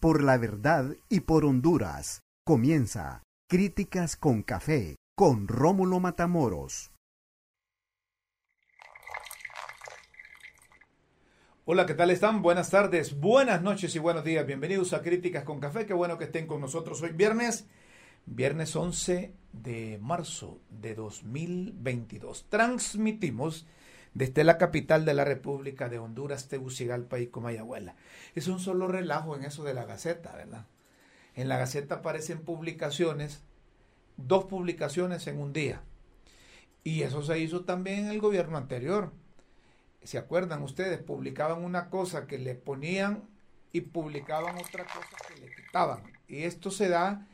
por 0.00 0.22
la 0.22 0.38
verdad 0.38 0.96
y 1.10 1.20
por 1.20 1.44
Honduras. 1.44 2.22
Comienza 2.44 3.22
Críticas 3.48 4.16
con 4.16 4.42
Café 4.42 4.96
con 5.14 5.46
Rómulo 5.46 6.00
Matamoros. 6.00 6.90
Hola, 11.66 11.84
¿qué 11.84 11.92
tal 11.92 12.10
están? 12.10 12.40
Buenas 12.40 12.70
tardes, 12.70 13.20
buenas 13.20 13.60
noches 13.60 13.94
y 13.94 13.98
buenos 13.98 14.24
días. 14.24 14.46
Bienvenidos 14.46 14.94
a 14.94 15.02
Críticas 15.02 15.44
con 15.44 15.60
Café. 15.60 15.84
Qué 15.84 15.92
bueno 15.92 16.16
que 16.16 16.24
estén 16.24 16.46
con 16.46 16.62
nosotros 16.62 17.02
hoy 17.02 17.10
viernes, 17.10 17.66
viernes 18.24 18.74
11 18.74 19.34
de 19.52 19.98
marzo 20.00 20.58
de 20.70 20.94
2022. 20.94 22.46
Transmitimos 22.48 23.66
desde 24.14 24.44
la 24.44 24.58
capital 24.58 25.04
de 25.04 25.14
la 25.14 25.24
República 25.24 25.88
de 25.88 25.98
Honduras, 25.98 26.48
Tegucigalpa 26.48 27.18
y 27.18 27.28
Comayagüela. 27.28 27.96
Es 28.34 28.48
un 28.48 28.60
solo 28.60 28.88
relajo 28.88 29.36
en 29.36 29.44
eso 29.44 29.64
de 29.64 29.74
la 29.74 29.84
Gaceta, 29.84 30.32
¿verdad? 30.32 30.66
En 31.34 31.48
la 31.48 31.58
Gaceta 31.58 31.96
aparecen 31.96 32.40
publicaciones, 32.40 33.42
dos 34.16 34.44
publicaciones 34.44 35.26
en 35.26 35.40
un 35.40 35.52
día. 35.52 35.82
Y 36.82 37.02
eso 37.02 37.22
se 37.22 37.38
hizo 37.38 37.64
también 37.64 38.00
en 38.00 38.08
el 38.08 38.20
gobierno 38.20 38.56
anterior. 38.56 39.12
¿Se 40.02 40.18
acuerdan 40.18 40.62
ustedes? 40.62 40.98
Publicaban 40.98 41.62
una 41.62 41.90
cosa 41.90 42.26
que 42.26 42.38
le 42.38 42.54
ponían 42.54 43.28
y 43.72 43.82
publicaban 43.82 44.56
otra 44.56 44.84
cosa 44.84 45.16
que 45.28 45.40
le 45.40 45.54
quitaban. 45.54 46.02
Y 46.26 46.44
esto 46.44 46.70
se 46.70 46.88
da 46.88 47.26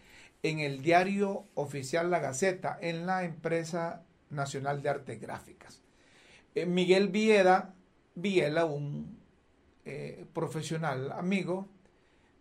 en 0.42 0.58
el 0.60 0.82
diario 0.82 1.46
oficial 1.54 2.10
La 2.10 2.18
Gaceta, 2.18 2.76
en 2.80 3.06
la 3.06 3.24
empresa 3.24 4.02
nacional 4.30 4.82
de 4.82 4.88
artes 4.90 5.20
gráficas. 5.20 5.85
Eh, 6.56 6.64
Miguel 6.64 7.08
Viera, 7.08 7.74
Viela, 8.14 8.64
un 8.64 9.20
eh, 9.84 10.24
profesional 10.32 11.12
amigo, 11.12 11.68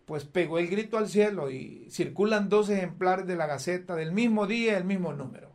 pues 0.05 0.23
pegó 0.23 0.57
el 0.57 0.69
grito 0.69 0.97
al 0.97 1.09
cielo 1.09 1.51
y 1.51 1.87
circulan 1.91 2.47
dos 2.47 2.69
ejemplares 2.69 3.27
de 3.27 3.35
la 3.35 3.45
Gaceta 3.45 3.93
del 3.93 4.13
mismo 4.13 4.47
día 4.47 4.77
el 4.77 4.85
mismo 4.85 5.11
número. 5.11 5.51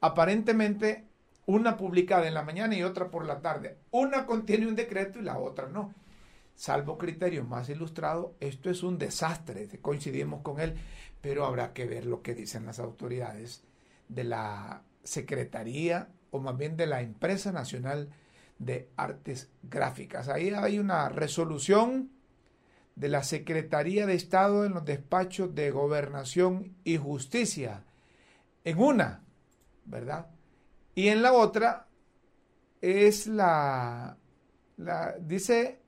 Aparentemente, 0.00 1.06
una 1.46 1.76
publicada 1.76 2.28
en 2.28 2.34
la 2.34 2.44
mañana 2.44 2.76
y 2.76 2.84
otra 2.84 3.10
por 3.10 3.26
la 3.26 3.40
tarde. 3.40 3.78
Una 3.90 4.26
contiene 4.26 4.68
un 4.68 4.76
decreto 4.76 5.18
y 5.18 5.22
la 5.22 5.38
otra 5.38 5.66
no. 5.66 5.92
Salvo 6.54 6.98
criterios 6.98 7.48
más 7.48 7.68
ilustrados, 7.68 8.30
esto 8.38 8.70
es 8.70 8.84
un 8.84 8.98
desastre, 8.98 9.68
coincidimos 9.82 10.42
con 10.42 10.60
él, 10.60 10.76
pero 11.20 11.44
habrá 11.44 11.72
que 11.72 11.84
ver 11.84 12.06
lo 12.06 12.22
que 12.22 12.36
dicen 12.36 12.64
las 12.64 12.78
autoridades 12.78 13.64
de 14.08 14.22
la 14.22 14.82
Secretaría 15.02 16.10
o 16.30 16.40
más 16.40 16.56
bien 16.56 16.76
de 16.76 16.86
la 16.86 17.00
Empresa 17.00 17.52
Nacional 17.52 18.10
de 18.58 18.90
Artes 18.96 19.50
Gráficas. 19.62 20.28
Ahí 20.28 20.50
hay 20.50 20.78
una 20.78 21.08
resolución 21.08 22.10
de 22.96 23.08
la 23.08 23.22
Secretaría 23.22 24.06
de 24.06 24.14
Estado 24.14 24.64
en 24.64 24.74
los 24.74 24.84
despachos 24.84 25.54
de 25.54 25.70
Gobernación 25.70 26.74
y 26.84 26.96
Justicia. 26.96 27.84
En 28.64 28.78
una, 28.78 29.22
¿verdad? 29.84 30.26
Y 30.94 31.08
en 31.08 31.22
la 31.22 31.32
otra 31.32 31.86
es 32.80 33.28
la, 33.28 34.16
la 34.76 35.14
dice 35.20 35.80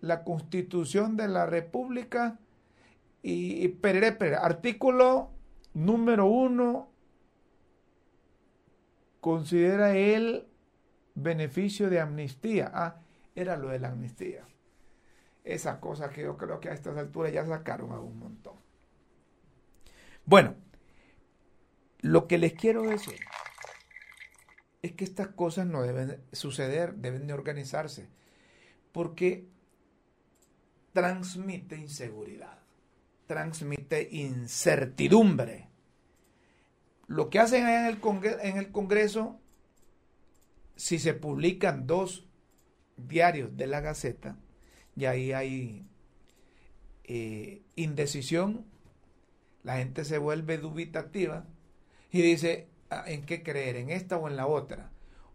la 0.00 0.22
Constitución 0.22 1.16
de 1.16 1.28
la 1.28 1.46
República 1.46 2.38
y, 3.22 3.64
y 3.64 3.78
artículo 4.40 5.30
número 5.72 6.26
uno 6.26 6.93
considera 9.24 9.96
el 9.96 10.46
beneficio 11.14 11.88
de 11.88 11.98
amnistía. 11.98 12.70
Ah, 12.74 13.00
era 13.34 13.56
lo 13.56 13.70
de 13.70 13.78
la 13.78 13.88
amnistía. 13.88 14.46
Esa 15.44 15.80
cosa 15.80 16.10
que 16.10 16.20
yo 16.24 16.36
creo 16.36 16.60
que 16.60 16.68
a 16.68 16.74
estas 16.74 16.98
alturas 16.98 17.32
ya 17.32 17.46
sacaron 17.46 17.92
a 17.92 18.00
un 18.00 18.18
montón. 18.18 18.56
Bueno, 20.26 20.56
lo 22.00 22.28
que 22.28 22.36
les 22.36 22.52
quiero 22.52 22.82
decir 22.82 23.18
es 24.82 24.92
que 24.92 25.04
estas 25.04 25.28
cosas 25.28 25.66
no 25.66 25.80
deben 25.80 26.22
suceder, 26.32 26.96
deben 26.96 27.26
de 27.26 27.32
organizarse, 27.32 28.10
porque 28.92 29.48
transmite 30.92 31.78
inseguridad, 31.78 32.58
transmite 33.26 34.06
incertidumbre 34.10 35.70
lo 37.14 37.30
que 37.30 37.38
hacen 37.38 37.68
en 37.68 37.86
el, 38.56 38.72
Congreso, 38.72 39.38
si 40.74 40.98
se 40.98 41.14
publican 41.14 41.86
dos 41.86 42.26
diarios 42.96 43.56
de 43.56 43.68
la 43.68 43.80
Gaceta, 43.80 44.36
y 44.96 45.04
ahí 45.04 45.32
hay 45.32 45.86
eh, 47.04 47.62
indecisión, 47.76 48.66
la 49.62 49.76
gente 49.76 50.04
se 50.04 50.18
vuelve 50.18 50.58
dubitativa 50.58 51.46
y 52.10 52.20
dice, 52.20 52.68
ah, 52.90 53.04
¿en 53.06 53.24
qué 53.24 53.44
creer? 53.44 53.76
¿En 53.76 53.90
esta 53.90 54.18
o 54.18 54.28
en 54.28 54.34
la 54.34 54.48
otra? 54.48 54.90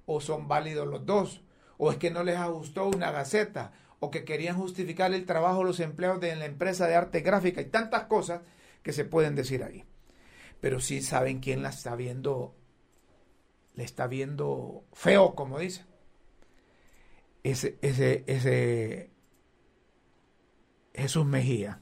¿O 0.06 0.20
son 0.20 0.50
válidos 0.50 0.86
los 0.86 1.06
dos? 1.06 1.46
¿O 1.78 1.92
es 1.92 1.98
que 1.98 2.12
no 2.12 2.24
les 2.24 2.36
ajustó 2.36 2.90
una 2.90 3.12
Gaceta? 3.12 3.72
¿O 4.02 4.12
que 4.12 4.26
querían 4.26 4.58
justificar 4.58 5.14
el 5.14 5.26
trabajo 5.26 5.60
de 5.60 5.66
los 5.66 5.80
empleados 5.80 6.20
de 6.20 6.36
la 6.36 6.46
empresa 6.46 6.88
de 6.88 6.96
arte 6.96 7.22
gráfica? 7.22 7.62
Y 7.62 7.66
tantas 7.66 8.04
cosas 8.04 8.42
que 8.84 8.92
se 8.92 9.06
pueden 9.06 9.36
decir 9.36 9.64
ahí 9.64 9.86
pero 10.60 10.80
sí 10.80 11.02
saben 11.02 11.40
quién 11.40 11.64
la 11.64 11.70
está 11.70 11.96
viendo, 11.96 12.56
le 13.76 13.84
está 13.84 14.08
viendo 14.08 14.86
feo, 14.94 15.36
como 15.36 15.60
dice. 15.60 15.86
Ese, 17.44 17.78
ese, 17.82 18.24
ese 18.28 19.12
Jesús 20.94 21.26
Mejía. 21.26 21.82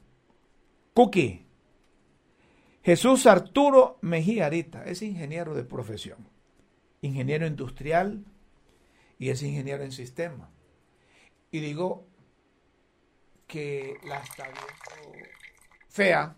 Cookie. 0.93 1.45
Jesús 2.83 3.25
Arturo 3.25 3.97
Mejía 4.01 4.45
Arita 4.45 4.85
es 4.85 5.01
ingeniero 5.01 5.53
de 5.55 5.63
profesión, 5.63 6.29
ingeniero 7.01 7.45
industrial 7.45 8.23
y 9.19 9.29
es 9.29 9.43
ingeniero 9.43 9.83
en 9.83 9.91
sistema. 9.91 10.49
Y 11.51 11.59
digo 11.59 12.07
que 13.45 13.95
la 14.05 14.19
está 14.19 14.43
viendo 14.43 15.27
fea 15.89 16.35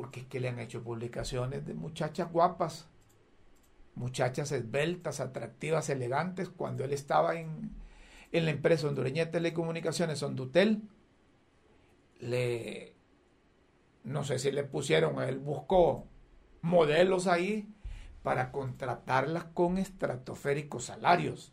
porque 0.00 0.20
es 0.20 0.26
que 0.28 0.40
le 0.40 0.48
han 0.48 0.58
hecho 0.58 0.82
publicaciones 0.82 1.66
de 1.66 1.74
muchachas 1.74 2.32
guapas, 2.32 2.88
muchachas 3.94 4.50
esbeltas, 4.50 5.20
atractivas, 5.20 5.90
elegantes, 5.90 6.48
cuando 6.48 6.84
él 6.84 6.94
estaba 6.94 7.38
en, 7.38 7.70
en 8.32 8.46
la 8.46 8.50
empresa 8.50 8.88
hondureña 8.88 9.26
de 9.26 9.30
telecomunicaciones 9.30 10.22
Hondutel, 10.22 10.80
le, 12.18 12.94
no 14.02 14.24
sé 14.24 14.38
si 14.38 14.50
le 14.50 14.64
pusieron, 14.64 15.22
él 15.22 15.38
buscó 15.38 16.06
modelos 16.62 17.26
ahí 17.26 17.68
para 18.22 18.52
contratarlas 18.52 19.44
con 19.52 19.76
estratosféricos 19.76 20.86
salarios. 20.86 21.52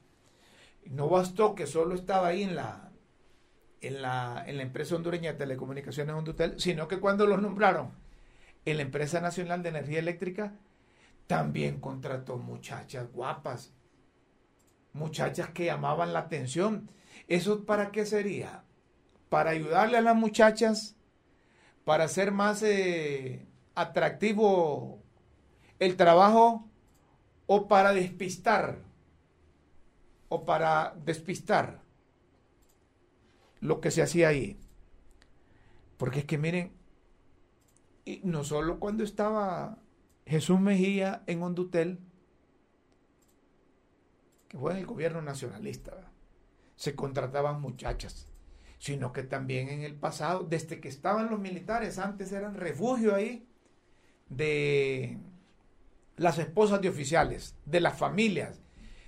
No 0.86 1.10
bastó 1.10 1.54
que 1.54 1.68
solo 1.68 1.96
estaba 1.96 2.28
ahí 2.28 2.44
en 2.44 2.56
la, 2.56 2.94
en 3.82 4.02
la, 4.02 4.42
en 4.48 4.56
la 4.56 4.64
empresa 4.64 4.96
hondureña 4.96 5.34
de 5.34 5.38
telecomunicaciones 5.38 6.16
Hondutel, 6.16 6.58
sino 6.62 6.88
que 6.88 7.02
cuando 7.02 7.28
los 7.28 7.42
nombraron 7.42 8.07
en 8.68 8.78
la 8.78 8.84
empresa 8.84 9.22
nacional 9.22 9.64
de 9.64 9.70
energía 9.70 10.00
eléctrica 10.00 10.54
también 11.26 11.80
contrató 11.80 12.38
muchachas 12.38 13.10
guapas, 13.14 13.72
muchachas 14.92 15.50
que 15.52 15.66
llamaban 15.66 16.12
la 16.12 16.20
atención. 16.20 16.92
¿Eso 17.30 17.66
para 17.66 17.92
qué 17.92 18.06
sería? 18.06 18.66
Para 19.30 19.52
ayudarle 19.52 19.98
a 19.98 20.02
las 20.02 20.18
muchachas, 20.18 20.98
para 21.86 22.04
hacer 22.04 22.34
más 22.34 22.62
eh, 22.62 23.46
atractivo 23.74 25.02
el 25.80 25.96
trabajo 25.96 26.68
o 27.46 27.70
para 27.70 27.94
despistar 27.94 28.80
o 30.28 30.44
para 30.44 30.94
despistar 31.06 31.80
lo 33.62 33.80
que 33.80 33.92
se 33.92 34.02
hacía 34.02 34.28
ahí. 34.28 34.60
Porque 35.96 36.20
es 36.20 36.26
que 36.26 36.38
miren, 36.38 36.77
y 38.08 38.22
no 38.24 38.46
solo 38.46 38.80
cuando 38.80 39.04
estaba 39.04 39.80
Jesús 40.26 40.60
Mejía 40.60 41.24
en 41.28 41.44
Hondutel, 41.44 42.00
que 44.48 44.58
fue 44.58 44.72
en 44.72 44.78
el 44.78 44.86
gobierno 44.86 45.22
nacionalista, 45.22 45.92
se 46.78 46.96
contrataban 46.96 47.60
muchachas, 47.60 48.28
sino 48.80 49.12
que 49.12 49.24
también 49.24 49.68
en 49.68 49.82
el 49.82 49.96
pasado, 49.96 50.46
desde 50.50 50.80
que 50.80 50.88
estaban 50.88 51.30
los 51.30 51.40
militares, 51.40 52.00
antes 52.00 52.32
eran 52.32 52.56
refugio 52.56 53.14
ahí 53.14 53.46
de 54.30 55.18
las 56.16 56.40
esposas 56.40 56.80
de 56.82 56.88
oficiales, 56.88 57.56
de 57.66 57.82
las 57.82 57.98
familias, 57.98 58.62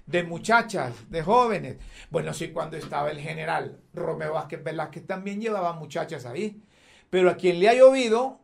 de 0.08 0.24
muchachas, 0.24 0.94
de 1.10 1.24
jóvenes. 1.24 1.78
Bueno, 2.10 2.34
sí, 2.34 2.52
cuando 2.52 2.76
estaba 2.76 3.12
el 3.12 3.20
general 3.20 3.80
Romeo 3.94 4.34
Vázquez 4.34 4.62
Velázquez 4.62 5.08
también 5.08 5.40
llevaba 5.40 5.72
muchachas 5.74 6.26
ahí. 6.26 6.62
Pero 7.10 7.30
a 7.30 7.38
quien 7.38 7.60
le 7.60 7.70
ha 7.70 7.74
llovido 7.74 8.39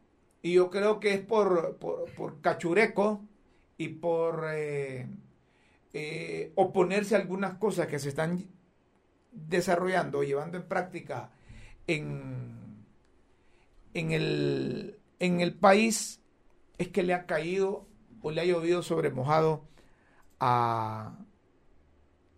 y 0.45 0.53
yo 0.53 0.69
creo 0.69 0.99
que 0.99 1.15
es 1.15 1.21
por, 1.21 1.77
por, 1.77 2.39
cachureco 2.39 3.25
y 3.79 3.87
por 3.87 4.45
eh, 4.53 5.07
eh, 5.91 6.51
oponerse 6.53 7.15
a 7.15 7.17
algunas 7.17 7.55
cosas 7.55 7.87
que 7.87 7.97
se 7.97 8.09
están 8.09 8.45
desarrollando 9.31 10.21
llevando 10.21 10.57
en 10.57 10.67
práctica 10.67 11.31
en, 11.87 12.85
en 13.95 14.11
el, 14.11 14.99
en 15.17 15.41
el 15.41 15.55
país 15.55 16.21
es 16.77 16.89
que 16.89 17.01
le 17.01 17.15
ha 17.15 17.25
caído 17.25 17.87
o 18.21 18.29
le 18.29 18.41
ha 18.41 18.45
llovido 18.45 18.83
sobre 18.83 19.09
mojado 19.09 19.67
a 20.39 21.25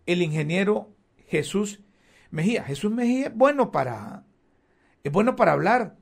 el 0.06 0.22
ingeniero 0.22 0.96
Jesús 1.26 1.82
Mejía. 2.30 2.64
Jesús 2.64 2.90
Mejía 2.90 3.26
es 3.26 3.36
bueno 3.36 3.70
para, 3.70 4.24
es 5.04 5.12
bueno 5.12 5.36
para 5.36 5.52
hablar. 5.52 5.97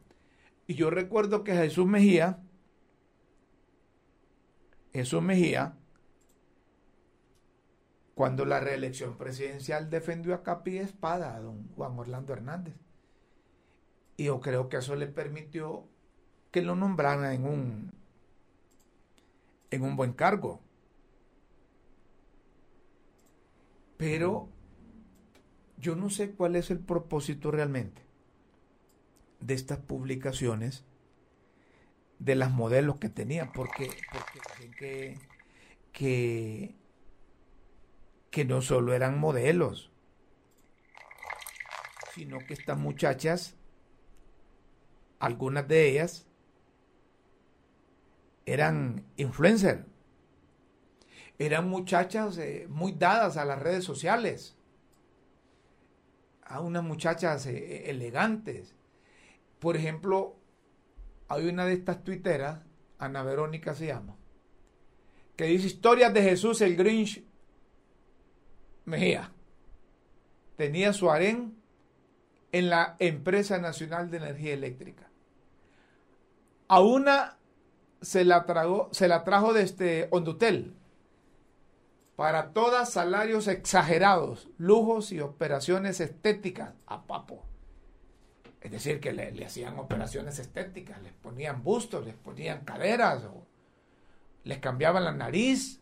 Y 0.66 0.74
yo 0.74 0.90
recuerdo 0.90 1.44
que 1.44 1.54
Jesús 1.54 1.86
Mejía, 1.86 2.42
Jesús 4.92 5.22
Mejía, 5.22 5.76
cuando 8.14 8.44
la 8.44 8.60
reelección 8.60 9.16
presidencial 9.16 9.90
defendió 9.90 10.34
a 10.34 10.42
capa 10.42 10.70
y 10.70 10.78
espada 10.78 11.36
a 11.36 11.40
don 11.40 11.68
Juan 11.76 11.98
Orlando 11.98 12.32
Hernández. 12.32 12.74
Y 14.16 14.24
yo 14.24 14.40
creo 14.40 14.68
que 14.68 14.78
eso 14.78 14.96
le 14.96 15.06
permitió 15.06 15.86
que 16.50 16.62
lo 16.62 16.74
nombraran 16.74 17.32
en 17.32 17.44
un, 17.44 17.92
en 19.70 19.82
un 19.82 19.94
buen 19.94 20.14
cargo. 20.14 20.60
Pero 23.98 24.48
yo 25.78 25.94
no 25.94 26.10
sé 26.10 26.32
cuál 26.32 26.56
es 26.56 26.70
el 26.70 26.80
propósito 26.80 27.50
realmente 27.50 28.05
de 29.40 29.54
estas 29.54 29.78
publicaciones 29.78 30.84
de 32.18 32.34
las 32.34 32.50
modelos 32.50 32.96
que 32.96 33.08
tenía, 33.08 33.52
porque, 33.52 33.90
porque 34.12 35.18
que, 35.92 36.74
que, 38.30 38.44
no 38.44 38.62
solo 38.62 38.94
eran 38.94 39.18
modelos, 39.18 39.90
sino 42.14 42.38
que 42.38 42.54
estas 42.54 42.78
muchachas, 42.78 43.54
algunas 45.18 45.66
de 45.68 45.88
ellas, 45.88 46.26
eran 48.46 49.04
influencers, 49.16 49.84
eran 51.38 51.68
muchachas 51.68 52.38
eh, 52.38 52.66
muy 52.70 52.92
dadas 52.92 53.36
a 53.36 53.44
las 53.44 53.60
redes 53.60 53.84
sociales, 53.84 54.56
a 56.44 56.60
unas 56.60 56.82
muchachas 56.82 57.46
eh, 57.46 57.90
elegantes, 57.90 58.75
por 59.66 59.76
ejemplo, 59.76 60.36
hay 61.26 61.48
una 61.48 61.64
de 61.64 61.72
estas 61.72 62.04
tuiteras, 62.04 62.60
Ana 63.00 63.24
Verónica 63.24 63.74
se 63.74 63.88
llama, 63.88 64.14
que 65.34 65.46
dice 65.46 65.66
historias 65.66 66.14
de 66.14 66.22
Jesús 66.22 66.60
el 66.60 66.76
Grinch 66.76 67.24
Mejía. 68.84 69.32
Tenía 70.56 70.92
su 70.92 71.10
harén 71.10 71.60
en 72.52 72.70
la 72.70 72.94
Empresa 73.00 73.58
Nacional 73.58 74.08
de 74.08 74.18
Energía 74.18 74.54
Eléctrica. 74.54 75.10
A 76.68 76.78
una 76.78 77.36
se 78.00 78.24
la, 78.24 78.46
tragó, 78.46 78.88
se 78.92 79.08
la 79.08 79.24
trajo 79.24 79.52
Hondutel. 80.10 80.76
Para 82.14 82.52
todas 82.52 82.92
salarios 82.92 83.48
exagerados, 83.48 84.48
lujos 84.58 85.10
y 85.10 85.20
operaciones 85.20 85.98
estéticas 85.98 86.72
a 86.86 87.04
papo. 87.08 87.45
Es 88.66 88.72
decir, 88.72 88.98
que 88.98 89.12
le, 89.12 89.44
hacían 89.44 89.78
operaciones 89.78 90.40
estéticas, 90.40 91.00
les 91.00 91.12
ponían 91.12 91.62
bustos, 91.62 92.04
les 92.04 92.16
ponían 92.16 92.64
caderas, 92.64 93.22
o 93.22 93.46
les 94.42 94.58
cambiaban 94.58 95.04
la 95.04 95.12
nariz. 95.12 95.80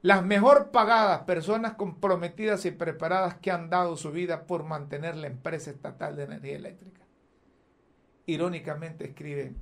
Las 0.00 0.24
mejor 0.24 0.70
pagadas 0.70 1.24
personas 1.24 1.74
comprometidas 1.74 2.64
y 2.64 2.70
preparadas 2.70 3.34
que 3.34 3.50
han 3.50 3.68
dado 3.68 3.98
su 3.98 4.10
vida 4.10 4.46
por 4.46 4.64
mantener 4.64 5.16
la 5.16 5.26
empresa 5.26 5.70
estatal 5.70 6.16
de 6.16 6.22
energía 6.22 6.56
eléctrica. 6.56 7.02
Irónicamente 8.24 9.08
escribe 9.08 9.52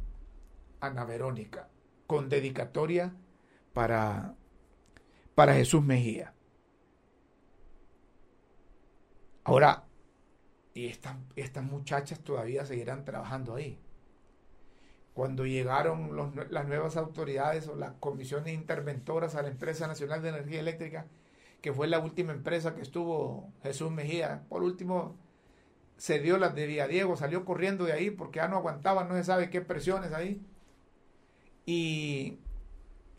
Ana 0.79 1.05
Verónica, 1.05 1.69
con 2.07 2.29
dedicatoria 2.29 3.13
para, 3.73 4.37
para 5.35 5.55
Jesús 5.55 5.83
Mejía. 5.83 6.33
Ahora, 9.43 9.83
y 10.75 10.87
estas, 10.87 11.17
estas 11.37 11.65
muchachas 11.65 12.21
todavía 12.21 12.65
seguirán 12.65 13.05
trabajando 13.05 13.55
ahí. 13.55 13.79
Cuando 15.15 15.45
llegaron 15.45 16.17
las 16.51 16.67
nuevas 16.67 16.97
autoridades 16.97 17.69
o 17.69 17.77
las 17.77 17.93
comisiones 18.01 18.55
interventoras 18.55 19.35
a 19.35 19.43
la 19.43 19.49
Empresa 19.49 19.87
Nacional 19.87 20.23
de 20.23 20.31
Energía 20.31 20.61
Eléctrica, 20.61 21.07
que 21.61 21.73
fue 21.73 21.87
la 21.87 21.99
última 21.99 22.33
empresa 22.33 22.75
que 22.75 22.81
estuvo 22.81 23.53
Jesús 23.63 23.91
Mejía, 23.91 24.45
por 24.49 24.63
último 24.63 25.17
se 25.99 26.19
dio 26.19 26.39
las 26.39 26.55
de 26.55 26.67
Diego, 26.67 27.17
salió 27.17 27.45
corriendo 27.45 27.85
de 27.85 27.93
ahí 27.93 28.11
porque 28.11 28.39
ya 28.39 28.49
no 28.49 28.57
aguantaba, 28.57 29.05
no 29.05 29.15
se 29.15 29.25
sabe 29.25 29.51
qué 29.51 29.61
presiones 29.61 30.13
ahí. 30.13 30.41
Y 31.67 32.39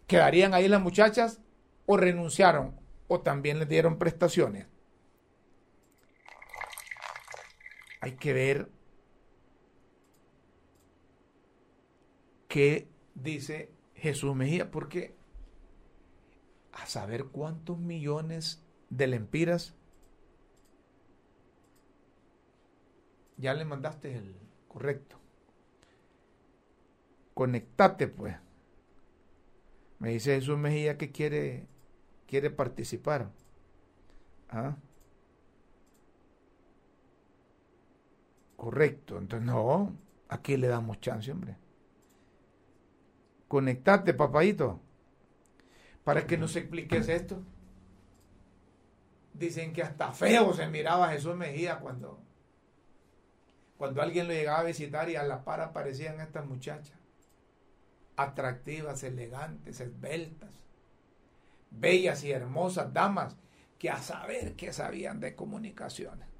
quedarían 0.08 0.54
ahí 0.54 0.68
las 0.68 0.82
muchachas 0.82 1.40
o 1.86 1.96
renunciaron 1.96 2.76
o 3.08 3.22
también 3.22 3.60
les 3.60 3.70
dieron 3.70 4.00
prestaciones. 4.00 4.66
Hay 8.04 8.18
que 8.18 8.34
ver 8.34 8.70
qué 12.50 12.90
dice 13.16 13.72
Jesús 13.96 14.36
Mejía, 14.36 14.72
porque 14.72 15.16
a 16.74 16.86
saber 16.86 17.28
cuántos 17.28 17.80
millones 17.80 18.62
de 18.90 19.08
lempiras 19.08 19.74
ya 23.38 23.54
le 23.54 23.64
mandaste 23.64 24.18
el 24.18 24.36
correcto. 24.68 25.16
Conectate 27.34 28.10
pues. 28.10 28.36
Me 30.00 30.10
dice 30.10 30.36
Jesús 30.36 30.58
Mejía 30.58 30.98
que 30.98 31.14
quiere, 31.14 31.68
quiere 32.28 32.50
participar. 32.50 33.32
¿Ah? 34.50 34.76
Correcto. 38.64 39.18
Entonces, 39.18 39.46
no, 39.46 39.94
aquí 40.30 40.56
le 40.56 40.70
damos 40.70 41.02
chance, 41.02 41.30
hombre. 41.30 41.58
Conectate, 43.50 44.14
papadito, 44.14 44.80
para 46.06 46.26
que 46.26 46.38
nos 46.38 46.56
expliques 46.56 47.10
esto. 47.10 47.44
Dicen 49.34 49.74
que 49.74 49.84
hasta 49.84 50.14
feo 50.14 50.54
se 50.54 50.66
miraba 50.68 51.10
Jesús 51.10 51.36
Mejía 51.36 51.80
cuando, 51.80 52.22
cuando 53.78 54.02
alguien 54.02 54.30
lo 54.30 54.34
llegaba 54.34 54.60
a 54.60 54.64
visitar 54.64 55.10
y 55.10 55.18
a 55.18 55.24
la 55.24 55.44
par 55.44 55.60
aparecían 55.60 56.22
estas 56.22 56.46
muchachas. 56.46 56.98
Atractivas, 58.16 59.04
elegantes, 59.04 59.82
esbeltas, 59.82 60.62
bellas 61.70 62.24
y 62.24 62.32
hermosas 62.32 62.94
damas 62.94 63.36
que 63.78 63.90
a 63.90 63.98
saber 63.98 64.56
que 64.56 64.72
sabían 64.72 65.20
de 65.20 65.36
comunicaciones. 65.36 66.33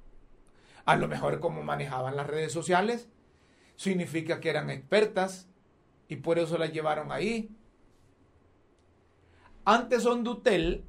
A 0.84 0.96
lo 0.96 1.08
mejor 1.08 1.40
como 1.40 1.62
manejaban 1.62 2.16
las 2.16 2.26
redes 2.26 2.52
sociales, 2.52 3.08
significa 3.76 4.40
que 4.40 4.50
eran 4.50 4.70
expertas 4.70 5.48
y 6.08 6.16
por 6.16 6.38
eso 6.38 6.58
las 6.58 6.72
llevaron 6.72 7.10
ahí. 7.12 7.50
Antes 9.64 10.04
Ondutel 10.04 10.84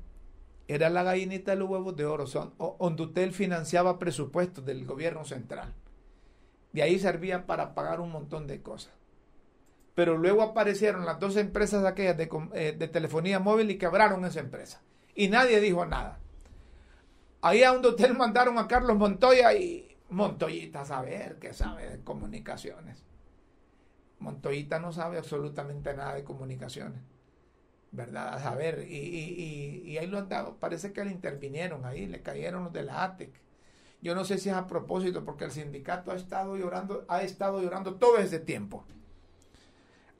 era 0.67 0.89
la 0.89 1.03
gallinita 1.03 1.51
de 1.51 1.57
los 1.57 1.69
huevos 1.69 1.95
de 1.95 2.05
oro. 2.05 2.25
Ondutel 2.57 3.31
financiaba 3.31 3.99
presupuestos 3.99 4.65
del 4.65 4.85
gobierno 4.85 5.23
central. 5.23 5.73
De 6.73 6.83
ahí 6.83 6.99
servían 6.99 7.45
para 7.45 7.73
pagar 7.73 8.01
un 8.01 8.11
montón 8.11 8.47
de 8.47 8.61
cosas. 8.61 8.93
Pero 9.93 10.17
luego 10.17 10.41
aparecieron 10.41 11.05
las 11.05 11.19
dos 11.21 11.37
empresas 11.37 11.85
aquellas 11.85 12.17
de, 12.17 12.29
eh, 12.53 12.75
de 12.77 12.87
telefonía 12.89 13.39
móvil 13.39 13.71
y 13.71 13.77
quebraron 13.77 14.25
esa 14.25 14.41
empresa. 14.41 14.81
Y 15.15 15.29
nadie 15.29 15.61
dijo 15.61 15.85
nada. 15.85 16.19
Ahí 17.41 17.63
a 17.63 17.71
un 17.71 17.85
hotel 17.85 18.13
mandaron 18.17 18.57
a 18.57 18.67
Carlos 18.67 18.97
Montoya 18.97 19.53
y 19.53 19.84
Montoyita 20.09 20.85
saber 20.85 21.39
que 21.39 21.53
sabe 21.53 21.89
de 21.89 22.03
comunicaciones. 22.03 23.03
Montoyita 24.19 24.79
no 24.79 24.91
sabe 24.91 25.17
absolutamente 25.17 25.93
nada 25.93 26.15
de 26.15 26.23
comunicaciones. 26.23 27.01
¿Verdad? 27.91 28.33
A 28.33 28.39
saber. 28.39 28.85
Y, 28.89 29.97
ahí 29.97 30.07
lo 30.07 30.17
han 30.17 30.29
dado. 30.29 30.57
Parece 30.57 30.93
que 30.93 31.05
le 31.05 31.11
intervinieron 31.11 31.85
ahí, 31.85 32.05
le 32.05 32.21
cayeron 32.21 32.65
los 32.65 32.73
de 32.73 32.83
la 32.83 33.03
ATEC. 33.03 33.33
Yo 34.01 34.13
no 34.13 34.25
sé 34.25 34.37
si 34.37 34.49
es 34.49 34.55
a 34.55 34.67
propósito, 34.67 35.23
porque 35.23 35.45
el 35.45 35.51
sindicato 35.51 36.11
ha 36.11 36.15
estado 36.15 36.57
llorando, 36.57 37.05
ha 37.07 37.23
estado 37.23 37.61
llorando 37.61 37.95
todo 37.95 38.17
ese 38.17 38.39
tiempo. 38.39 38.85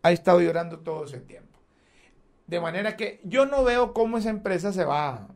Ha 0.01 0.11
estado 0.11 0.41
llorando 0.41 0.79
todo 0.79 1.05
ese 1.05 1.19
tiempo. 1.19 1.59
De 2.47 2.59
manera 2.59 2.95
que 2.95 3.21
yo 3.23 3.45
no 3.45 3.63
veo 3.63 3.93
cómo 3.93 4.17
esa 4.17 4.29
empresa 4.29 4.71
se 4.71 4.85
va 4.85 5.27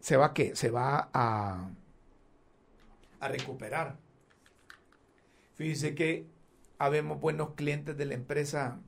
se 0.00 0.16
va 0.16 0.32
qué? 0.32 0.56
Se 0.56 0.70
va 0.70 1.10
a, 1.12 1.70
a 3.20 3.28
recuperar. 3.28 3.98
Fíjese 5.54 5.94
que 5.94 6.26
habemos 6.78 7.20
buenos 7.20 7.54
clientes 7.54 7.96
de 7.96 8.06
la 8.06 8.14
empresa 8.14 8.80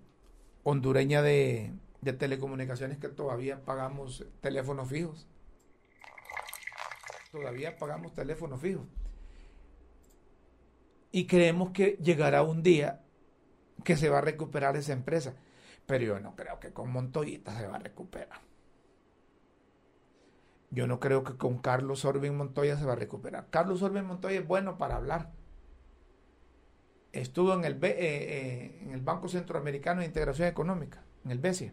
hondureña 0.63 1.23
de, 1.23 1.73
de 2.01 2.13
telecomunicaciones 2.13 2.99
que 2.99 3.09
todavía 3.09 3.65
pagamos 3.65 4.25
teléfonos 4.41 4.89
fijos. 4.89 5.27
Todavía 7.33 7.77
pagamos 7.77 8.15
teléfonos 8.15 8.61
fijos. 8.61 8.87
Y 11.13 11.27
creemos 11.27 11.71
que 11.71 11.99
llegará 12.01 12.43
un 12.43 12.63
día 12.63 13.03
que 13.85 13.97
se 13.97 14.09
va 14.09 14.19
a 14.19 14.23
recuperar 14.23 14.77
esa 14.77 14.93
empresa. 14.93 15.35
Pero 15.87 16.05
yo 16.05 16.21
no 16.21 16.37
creo 16.37 16.61
que 16.61 16.73
con 16.73 16.91
Montoyita 16.91 17.57
se 17.59 17.67
va 17.67 17.77
a 17.77 17.81
recuperar. 17.81 18.50
Yo 20.71 20.87
no 20.87 21.00
creo 21.00 21.25
que 21.25 21.37
con 21.37 21.59
Carlos 21.59 22.05
Orbin 22.05 22.37
Montoya 22.37 22.77
se 22.77 22.85
va 22.85 22.93
a 22.93 22.97
recuperar. 22.97 23.49
Carlos 23.50 23.83
Orbin 23.83 24.05
Montoya 24.05 24.39
es 24.39 24.47
bueno 24.47 24.79
para 24.79 24.97
hablar. 24.97 25.33
Estuvo 27.12 27.55
en 27.55 27.65
el, 27.65 27.75
eh, 27.83 27.89
eh, 27.91 28.79
en 28.83 28.93
el 28.93 29.00
Banco 29.00 29.27
Centroamericano 29.29 30.00
de 30.00 30.07
Integración 30.07 30.47
Económica, 30.47 31.03
en 31.25 31.33
el 31.33 31.39
BESIE. 31.39 31.73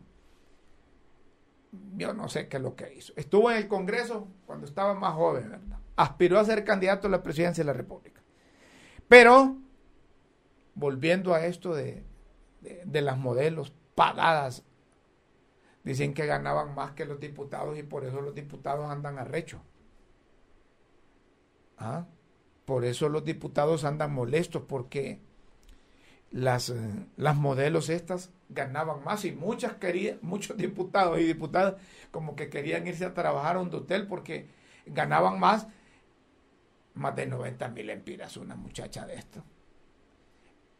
Yo 1.96 2.13
no 2.16 2.27
sé 2.27 2.48
qué 2.48 2.58
es 2.58 2.63
lo 2.63 2.75
que 2.75 2.92
hizo. 2.96 3.13
Estuvo 3.16 3.51
en 3.51 3.58
el 3.58 3.68
Congreso 3.68 4.27
cuando 4.48 4.66
estaba 4.66 4.96
más 4.96 5.13
joven, 5.13 5.51
¿verdad? 5.51 5.77
Aspiró 5.96 6.39
a 6.39 6.46
ser 6.46 6.63
candidato 6.63 7.08
a 7.08 7.12
la 7.12 7.22
presidencia 7.22 7.63
de 7.63 7.68
la 7.68 7.74
República. 7.74 8.24
Pero, 9.08 9.58
volviendo 10.74 11.36
a 11.36 11.46
esto 11.46 11.75
de, 11.75 12.04
de 12.84 13.01
las 13.01 13.18
modelos 13.18 13.74
pagadas 13.94 14.63
Dicen 15.88 16.13
que 16.13 16.25
ganaban 16.25 16.75
más 16.75 16.91
que 16.91 17.06
los 17.06 17.17
diputados 17.17 17.77
y 17.77 17.84
por 17.84 18.03
eso 18.03 18.20
los 18.20 18.36
diputados 18.36 18.91
andan 18.91 19.17
arrecho. 19.17 19.62
¿Ah? 21.77 22.06
Por 22.65 22.84
eso 22.84 23.08
los 23.08 23.24
diputados 23.24 23.86
andan 23.86 24.13
molestos 24.13 24.63
porque 24.67 25.22
las, 26.29 26.72
eh, 26.72 26.75
las 27.15 27.38
modelos 27.38 27.88
estas 27.88 28.32
ganaban 28.50 29.01
más 29.06 29.24
y 29.24 29.32
muchas 29.32 29.75
querían, 29.75 30.20
muchos 30.22 30.58
diputados 30.58 31.22
y 31.22 31.24
diputadas 31.24 31.75
como 32.12 32.36
que 32.36 32.50
querían 32.50 32.86
irse 32.86 33.06
a 33.06 33.13
trabajar 33.13 33.56
a 33.56 33.62
un 33.62 33.74
hotel 33.74 34.08
porque 34.08 34.50
ganaban 34.88 35.39
más, 35.39 35.67
más 36.96 37.15
de 37.15 37.27
90 37.27 37.65
mil 37.70 37.89
empiras 37.89 38.36
una 38.36 38.58
muchacha 38.58 39.06
de 39.06 39.15
esto. 39.15 39.41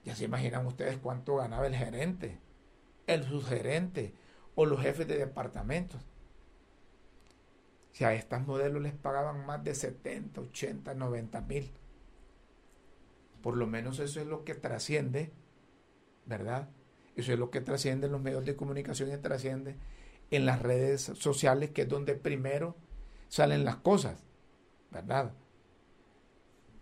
Ya 0.04 0.18
se 0.18 0.26
imaginan 0.26 0.66
ustedes 0.66 0.98
cuánto 0.98 1.38
ganaba 1.38 1.66
el 1.66 1.76
gerente, 1.76 2.40
el 3.08 3.24
subgerente, 3.24 4.14
o 4.58 4.66
los 4.66 4.82
jefes 4.82 5.08
de 5.08 5.20
departamentos. 5.20 6.02
Si 7.92 8.04
a 8.04 8.14
estas 8.14 8.46
modelos 8.46 8.82
les 8.82 8.94
pagaban 8.94 9.46
más 9.46 9.64
de 9.64 9.76
70, 9.76 10.42
80, 10.42 10.96
90 10.96 11.42
mil. 11.42 11.72
Por 13.44 13.56
lo 13.56 13.68
menos 13.68 14.00
eso 14.00 14.20
es 14.20 14.26
lo 14.26 14.44
que 14.44 14.56
trasciende, 14.56 15.32
¿verdad? 16.26 16.70
Eso 17.16 17.34
es 17.34 17.40
lo 17.40 17.52
que 17.52 17.62
trasciende 17.62 18.08
en 18.08 18.14
los 18.14 18.22
medios 18.22 18.46
de 18.46 18.56
comunicación 18.56 19.14
y 19.14 19.18
trasciende 19.18 19.76
en 20.32 20.48
las 20.48 20.60
redes 20.60 21.02
sociales, 21.02 21.70
que 21.70 21.84
es 21.84 21.88
donde 21.88 22.16
primero 22.16 22.76
salen 23.28 23.64
las 23.64 23.76
cosas, 23.76 24.24
¿verdad? 24.90 25.34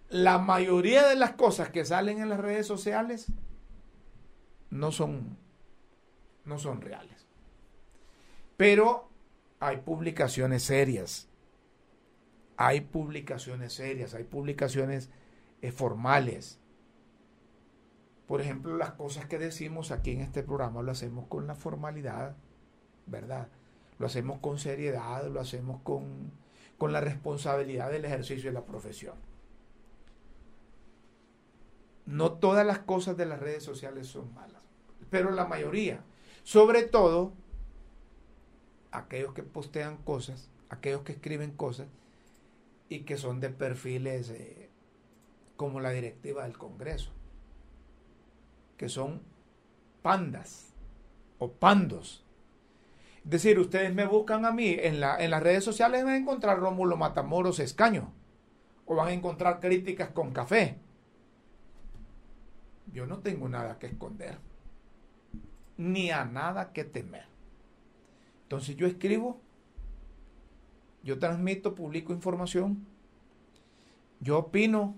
La 0.08 0.38
mayoría 0.38 1.06
de 1.08 1.18
las 1.18 1.34
cosas 1.34 1.72
que 1.72 1.84
salen 1.84 2.22
en 2.22 2.30
las 2.30 2.40
redes 2.40 2.68
sociales 2.68 3.28
no 4.70 4.94
son, 4.94 5.38
no 6.46 6.58
son 6.58 6.80
reales. 6.80 7.15
Pero 8.58 9.10
hay 9.60 9.78
publicaciones 9.78 10.64
serias. 10.64 11.28
Hay 12.58 12.82
publicaciones 12.82 13.74
serias, 13.74 14.14
hay 14.14 14.24
publicaciones 14.24 15.10
eh, 15.62 15.72
formales. 15.72 16.60
Por 18.28 18.42
ejemplo, 18.42 18.78
las 18.78 18.92
cosas 18.92 19.26
que 19.26 19.38
decimos 19.38 19.92
aquí 19.92 20.12
en 20.12 20.22
este 20.22 20.42
programa 20.42 20.82
lo 20.82 20.92
hacemos 20.92 21.28
con 21.28 21.48
la 21.48 21.56
formalidad, 21.56 22.36
¿verdad? 23.06 23.50
Lo 24.00 24.08
hacemos 24.08 24.40
con 24.40 24.58
seriedad, 24.58 25.28
lo 25.28 25.40
hacemos 25.40 25.82
con, 25.82 26.32
con 26.78 26.94
la 26.94 27.02
responsabilidad 27.02 27.92
del 27.92 28.06
ejercicio 28.06 28.50
de 28.50 28.54
la 28.54 28.66
profesión. 28.66 29.16
No 32.06 32.34
todas 32.34 32.66
las 32.66 32.80
cosas 32.80 33.18
de 33.18 33.26
las 33.26 33.40
redes 33.40 33.64
sociales 33.64 34.08
son 34.08 34.34
malas, 34.34 34.62
pero 35.10 35.32
la 35.32 35.46
mayoría. 35.46 36.04
Sobre 36.44 36.84
todo 36.84 37.34
aquellos 38.98 39.34
que 39.34 39.44
postean 39.44 39.98
cosas, 39.98 40.50
aquellos 40.70 41.02
que 41.02 41.14
escriben 41.14 41.52
cosas 41.52 41.88
y 42.90 43.00
que 43.02 43.18
son 43.18 43.40
de 43.40 43.50
perfiles 43.50 44.30
eh, 44.30 44.70
como 45.58 45.80
la 45.80 45.92
directiva 45.92 46.44
del 46.44 46.58
Congreso, 46.58 47.12
que 48.78 48.90
son 48.90 49.22
pandas 50.02 50.74
o 51.40 51.52
pandos. 51.52 52.24
Es 53.24 53.32
decir, 53.32 53.58
ustedes 53.60 53.94
me 53.94 54.06
buscan 54.06 54.46
a 54.46 54.52
mí 54.52 54.76
en, 54.80 55.00
la, 55.00 55.18
en 55.18 55.32
las 55.32 55.42
redes 55.42 55.64
sociales 55.64 56.04
van 56.04 56.14
a 56.14 56.18
encontrar 56.18 56.60
Rómulo 56.60 56.96
Matamoros 56.96 57.60
Escaño 57.60 58.14
o 58.86 58.96
van 58.96 59.08
a 59.08 59.14
encontrar 59.14 59.60
críticas 59.60 60.10
con 60.12 60.32
café. 60.32 60.78
Yo 62.94 63.08
no 63.08 63.20
tengo 63.20 63.50
nada 63.50 63.80
que 63.80 63.88
esconder, 63.88 64.38
ni 65.78 66.12
a 66.12 66.24
nada 66.24 66.72
que 66.72 66.84
temer. 66.84 67.35
Entonces 68.46 68.76
yo 68.76 68.86
escribo, 68.86 69.42
yo 71.04 71.18
transmito, 71.18 71.74
publico 71.74 72.14
información, 72.14 72.86
yo 74.20 74.38
opino, 74.38 74.96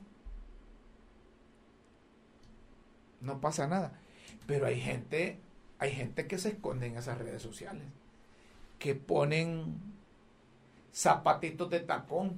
no 3.22 3.39
pasa 3.39 3.68
nada. 3.68 3.98
Pero 4.48 4.66
hay 4.66 4.82
gente, 4.82 5.39
hay 5.80 5.92
gente 5.92 6.27
que 6.27 6.38
se 6.38 6.50
esconde 6.50 6.88
en 6.88 6.98
esas 6.98 7.18
redes 7.18 7.42
sociales, 7.42 7.88
que 8.80 8.96
ponen 8.96 9.80
zapatitos 10.94 11.70
de 11.70 11.80
tacón, 11.80 12.38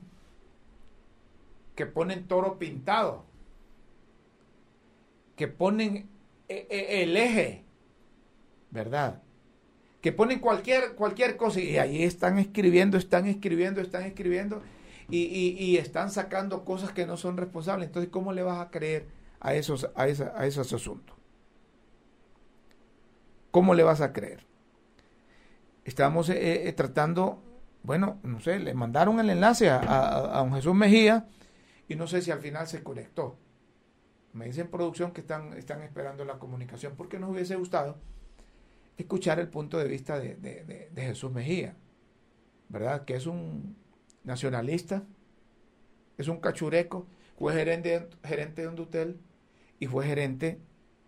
que 1.75 1.87
ponen 1.87 2.27
toro 2.27 2.59
pintado, 2.59 3.23
que 5.35 5.47
ponen 5.47 6.07
eh, 6.49 6.67
eh, 6.69 7.03
el 7.03 7.17
eje, 7.17 7.63
¿verdad? 8.69 9.23
Que 10.01 10.11
ponen 10.11 10.39
cualquier, 10.39 10.95
cualquier 10.95 11.35
cosa 11.35 11.59
y 11.59 11.77
ahí 11.77 12.03
están 12.03 12.39
escribiendo, 12.39 12.97
están 12.97 13.25
escribiendo, 13.25 13.81
están 13.81 14.03
escribiendo 14.03 14.61
y, 15.09 15.77
están 15.77 16.11
sacando 16.11 16.63
cosas 16.63 16.91
que 16.91 17.05
no 17.05 17.17
son 17.17 17.37
responsables. 17.37 17.87
Entonces, 17.87 18.11
¿cómo 18.11 18.31
le 18.31 18.43
vas 18.43 18.59
a 18.59 18.69
creer 18.69 19.07
a 19.39 19.53
esos, 19.55 19.89
a, 19.95 20.03
a 20.03 20.45
esos 20.45 20.73
asuntos? 20.73 21.15
¿Cómo 23.51 23.73
le 23.73 23.83
vas 23.83 24.01
a 24.01 24.13
creer? 24.13 24.45
Estamos 25.83 26.29
eh, 26.29 26.67
eh, 26.67 26.73
tratando, 26.73 27.41
bueno, 27.81 28.19
no 28.23 28.39
sé, 28.39 28.59
le 28.59 28.73
mandaron 28.75 29.19
el 29.19 29.29
enlace 29.29 29.69
a, 29.69 30.37
a, 30.37 30.39
don 30.39 30.53
Jesús 30.53 30.75
Mejía 30.75 31.27
y 31.87 31.95
no 31.95 32.05
sé 32.05 32.21
si 32.21 32.29
al 32.29 32.39
final 32.39 32.67
se 32.67 32.83
conectó. 32.83 33.37
Me 34.33 34.45
dicen 34.45 34.67
producción 34.67 35.11
que 35.11 35.21
están, 35.21 35.53
están 35.53 35.81
esperando 35.81 36.23
la 36.23 36.37
comunicación 36.37 36.93
porque 36.95 37.17
nos 37.17 37.31
hubiese 37.31 37.55
gustado 37.55 37.97
escuchar 38.99 39.39
el 39.39 39.47
punto 39.47 39.77
de 39.77 39.87
vista 39.87 40.19
de, 40.19 40.91
Jesús 40.95 41.31
Mejía, 41.31 41.77
¿verdad? 42.67 43.05
Que 43.05 43.15
es 43.15 43.25
un 43.27 43.77
nacionalista, 44.25 45.03
es 46.17 46.27
un 46.27 46.41
cachureco, 46.41 47.07
fue 47.37 47.53
gerente, 47.53 48.09
gerente 48.23 48.63
de 48.63 48.67
un 48.67 48.75
dutel 48.75 49.21
y 49.79 49.87
fue 49.87 50.05
gerente 50.05 50.59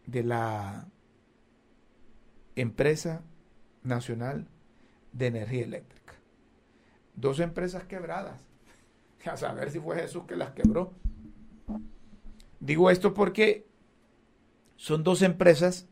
de 0.08 0.24
la 0.24 0.88
empresa 2.56 3.24
nacional 3.84 4.48
de 5.12 5.28
energía 5.28 5.66
eléctrica. 5.66 6.14
Dos 7.16 7.42
empresas 7.42 7.84
quebradas. 7.84 8.42
A 9.26 9.36
saber 9.36 9.70
si 9.70 9.80
fue 9.80 9.98
Jesús 9.98 10.24
que 10.24 10.38
las 10.38 10.52
quebró. 10.52 10.94
Digo 12.62 12.90
esto 12.90 13.14
porque 13.14 13.68
son 14.78 15.04
dos 15.04 15.22
empresas 15.22 15.90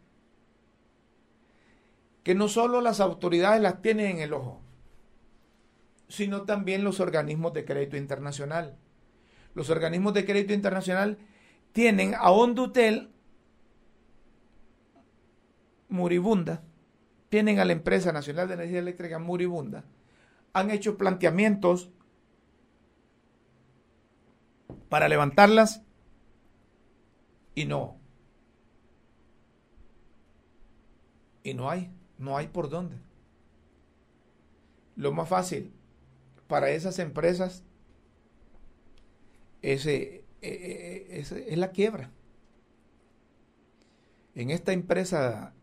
que 2.29 2.36
no 2.36 2.48
solo 2.48 2.79
las 2.79 3.00
autoridades 3.00 3.59
las 3.59 3.81
tienen 3.81 4.05
en 4.05 4.19
el 4.19 4.33
ojo, 4.33 4.62
sino 6.09 6.43
también 6.43 6.83
los 6.83 7.00
organismos 7.00 7.53
de 7.53 7.65
crédito 7.65 7.98
internacional. 7.98 8.77
Los 9.55 9.71
organismos 9.71 10.13
de 10.13 10.25
crédito 10.25 10.53
internacional 10.53 11.17
tienen 11.71 12.13
a 12.13 12.29
Hondutel 12.29 13.09
muribunda, 15.88 16.62
tienen 17.29 17.57
a 17.57 17.65
la 17.65 17.74
empresa 17.74 18.12
nacional 18.12 18.48
de 18.48 18.53
energía 18.53 18.77
eléctrica 18.77 19.17
muribunda, 19.17 19.86
han 20.53 20.69
hecho 20.69 21.00
planteamientos 21.00 21.89
para 24.88 25.09
levantarlas 25.09 25.81
y 27.55 27.65
no. 27.65 27.98
Y 31.41 31.55
no 31.55 31.71
hay. 31.71 31.91
No 32.19 32.38
hay 32.38 32.47
por 32.47 32.69
dónde. 32.69 32.97
Lo 34.95 35.11
más 35.11 35.27
fácil 35.27 35.73
para 36.47 36.69
esas 36.71 36.99
empresas 36.99 37.63
es, 39.61 39.85
eh, 39.85 40.25
eh, 40.41 41.07
es, 41.11 41.57
la 41.57 41.71
quiebra. 41.71 42.11
En 44.35 44.51
esta 44.51 44.73
empresa 44.73 45.53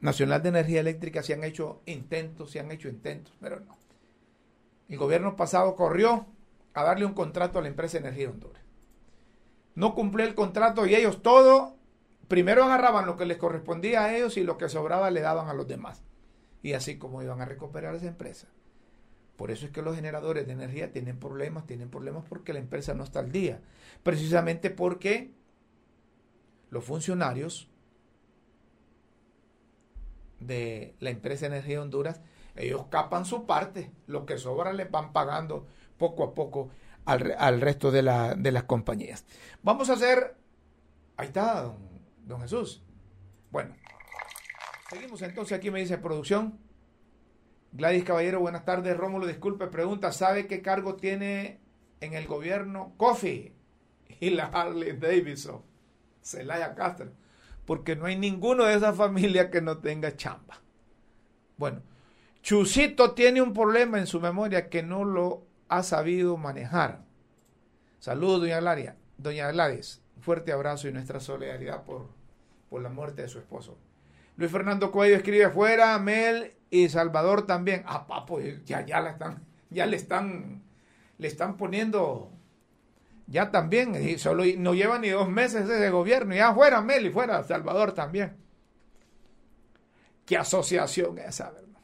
nacional 0.00 0.42
de 0.42 0.48
energía 0.48 0.80
eléctrica 0.80 1.22
se 1.22 1.34
han 1.34 1.44
hecho 1.44 1.82
intentos, 1.86 2.50
se 2.50 2.60
han 2.60 2.72
hecho 2.72 2.88
intentos, 2.88 3.32
pero 3.40 3.60
no. 3.60 3.78
El 4.88 4.98
gobierno 4.98 5.36
pasado 5.36 5.76
corrió 5.76 6.26
a 6.74 6.82
darle 6.82 7.06
un 7.06 7.14
contrato 7.14 7.58
a 7.58 7.62
la 7.62 7.68
empresa 7.68 7.98
Energía 7.98 8.30
Honduras. 8.30 8.62
no 9.74 9.94
cumplía 9.94 10.26
el 10.26 10.34
contrato 10.34 10.86
y 10.86 10.94
ellos 10.94 11.22
todo, 11.22 11.76
primero 12.32 12.64
agarraban 12.64 13.04
lo 13.04 13.18
que 13.18 13.26
les 13.26 13.36
correspondía 13.36 14.04
a 14.04 14.16
ellos 14.16 14.38
y 14.38 14.42
lo 14.42 14.56
que 14.56 14.70
sobraba 14.70 15.10
le 15.10 15.20
daban 15.20 15.50
a 15.50 15.52
los 15.52 15.68
demás. 15.68 16.02
Y 16.62 16.72
así 16.72 16.96
como 16.96 17.22
iban 17.22 17.42
a 17.42 17.44
recuperar 17.44 17.94
esa 17.94 18.06
empresa. 18.06 18.48
Por 19.36 19.50
eso 19.50 19.66
es 19.66 19.70
que 19.70 19.82
los 19.82 19.96
generadores 19.96 20.46
de 20.46 20.54
energía 20.54 20.90
tienen 20.92 21.20
problemas, 21.20 21.66
tienen 21.66 21.90
problemas 21.90 22.24
porque 22.26 22.54
la 22.54 22.58
empresa 22.58 22.94
no 22.94 23.04
está 23.04 23.18
al 23.18 23.32
día. 23.32 23.60
Precisamente 24.02 24.70
porque 24.70 25.34
los 26.70 26.82
funcionarios 26.82 27.68
de 30.40 30.94
la 31.00 31.10
empresa 31.10 31.44
Energía 31.44 31.74
de 31.74 31.82
Honduras, 31.82 32.22
ellos 32.56 32.86
capan 32.88 33.26
su 33.26 33.44
parte, 33.44 33.90
lo 34.06 34.24
que 34.24 34.38
sobra 34.38 34.72
les 34.72 34.90
van 34.90 35.12
pagando 35.12 35.66
poco 35.98 36.24
a 36.24 36.34
poco 36.34 36.70
al, 37.04 37.60
resto 37.60 37.90
de, 37.90 38.00
las 38.00 38.62
compañías. 38.62 39.26
Vamos 39.62 39.90
a 39.90 39.92
hacer, 39.92 40.34
ahí 41.18 41.26
está, 41.26 41.60
don, 41.64 41.91
don 42.24 42.40
Jesús. 42.40 42.82
Bueno, 43.50 43.74
seguimos 44.90 45.22
entonces, 45.22 45.56
aquí 45.56 45.70
me 45.70 45.80
dice 45.80 45.98
producción. 45.98 46.58
Gladys 47.72 48.04
Caballero, 48.04 48.40
buenas 48.40 48.64
tardes. 48.64 48.96
Rómulo, 48.96 49.26
disculpe, 49.26 49.66
pregunta, 49.66 50.12
¿sabe 50.12 50.46
qué 50.46 50.62
cargo 50.62 50.96
tiene 50.96 51.60
en 52.00 52.14
el 52.14 52.26
gobierno 52.26 52.94
Coffee 52.96 53.54
y 54.20 54.30
la 54.30 54.46
Harley 54.46 54.92
Davidson? 54.92 55.62
Celaya 56.22 56.74
Castro 56.74 57.12
porque 57.64 57.96
no 57.96 58.06
hay 58.06 58.16
ninguno 58.16 58.64
de 58.64 58.74
esa 58.74 58.92
familia 58.92 59.50
que 59.50 59.60
no 59.60 59.78
tenga 59.78 60.16
chamba. 60.16 60.60
Bueno, 61.56 61.82
Chusito 62.42 63.12
tiene 63.12 63.40
un 63.40 63.52
problema 63.52 63.98
en 63.98 64.06
su 64.06 64.20
memoria 64.20 64.68
que 64.68 64.82
no 64.82 65.04
lo 65.04 65.46
ha 65.68 65.82
sabido 65.82 66.36
manejar. 66.36 67.04
Saludos, 68.00 68.40
doña 68.40 68.60
Laria. 68.60 68.96
Doña 69.16 69.52
Gladys, 69.52 70.01
fuerte 70.22 70.52
abrazo 70.52 70.88
y 70.88 70.92
nuestra 70.92 71.20
solidaridad 71.20 71.82
por, 71.84 72.08
por 72.70 72.80
la 72.80 72.88
muerte 72.88 73.22
de 73.22 73.28
su 73.28 73.38
esposo. 73.38 73.76
Luis 74.36 74.50
Fernando 74.50 74.90
Cuello 74.90 75.16
escribe 75.16 75.44
afuera, 75.44 75.98
Mel 75.98 76.54
y 76.70 76.88
Salvador 76.88 77.46
también. 77.46 77.82
Ah, 77.86 78.06
papo, 78.06 78.40
ya, 78.40 78.86
ya 78.86 79.00
la 79.00 79.10
están, 79.10 79.42
ya 79.68 79.84
le 79.84 79.96
están, 79.96 80.62
le 81.18 81.28
están 81.28 81.56
poniendo 81.58 82.30
ya 83.26 83.50
también, 83.50 83.94
y 83.94 84.18
solo 84.18 84.44
no 84.58 84.74
lleva 84.74 84.98
ni 84.98 85.08
dos 85.08 85.28
meses 85.28 85.68
ese 85.68 85.90
gobierno, 85.90 86.34
ya 86.34 86.54
fuera 86.54 86.80
Meli, 86.82 87.10
fuera 87.10 87.42
Salvador 87.42 87.92
también. 87.92 88.36
¿Qué 90.26 90.36
asociación 90.36 91.18
es 91.18 91.28
esa, 91.28 91.50
verdad? 91.50 91.80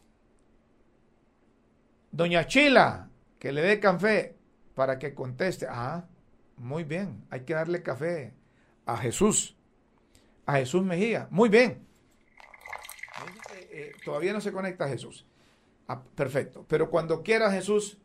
Doña 2.10 2.46
Chila, 2.46 3.08
que 3.38 3.52
le 3.52 3.62
dé 3.62 3.80
café 3.80 4.36
para 4.74 4.98
que 4.98 5.14
conteste. 5.14 5.66
Ah, 5.68 6.06
muy 6.58 6.84
bien, 6.84 7.24
hay 7.30 7.40
que 7.40 7.54
darle 7.54 7.82
café 7.82 8.32
a 8.86 8.96
Jesús, 8.96 9.56
a 10.46 10.56
Jesús 10.56 10.82
Mejía. 10.82 11.28
Muy 11.30 11.48
bien. 11.48 11.86
Eh, 13.70 13.92
todavía 14.04 14.32
no 14.32 14.40
se 14.40 14.52
conecta 14.52 14.86
a 14.86 14.88
Jesús. 14.88 15.26
Ah, 15.86 16.02
perfecto. 16.14 16.64
Pero 16.68 16.90
cuando 16.90 17.22
quiera 17.22 17.50
Jesús, 17.50 17.98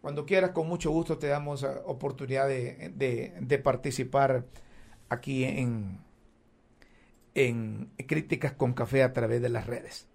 cuando 0.00 0.26
quieras, 0.26 0.50
con 0.50 0.68
mucho 0.68 0.90
gusto 0.90 1.18
te 1.18 1.26
damos 1.26 1.62
eh, 1.62 1.68
oportunidad 1.84 2.48
de, 2.48 3.60
participar 3.62 4.46
aquí 5.08 5.44
en, 5.44 6.00
en 7.34 7.90
Críticas 8.06 8.52
con 8.52 8.74
Café 8.74 9.02
a 9.02 9.12
través 9.12 9.42
de 9.42 9.48
las 9.48 9.66
redes. 9.66 10.08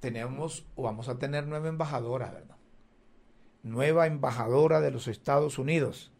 Tenemos 0.00 0.66
o 0.74 0.82
vamos 0.82 1.08
a 1.08 1.18
tener 1.18 1.46
nueva 1.46 1.68
embajadora, 1.68 2.30
¿verdad? 2.30 2.56
Nueva 3.62 4.06
embajadora 4.06 4.80
de 4.80 4.90
los 4.90 5.08
Estados 5.08 5.58
Unidos. 5.58 6.12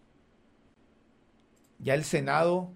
Ya 1.78 1.94
el 1.94 2.04
Senado, 2.04 2.72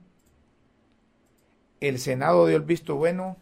el 1.80 1.98
Senado 1.98 2.46
dio 2.46 2.56
el 2.56 2.62
visto 2.62 2.96
bueno 2.96 3.36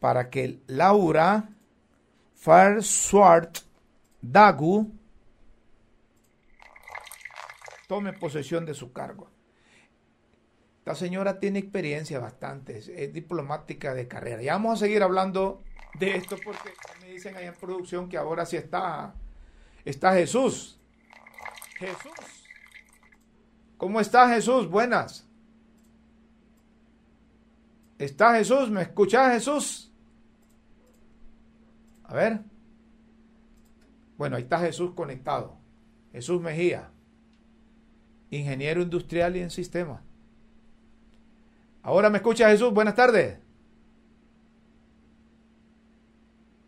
para 0.00 0.30
que 0.30 0.60
Laura 0.66 1.50
Farswart 2.34 3.58
Dagu 4.20 4.92
tome 7.88 8.12
posesión 8.12 8.66
de 8.66 8.74
su 8.74 8.92
cargo. 8.92 9.30
Esta 10.78 10.94
señora 10.94 11.38
tiene 11.38 11.58
experiencia 11.58 12.18
bastante, 12.18 12.78
es, 12.78 13.12
diplomática 13.12 13.94
de 13.94 14.08
carrera. 14.08 14.42
Ya 14.42 14.52
vamos 14.54 14.74
a 14.74 14.84
seguir 14.84 15.02
hablando 15.02 15.62
de 15.98 16.16
esto 16.16 16.36
porque 16.44 16.70
me 17.00 17.08
dicen 17.10 17.36
ahí 17.36 17.46
en 17.46 17.54
producción 17.54 18.08
que 18.08 18.16
ahora 18.16 18.46
sí 18.46 18.56
está, 18.56 19.14
está 19.84 20.14
Jesús. 20.14 20.78
Jesús. 21.78 22.37
¿Cómo 23.78 24.00
está 24.00 24.28
Jesús? 24.28 24.68
Buenas. 24.68 25.26
¿Está 27.96 28.34
Jesús? 28.34 28.70
¿Me 28.70 28.82
escuchas 28.82 29.32
Jesús? 29.32 29.92
A 32.04 32.14
ver. 32.14 32.40
Bueno, 34.16 34.36
ahí 34.36 34.42
está 34.42 34.58
Jesús 34.58 34.92
conectado. 34.94 35.56
Jesús 36.12 36.40
Mejía, 36.40 36.90
ingeniero 38.30 38.82
industrial 38.82 39.36
y 39.36 39.40
en 39.40 39.50
sistema. 39.50 40.02
Ahora 41.82 42.10
me 42.10 42.18
escucha 42.18 42.50
Jesús, 42.50 42.72
buenas 42.72 42.96
tardes. 42.96 43.38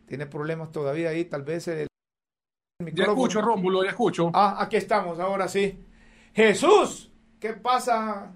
Tiene 0.06 0.26
problemas 0.26 0.70
todavía 0.70 1.08
ahí, 1.08 1.24
tal 1.24 1.42
vez 1.42 1.66
el, 1.68 1.88
Ya 2.92 3.04
escucho, 3.04 3.40
Rómulo, 3.40 3.82
ya 3.82 3.90
escucho. 3.90 4.30
Ah, 4.34 4.56
aquí 4.60 4.76
estamos, 4.76 5.18
ahora 5.18 5.48
sí. 5.48 5.78
Jesús, 6.34 7.10
¿qué 7.38 7.52
pasa 7.54 8.32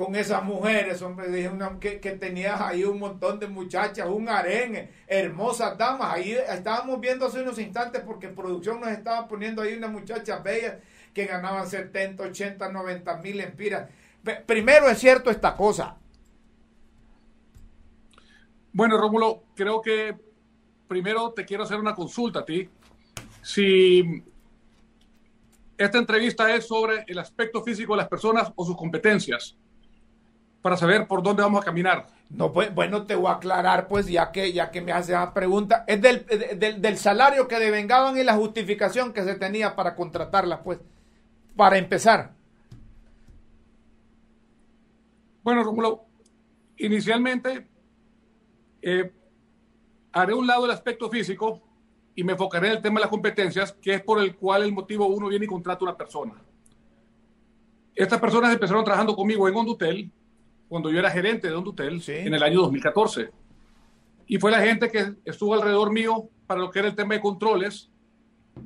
con 0.00 0.14
esas 0.14 0.42
mujeres, 0.42 1.02
hombre, 1.02 1.28
dije 1.28 1.50
que, 1.78 2.00
que, 2.00 2.12
tenías 2.12 2.58
ahí 2.58 2.84
un 2.84 2.98
montón 2.98 3.38
de 3.38 3.46
muchachas, 3.46 4.08
un 4.08 4.30
harén, 4.30 4.90
hermosas 5.06 5.76
damas, 5.76 6.14
ahí 6.14 6.32
estábamos 6.32 6.98
viendo 7.00 7.26
hace 7.26 7.42
unos 7.42 7.58
instantes 7.58 8.00
porque 8.06 8.28
producción 8.28 8.80
nos 8.80 8.88
estaba 8.88 9.28
poniendo 9.28 9.60
ahí 9.60 9.74
unas 9.74 9.90
muchachas 9.90 10.42
bellas 10.42 10.76
que 11.12 11.26
ganaban 11.26 11.66
70, 11.66 12.22
80, 12.22 12.70
90 12.70 13.16
mil 13.18 13.40
empiras. 13.42 13.90
Primero 14.46 14.88
es 14.88 14.98
cierto 14.98 15.30
esta 15.30 15.54
cosa. 15.54 15.96
Bueno, 18.72 18.96
Rómulo, 18.96 19.42
creo 19.54 19.82
que 19.82 20.16
primero 20.88 21.32
te 21.32 21.44
quiero 21.44 21.64
hacer 21.64 21.78
una 21.78 21.94
consulta 21.94 22.38
a 22.38 22.44
ti. 22.46 22.70
Si 23.42 24.24
esta 25.84 25.96
entrevista 25.96 26.54
es 26.54 26.66
sobre 26.66 27.04
el 27.06 27.18
aspecto 27.18 27.62
físico 27.62 27.94
de 27.94 28.02
las 28.02 28.08
personas 28.08 28.52
o 28.54 28.66
sus 28.66 28.76
competencias 28.76 29.56
para 30.60 30.76
saber 30.76 31.06
por 31.06 31.22
dónde 31.22 31.42
vamos 31.42 31.62
a 31.62 31.64
caminar. 31.64 32.06
No, 32.28 32.52
pues, 32.52 32.74
bueno, 32.74 33.06
te 33.06 33.14
voy 33.14 33.28
a 33.28 33.36
aclarar, 33.36 33.88
pues, 33.88 34.06
ya 34.06 34.30
que, 34.30 34.52
ya 34.52 34.70
que 34.70 34.82
me 34.82 34.92
hace 34.92 35.12
la 35.12 35.32
pregunta, 35.32 35.84
es 35.86 36.02
del, 36.02 36.26
del, 36.82 36.98
salario 36.98 37.48
que 37.48 37.58
devengaban 37.58 38.18
y 38.18 38.22
la 38.22 38.34
justificación 38.34 39.14
que 39.14 39.24
se 39.24 39.36
tenía 39.36 39.74
para 39.74 39.96
contratarla, 39.96 40.62
pues, 40.62 40.78
para 41.56 41.78
empezar. 41.78 42.32
Bueno, 45.42 45.64
Rómulo, 45.64 46.04
inicialmente 46.76 47.66
eh, 48.82 49.10
haré 50.12 50.34
un 50.34 50.46
lado 50.46 50.66
el 50.66 50.72
aspecto 50.72 51.08
físico 51.08 51.69
y 52.14 52.24
me 52.24 52.32
enfocaré 52.32 52.68
en 52.68 52.74
el 52.74 52.82
tema 52.82 53.00
de 53.00 53.02
las 53.02 53.10
competencias, 53.10 53.72
que 53.72 53.94
es 53.94 54.02
por 54.02 54.20
el 54.20 54.36
cual 54.36 54.62
el 54.62 54.72
motivo 54.72 55.06
uno 55.06 55.28
viene 55.28 55.44
y 55.44 55.48
contrata 55.48 55.84
a 55.84 55.88
una 55.88 55.96
persona. 55.96 56.34
Estas 57.94 58.20
personas 58.20 58.52
empezaron 58.52 58.84
trabajando 58.84 59.14
conmigo 59.14 59.48
en 59.48 59.54
Hondutel 59.54 60.10
cuando 60.68 60.90
yo 60.90 60.98
era 60.98 61.10
gerente 61.10 61.48
de 61.48 61.56
un 61.56 61.64
Dutel 61.64 62.02
en 62.06 62.34
el 62.34 62.42
año 62.42 62.60
2014. 62.60 63.30
Y 64.26 64.38
fue 64.38 64.50
la 64.50 64.60
gente 64.60 64.88
que 64.88 65.14
estuvo 65.24 65.54
alrededor 65.54 65.92
mío 65.92 66.28
para 66.46 66.60
lo 66.60 66.70
que 66.70 66.78
era 66.78 66.88
el 66.88 66.94
tema 66.94 67.14
de 67.14 67.20
controles, 67.20 67.90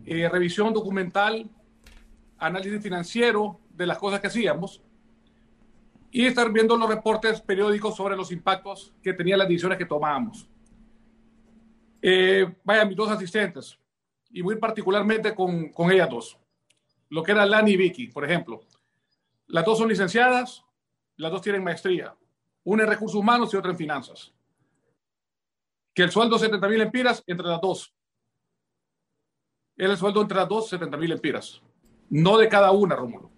eh, 0.04 0.28
revisión 0.28 0.72
documental, 0.74 1.48
análisis 2.38 2.82
financiero 2.82 3.58
de 3.70 3.86
las 3.86 3.98
cosas 3.98 4.20
que 4.20 4.26
hacíamos 4.26 4.82
y 6.10 6.26
estar 6.26 6.52
viendo 6.52 6.76
los 6.76 6.88
reportes 6.88 7.40
periódicos 7.40 7.96
sobre 7.96 8.16
los 8.16 8.30
impactos 8.30 8.92
que 9.02 9.14
tenían 9.14 9.38
las 9.38 9.48
decisiones 9.48 9.78
que 9.78 9.86
tomábamos. 9.86 10.48
Eh, 12.06 12.46
vaya, 12.62 12.84
mis 12.84 12.98
dos 12.98 13.08
asistentes, 13.08 13.78
y 14.28 14.42
muy 14.42 14.56
particularmente 14.56 15.34
con, 15.34 15.70
con 15.70 15.90
ellas 15.90 16.10
dos, 16.10 16.38
lo 17.08 17.22
que 17.22 17.32
era 17.32 17.46
Lani 17.46 17.70
y 17.70 17.76
Vicky, 17.78 18.08
por 18.08 18.26
ejemplo. 18.26 18.60
Las 19.46 19.64
dos 19.64 19.78
son 19.78 19.88
licenciadas, 19.88 20.66
las 21.16 21.32
dos 21.32 21.40
tienen 21.40 21.64
maestría, 21.64 22.14
una 22.62 22.82
en 22.82 22.90
recursos 22.90 23.18
humanos 23.18 23.54
y 23.54 23.56
otra 23.56 23.70
en 23.70 23.78
finanzas. 23.78 24.34
Que 25.94 26.02
el 26.02 26.10
sueldo 26.10 26.38
70 26.38 26.68
mil 26.68 26.82
empiras 26.82 27.24
entre 27.26 27.46
las 27.46 27.62
dos. 27.62 27.94
el 29.78 29.96
sueldo 29.96 30.20
entre 30.20 30.36
las 30.36 30.48
dos 30.48 30.68
70 30.68 30.98
mil 30.98 31.12
empiras. 31.12 31.62
No 32.10 32.36
de 32.36 32.50
cada 32.50 32.70
una, 32.72 32.96
Rómulo. 32.96 33.30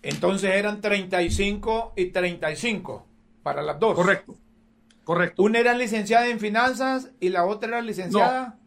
Entonces 0.00 0.50
eran 0.50 0.80
35 0.80 1.92
y 1.94 2.06
35 2.06 3.06
para 3.42 3.60
las 3.60 3.78
dos. 3.78 3.94
Correcto. 3.94 4.34
Correcto. 5.04 5.42
Una 5.42 5.58
era 5.58 5.74
licenciada 5.74 6.26
en 6.28 6.40
finanzas 6.40 7.12
y 7.20 7.28
la 7.28 7.44
otra 7.44 7.68
era 7.68 7.80
licenciada. 7.82 8.58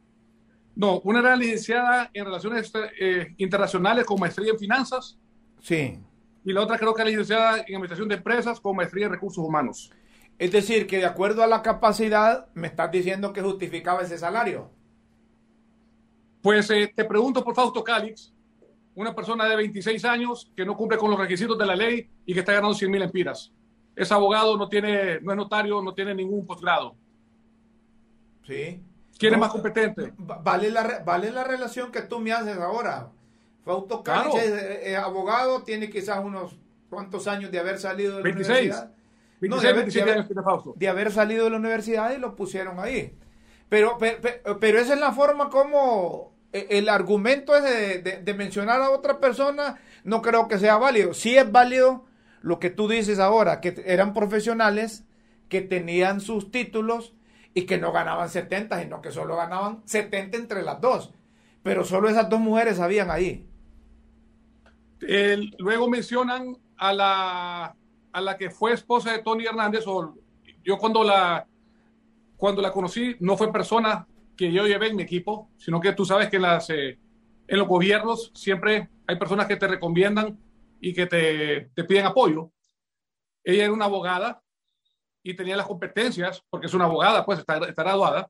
No, 0.76 1.00
una 1.00 1.20
era 1.20 1.36
licenciada 1.36 2.10
en 2.14 2.26
relaciones 2.26 2.72
eh, 3.00 3.34
internacionales 3.38 4.06
con 4.06 4.20
maestría 4.20 4.52
en 4.52 4.60
finanzas. 4.60 5.18
Sí 5.62 6.00
y 6.48 6.54
la 6.54 6.62
otra 6.62 6.78
creo 6.78 6.94
que 6.94 7.02
es 7.02 7.10
licenciada 7.10 7.58
en 7.58 7.76
Administración 7.76 8.08
de 8.08 8.16
Empresas 8.16 8.62
con 8.62 8.74
maestría 8.74 9.08
en 9.08 9.12
Recursos 9.12 9.44
Humanos. 9.44 9.92
Es 10.40 10.50
decir, 10.50 10.88
que 10.88 11.00
de 11.00 11.06
acuerdo 11.06 11.44
a 11.44 11.48
la 11.48 11.62
capacidad, 11.62 12.48
me 12.54 12.68
estás 12.68 12.90
diciendo 12.90 13.34
que 13.34 13.42
justificaba 13.42 14.04
ese 14.04 14.18
salario. 14.18 14.72
Pues 16.42 16.70
eh, 16.70 16.94
te 16.96 17.04
pregunto 17.04 17.44
por 17.44 17.54
Fausto 17.54 17.84
Calix, 17.84 18.34
una 18.96 19.14
persona 19.14 19.44
de 19.44 19.58
26 19.58 20.06
años 20.06 20.50
que 20.56 20.64
no 20.66 20.78
cumple 20.78 20.98
con 20.98 21.12
los 21.12 21.20
requisitos 21.20 21.58
de 21.58 21.66
la 21.66 21.76
ley 21.76 22.10
y 22.26 22.34
que 22.34 22.40
está 22.40 22.54
ganando 22.54 22.76
100 22.76 22.92
mil 22.92 23.02
empiras. 23.02 23.52
Es 23.98 24.12
abogado, 24.12 24.56
no, 24.58 24.70
tiene, 24.70 25.20
no 25.22 25.32
es 25.32 25.38
notario, 25.38 25.82
no 25.82 25.92
tiene 25.96 26.14
ningún 26.14 26.46
posgrado. 26.46 26.96
Sí. 28.46 28.80
¿Quién 29.18 29.34
es 29.34 29.40
más 29.40 29.52
competente? 29.52 30.14
Vale 30.18 30.70
la, 30.70 31.02
vale 31.04 31.32
la 31.32 31.44
relación 31.44 31.92
que 31.92 32.04
tú 32.04 32.20
me 32.20 32.32
haces 32.32 32.58
ahora. 32.60 33.10
Fausto 33.66 34.04
es, 34.38 34.96
abogado, 34.96 35.64
tiene 35.64 35.90
quizás 35.90 36.24
unos 36.24 36.56
cuantos 36.92 37.28
años 37.28 37.52
de 37.52 37.60
haber 37.60 37.80
salido 37.80 38.18
de 38.18 38.24
la 38.24 38.30
universidad. 38.30 38.92
26, 39.42 39.62
de, 39.64 39.74
27 39.74 40.12
años 40.12 40.28
Fausto. 40.44 40.74
De 40.78 40.88
haber 40.88 41.12
salido 41.12 41.46
de 41.46 41.50
la 41.50 41.58
universidad 41.58 42.16
y 42.16 42.20
lo 42.20 42.36
pusieron 42.36 42.80
ahí. 42.80 43.18
Pero, 43.68 43.98
pero, 44.00 44.60
pero, 44.60 44.80
esa 44.80 44.94
es 44.94 45.00
la 45.00 45.12
forma 45.12 45.50
como 45.50 46.32
eh, 46.54 46.68
el 46.70 46.88
argumento 46.88 47.56
es 47.56 47.64
de, 48.24 48.34
mencionar 48.36 48.82
a 48.82 48.92
otra 48.92 49.20
persona, 49.20 49.80
no 50.04 50.22
creo 50.22 50.48
que 50.48 50.60
sea 50.60 50.78
válido. 50.78 51.14
Sí 51.14 51.36
es 51.36 51.52
válido 51.52 52.06
lo 52.48 52.60
que 52.60 52.70
tú 52.70 52.88
dices 52.88 53.20
ahora, 53.20 53.60
que 53.60 53.84
eran 53.86 54.14
profesionales 54.14 55.06
que 55.50 55.60
tenían 55.60 56.22
sus 56.22 56.50
títulos 56.50 57.14
y 57.54 57.66
que 57.66 57.78
no 57.78 57.92
ganaban 57.92 58.30
70, 58.30 58.82
sino 58.82 59.02
que 59.02 59.12
solo 59.12 59.36
ganaban 59.36 59.82
70 59.84 60.38
entre 60.38 60.64
las 60.64 60.80
dos. 60.80 61.12
Pero 61.62 61.84
solo 61.84 62.08
esas 62.08 62.30
dos 62.30 62.40
mujeres 62.40 62.80
habían 62.80 63.12
ahí. 63.12 63.46
luego 65.58 65.90
mencionan 65.90 66.56
a 66.78 66.94
la, 66.94 67.76
a 68.14 68.22
la 68.22 68.38
que 68.38 68.50
fue 68.50 68.72
esposa 68.72 69.12
de 69.12 69.20
Tony 69.20 69.46
Hernández, 69.46 69.84
o 69.86 70.16
yo 70.64 70.78
cuando 70.78 71.04
la, 71.04 71.46
cuando 72.38 72.62
la 72.62 72.72
conocí 72.72 73.18
no 73.20 73.36
fue 73.36 73.52
persona 73.52 74.08
que 74.38 74.54
yo 74.54 74.66
llevé 74.68 74.88
en 74.88 74.96
mi 74.96 75.04
equipo, 75.04 75.50
sino 75.58 75.82
que 75.82 75.92
tú 75.92 76.06
sabes 76.06 76.30
que 76.30 76.40
las, 76.40 76.70
eh, 76.70 76.98
en 77.46 77.60
los 77.60 77.68
gobiernos 77.68 78.32
siempre 78.34 78.88
hay 79.06 79.18
personas 79.18 79.48
que 79.48 79.58
te 79.58 79.68
recomiendan 79.68 80.38
y 80.80 80.94
que 80.94 81.06
te, 81.06 81.72
te 81.74 81.84
piden 81.84 82.06
apoyo. 82.06 82.52
Ella 83.44 83.66
era 83.66 83.74
una 83.74 83.86
abogada 83.86 84.42
y 85.24 85.36
tenía 85.36 85.58
las 85.58 85.68
competencias, 85.68 86.44
porque 86.50 86.68
es 86.68 86.74
una 86.74 86.86
abogada, 86.86 87.26
pues 87.26 87.40
está, 87.40 87.58
está 87.68 87.84
graduada, 87.84 88.30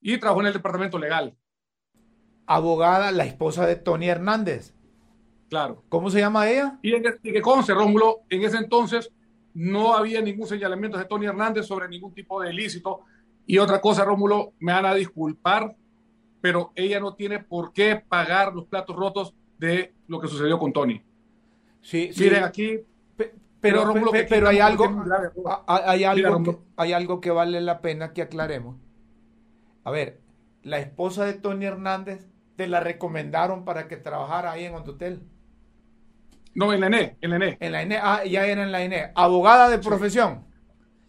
y 0.00 0.18
trabajó 0.18 0.40
en 0.40 0.48
el 0.48 0.52
departamento 0.52 0.98
legal. 0.98 1.36
Abogada, 2.46 3.12
la 3.12 3.24
esposa 3.24 3.66
de 3.66 3.76
Tony 3.76 4.08
Hernández. 4.08 4.74
Claro. 5.48 5.84
¿Cómo 5.88 6.10
se 6.10 6.20
llama 6.20 6.48
ella? 6.48 6.78
Y, 6.82 6.94
en, 6.94 7.04
y 7.22 7.32
que 7.32 7.42
conste, 7.42 7.74
Rómulo, 7.74 8.22
en 8.30 8.42
ese 8.42 8.58
entonces 8.58 9.10
no 9.54 9.94
había 9.94 10.20
ningún 10.20 10.46
señalamiento 10.46 10.96
de 10.96 11.04
Tony 11.04 11.26
Hernández 11.26 11.66
sobre 11.66 11.88
ningún 11.88 12.14
tipo 12.14 12.40
de 12.40 12.52
ilícito 12.52 13.04
y 13.46 13.58
otra 13.58 13.80
cosa, 13.80 14.04
Rómulo, 14.04 14.54
me 14.60 14.72
van 14.72 14.86
a 14.86 14.94
disculpar, 14.94 15.76
pero 16.40 16.72
ella 16.74 17.00
no 17.00 17.14
tiene 17.14 17.40
por 17.40 17.72
qué 17.72 17.96
pagar 17.96 18.54
los 18.54 18.66
platos 18.66 18.96
rotos 18.96 19.34
de 19.58 19.94
lo 20.06 20.20
que 20.20 20.28
sucedió 20.28 20.58
con 20.58 20.72
Tony. 20.72 21.02
Sí, 21.82 22.10
Miren, 22.18 22.44
aquí. 22.44 22.80
Pero, 23.60 23.94
pero, 24.28 24.48
hay 24.48 24.58
algo, 24.58 25.04
hay, 25.68 26.02
algo 26.02 26.42
que, 26.42 26.58
hay 26.76 26.92
algo 26.92 27.20
que 27.20 27.30
vale 27.30 27.60
la 27.60 27.80
pena 27.80 28.12
que 28.12 28.22
aclaremos. 28.22 28.76
A 29.84 29.92
ver, 29.92 30.20
la 30.62 30.78
esposa 30.78 31.24
de 31.24 31.34
Tony 31.34 31.66
Hernández 31.66 32.26
te 32.56 32.66
la 32.66 32.80
recomendaron 32.80 33.64
para 33.64 33.86
que 33.86 33.96
trabajara 33.96 34.50
ahí 34.50 34.64
en 34.64 34.74
Hondutel. 34.74 35.22
No, 36.54 36.72
en 36.72 36.80
la 36.80 36.86
ENE, 36.88 37.16
en 37.20 37.30
la 37.30 37.36
ENE. 37.36 37.56
En 37.60 37.72
la 37.72 37.82
ENE, 37.82 37.98
ah, 38.02 38.24
ya 38.24 38.46
era 38.46 38.64
en 38.64 38.72
la 38.72 38.82
ENE. 38.82 39.12
Abogada 39.14 39.68
de 39.68 39.78
profesión. 39.78 40.44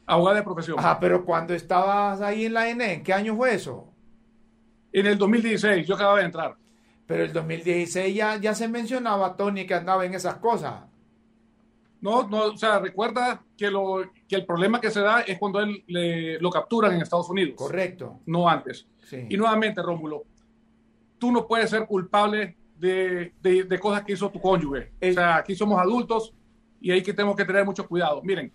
Abogada 0.06 0.38
de 0.38 0.44
profesión. 0.44 0.78
Ajá, 0.80 1.00
pero 1.00 1.26
cuando 1.26 1.56
estabas 1.56 2.22
ahí 2.22 2.46
en 2.46 2.54
la 2.54 2.70
ENE, 2.70 2.94
¿en 2.94 3.04
qué 3.04 3.14
año 3.14 3.36
fue 3.36 3.56
eso? 3.56 3.92
En 4.92 5.08
el 5.08 5.18
2016, 5.18 5.88
yo 5.88 5.96
acababa 5.96 6.20
de 6.20 6.26
entrar. 6.26 6.56
Pero 7.13 7.26
el 7.26 7.34
2016 7.34 8.15
ya, 8.15 8.38
ya 8.38 8.56
se 8.56 8.67
mencionaba 8.67 9.36
Tony 9.36 9.67
que 9.67 9.76
andaba 9.76 10.04
en 10.04 10.15
esas 10.15 10.38
cosas. 10.38 10.82
No, 12.02 12.28
no, 12.28 12.45
o 12.45 12.58
sea, 12.58 12.80
recuerda 12.80 13.43
que, 13.56 13.69
lo, 13.69 14.02
que 14.28 14.36
el 14.36 14.47
problema 14.47 14.82
que 14.82 14.89
se 14.89 14.99
da 14.99 15.21
es 15.21 15.38
cuando 15.38 15.60
él 15.60 15.84
le, 15.86 16.39
lo 16.39 16.49
capturan 16.49 16.91
en 16.95 17.04
Estados 17.04 17.30
Unidos. 17.30 17.54
Correcto. 17.56 18.19
No 18.26 18.49
antes. 18.49 18.88
Y 19.30 19.38
nuevamente, 19.38 19.84
Rómulo, 19.84 20.23
tú 21.19 21.32
no 21.32 21.45
puedes 21.45 21.69
ser 21.69 21.86
culpable 21.86 22.58
de, 22.80 23.32
de, 23.39 23.80
cosas 23.80 24.04
que 24.04 24.13
hizo 24.13 24.32
tu 24.32 24.41
cónyuge. 24.41 24.93
O 24.99 25.13
sea, 25.13 25.36
aquí 25.36 25.56
somos 25.56 25.80
adultos 25.80 26.34
y 26.82 26.89
ahí 26.89 27.04
que 27.04 27.13
tenemos 27.13 27.36
que 27.36 27.45
tener 27.45 27.63
mucho 27.63 27.88
cuidado. 27.88 28.23
Miren, 28.23 28.52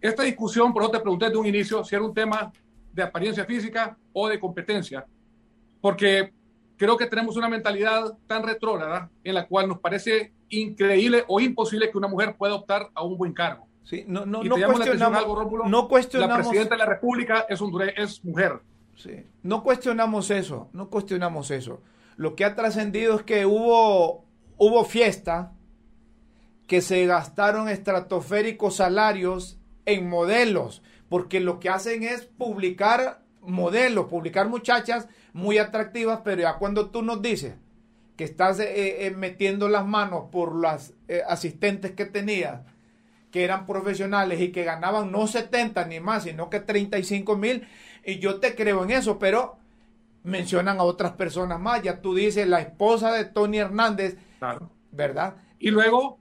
esta 0.00 0.22
discusión, 0.22 0.72
por 0.72 0.84
eso 0.84 0.92
te 0.92 1.00
pregunté 1.00 1.28
de 1.28 1.36
un 1.36 1.46
inicio 1.46 1.82
si 1.82 1.96
era 1.96 2.04
un 2.04 2.14
tema 2.14 2.52
de 2.92 3.02
apariencia 3.02 3.44
física 3.44 3.98
o 4.12 4.28
de 4.28 4.38
competencia, 4.38 5.04
porque 5.80 6.32
creo 6.80 6.96
que 6.96 7.04
tenemos 7.04 7.36
una 7.36 7.50
mentalidad 7.50 8.16
tan 8.26 8.42
retrógrada 8.42 9.10
en 9.22 9.34
la 9.34 9.46
cual 9.46 9.68
nos 9.68 9.80
parece 9.80 10.32
increíble 10.48 11.24
o 11.28 11.38
imposible 11.38 11.90
que 11.90 11.98
una 11.98 12.08
mujer 12.08 12.36
pueda 12.38 12.54
optar 12.54 12.88
a 12.94 13.04
un 13.04 13.18
buen 13.18 13.34
cargo. 13.34 13.66
Sí, 13.84 14.04
no, 14.08 14.24
no, 14.24 14.42
no 14.42 14.54
cuestionamos, 14.56 15.18
algo, 15.18 15.68
no 15.68 15.88
cuestionamos. 15.88 16.38
La 16.38 16.42
presidenta 16.42 16.76
de 16.76 16.78
la 16.78 16.86
República 16.86 17.44
es, 17.50 17.60
un, 17.60 17.78
es 17.82 18.24
mujer. 18.24 18.60
Sí. 18.96 19.26
No 19.42 19.62
cuestionamos 19.62 20.30
eso, 20.30 20.70
no 20.72 20.88
cuestionamos 20.88 21.50
eso. 21.50 21.82
Lo 22.16 22.34
que 22.34 22.46
ha 22.46 22.54
trascendido 22.54 23.16
es 23.16 23.24
que 23.24 23.44
hubo, 23.44 24.24
hubo 24.56 24.84
fiesta, 24.84 25.52
que 26.66 26.80
se 26.80 27.04
gastaron 27.04 27.68
estratosféricos 27.68 28.76
salarios 28.76 29.58
en 29.84 30.08
modelos, 30.08 30.82
porque 31.10 31.40
lo 31.40 31.60
que 31.60 31.68
hacen 31.68 32.04
es 32.04 32.24
publicar 32.24 33.20
modelos, 33.42 34.06
publicar 34.06 34.48
muchachas 34.48 35.08
muy 35.32 35.58
atractivas, 35.58 36.20
pero 36.24 36.42
ya 36.42 36.54
cuando 36.54 36.90
tú 36.90 37.02
nos 37.02 37.22
dices 37.22 37.54
que 38.16 38.24
estás 38.24 38.60
eh, 38.60 39.06
eh, 39.06 39.10
metiendo 39.12 39.68
las 39.68 39.86
manos 39.86 40.24
por 40.30 40.54
las 40.54 40.92
eh, 41.08 41.22
asistentes 41.26 41.92
que 41.92 42.04
tenías, 42.04 42.60
que 43.30 43.44
eran 43.44 43.66
profesionales 43.66 44.40
y 44.40 44.52
que 44.52 44.64
ganaban 44.64 45.10
no 45.10 45.26
70 45.26 45.86
ni 45.86 46.00
más, 46.00 46.24
sino 46.24 46.50
que 46.50 46.60
35 46.60 47.36
mil, 47.36 47.66
y 48.04 48.18
yo 48.18 48.40
te 48.40 48.54
creo 48.54 48.84
en 48.84 48.90
eso, 48.90 49.18
pero 49.18 49.56
mencionan 50.22 50.80
a 50.80 50.82
otras 50.82 51.12
personas 51.12 51.58
más, 51.60 51.82
ya 51.82 52.02
tú 52.02 52.14
dices 52.14 52.46
la 52.46 52.60
esposa 52.60 53.12
de 53.12 53.24
Tony 53.24 53.58
Hernández, 53.58 54.18
¿verdad? 54.90 55.36
Y 55.58 55.70
luego 55.70 56.18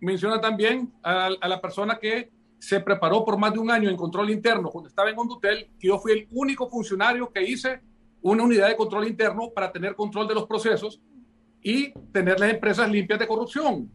menciona 0.00 0.40
también 0.40 0.92
a 1.02 1.28
la 1.28 1.60
persona 1.60 1.98
que 1.98 2.30
se 2.60 2.78
preparó 2.80 3.24
por 3.24 3.38
más 3.38 3.52
de 3.52 3.58
un 3.58 3.70
año 3.70 3.88
en 3.88 3.96
control 3.96 4.30
interno. 4.30 4.68
Cuando 4.68 4.88
estaba 4.88 5.10
en 5.10 5.18
Hondutel, 5.18 5.70
que 5.78 5.88
yo 5.88 5.98
fui 5.98 6.12
el 6.12 6.28
único 6.30 6.68
funcionario 6.68 7.32
que 7.32 7.42
hice 7.42 7.80
una 8.22 8.44
unidad 8.44 8.68
de 8.68 8.76
control 8.76 9.08
interno 9.08 9.50
para 9.50 9.72
tener 9.72 9.94
control 9.94 10.28
de 10.28 10.34
los 10.34 10.46
procesos 10.46 11.00
y 11.62 11.92
tener 12.12 12.38
las 12.40 12.50
empresas 12.50 12.90
limpias 12.90 13.18
de 13.18 13.26
corrupción. 13.26 13.90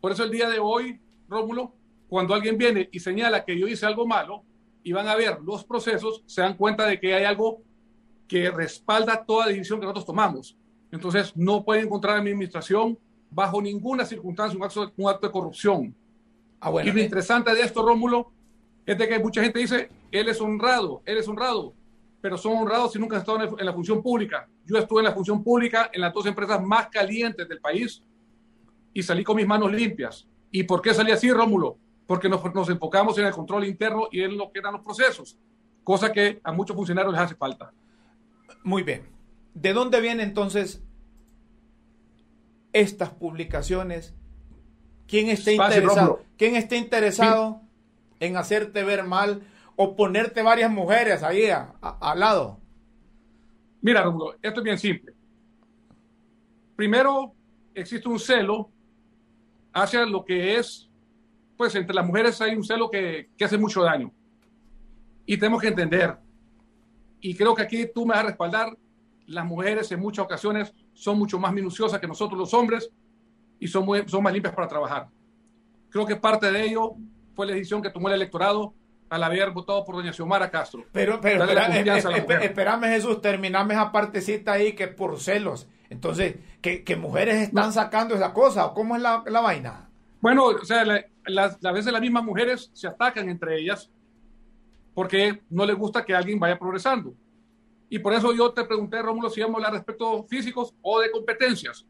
Por 0.00 0.12
eso 0.12 0.24
el 0.24 0.30
día 0.30 0.48
de 0.48 0.58
hoy, 0.58 1.00
Rómulo, 1.28 1.74
cuando 2.08 2.34
alguien 2.34 2.58
viene 2.58 2.88
y 2.92 3.00
señala 3.00 3.44
que 3.44 3.58
yo 3.58 3.66
hice 3.66 3.86
algo 3.86 4.06
malo 4.06 4.42
y 4.82 4.92
van 4.92 5.08
a 5.08 5.16
ver 5.16 5.38
los 5.42 5.64
procesos, 5.64 6.22
se 6.26 6.42
dan 6.42 6.56
cuenta 6.56 6.86
de 6.86 6.98
que 6.98 7.14
hay 7.14 7.24
algo 7.24 7.62
que 8.26 8.50
respalda 8.50 9.24
toda 9.24 9.46
decisión 9.46 9.78
que 9.78 9.84
nosotros 9.84 10.06
tomamos. 10.06 10.56
Entonces, 10.90 11.32
no 11.36 11.64
pueden 11.64 11.86
encontrar 11.86 12.18
en 12.18 12.24
mi 12.24 12.30
administración 12.30 12.98
bajo 13.30 13.62
ninguna 13.62 14.04
circunstancia 14.04 14.58
un 14.58 14.64
acto, 14.64 14.92
un 14.96 15.08
acto 15.08 15.26
de 15.26 15.32
corrupción. 15.32 15.94
Ah, 16.60 16.70
y 16.84 16.90
lo 16.90 16.98
eh. 16.98 17.04
interesante 17.04 17.54
de 17.54 17.62
esto, 17.62 17.82
Rómulo, 17.84 18.30
es 18.84 18.98
de 18.98 19.08
que 19.08 19.18
mucha 19.18 19.42
gente 19.42 19.58
dice, 19.58 19.88
él 20.10 20.28
es 20.28 20.40
honrado, 20.40 21.02
él 21.06 21.18
es 21.18 21.28
honrado, 21.28 21.74
pero 22.22 22.38
son 22.38 22.56
honrados 22.56 22.92
si 22.92 22.98
nunca 22.98 23.16
han 23.16 23.20
estado 23.20 23.58
en 23.58 23.66
la 23.66 23.72
función 23.72 24.00
pública. 24.00 24.48
Yo 24.64 24.78
estuve 24.78 25.00
en 25.00 25.06
la 25.06 25.12
función 25.12 25.42
pública 25.42 25.90
en 25.92 26.00
las 26.00 26.14
dos 26.14 26.24
empresas 26.24 26.62
más 26.62 26.88
calientes 26.88 27.46
del 27.48 27.60
país 27.60 28.02
y 28.94 29.02
salí 29.02 29.24
con 29.24 29.36
mis 29.36 29.46
manos 29.46 29.72
limpias. 29.72 30.26
¿Y 30.50 30.62
por 30.62 30.80
qué 30.80 30.94
salí 30.94 31.10
así, 31.10 31.30
Rómulo? 31.32 31.78
Porque 32.06 32.28
nos, 32.28 32.42
nos 32.54 32.68
enfocamos 32.70 33.18
en 33.18 33.26
el 33.26 33.32
control 33.32 33.66
interno 33.66 34.08
y 34.12 34.22
en 34.22 34.38
lo 34.38 34.52
que 34.52 34.60
eran 34.60 34.74
los 34.74 34.82
procesos, 34.82 35.36
cosa 35.82 36.12
que 36.12 36.40
a 36.44 36.52
muchos 36.52 36.76
funcionarios 36.76 37.12
les 37.12 37.22
hace 37.22 37.34
falta. 37.34 37.72
Muy 38.62 38.84
bien. 38.84 39.08
¿De 39.52 39.72
dónde 39.72 40.00
vienen 40.00 40.28
entonces 40.28 40.82
estas 42.72 43.10
publicaciones 43.10 44.14
¿Quién 45.12 45.28
está 45.28 45.52
interesado, 45.52 46.22
¿quién 46.38 46.56
está 46.56 46.76
interesado 46.76 47.60
en 48.20 48.36
hacerte 48.38 48.82
ver 48.82 49.04
mal 49.04 49.42
o 49.76 49.96
ponerte 49.96 50.42
varias 50.42 50.70
mujeres 50.70 51.22
ahí 51.22 51.48
al 51.50 52.20
lado? 52.20 52.60
Mira, 53.80 54.04
esto 54.42 54.60
es 54.60 54.64
bien 54.64 54.78
simple. 54.78 55.12
Primero, 56.76 57.32
existe 57.74 58.08
un 58.08 58.18
celo 58.18 58.70
hacia 59.72 60.04
lo 60.06 60.24
que 60.24 60.56
es, 60.56 60.88
pues 61.56 61.74
entre 61.74 61.94
las 61.94 62.06
mujeres 62.06 62.40
hay 62.40 62.54
un 62.54 62.64
celo 62.64 62.90
que, 62.90 63.30
que 63.36 63.44
hace 63.44 63.58
mucho 63.58 63.82
daño. 63.82 64.12
Y 65.26 65.36
tenemos 65.36 65.60
que 65.60 65.68
entender, 65.68 66.16
y 67.20 67.34
creo 67.34 67.54
que 67.54 67.62
aquí 67.62 67.86
tú 67.92 68.04
me 68.04 68.14
vas 68.14 68.24
a 68.24 68.26
respaldar, 68.26 68.76
las 69.26 69.46
mujeres 69.46 69.90
en 69.92 70.00
muchas 70.00 70.24
ocasiones 70.24 70.74
son 70.92 71.18
mucho 71.18 71.38
más 71.38 71.52
minuciosas 71.52 72.00
que 72.00 72.08
nosotros 72.08 72.38
los 72.38 72.52
hombres 72.52 72.90
y 73.60 73.68
son, 73.68 73.86
son 74.08 74.22
más 74.22 74.32
limpias 74.32 74.54
para 74.54 74.66
trabajar. 74.66 75.08
Creo 75.88 76.04
que 76.04 76.16
parte 76.16 76.50
de 76.50 76.64
ello 76.64 76.94
fue 77.34 77.46
la 77.46 77.52
decisión 77.52 77.80
que 77.80 77.90
tomó 77.90 78.08
el 78.08 78.14
electorado 78.14 78.74
al 79.12 79.22
haber 79.24 79.50
votado 79.50 79.84
por 79.84 79.96
doña 79.96 80.10
Xiomara 80.10 80.50
Castro. 80.50 80.86
Pero, 80.90 81.20
pero, 81.20 81.44
espérame 81.44 82.84
Jesús, 82.84 83.20
terminame 83.20 83.74
esa 83.74 83.92
partecita 83.92 84.52
ahí 84.52 84.72
que 84.72 84.88
por 84.88 85.20
celos. 85.20 85.68
Entonces, 85.90 86.36
¿que, 86.62 86.96
mujeres 86.96 87.42
están 87.42 87.74
sacando 87.74 88.14
esa 88.14 88.32
cosa? 88.32 88.64
¿O 88.64 88.72
cómo 88.72 88.96
es 88.96 89.02
la, 89.02 89.18
vaina? 89.18 89.90
Bueno, 90.22 90.46
o 90.46 90.64
sea, 90.64 90.80
a 90.82 91.72
veces 91.72 91.92
las 91.92 92.00
mismas 92.00 92.24
mujeres 92.24 92.70
se 92.72 92.88
atacan 92.88 93.28
entre 93.28 93.60
ellas 93.60 93.90
porque 94.94 95.42
no 95.50 95.66
les 95.66 95.76
gusta 95.76 96.06
que 96.06 96.14
alguien 96.14 96.40
vaya 96.40 96.58
progresando. 96.58 97.12
Y 97.90 97.98
por 97.98 98.14
eso 98.14 98.32
yo 98.32 98.52
te 98.52 98.64
pregunté, 98.64 99.02
Rómulo, 99.02 99.28
si 99.28 99.40
íbamos 99.40 99.56
a 99.56 99.58
hablar 99.58 99.74
respecto 99.74 100.24
físicos 100.24 100.74
o 100.80 101.00
de 101.00 101.10
competencias. 101.10 101.84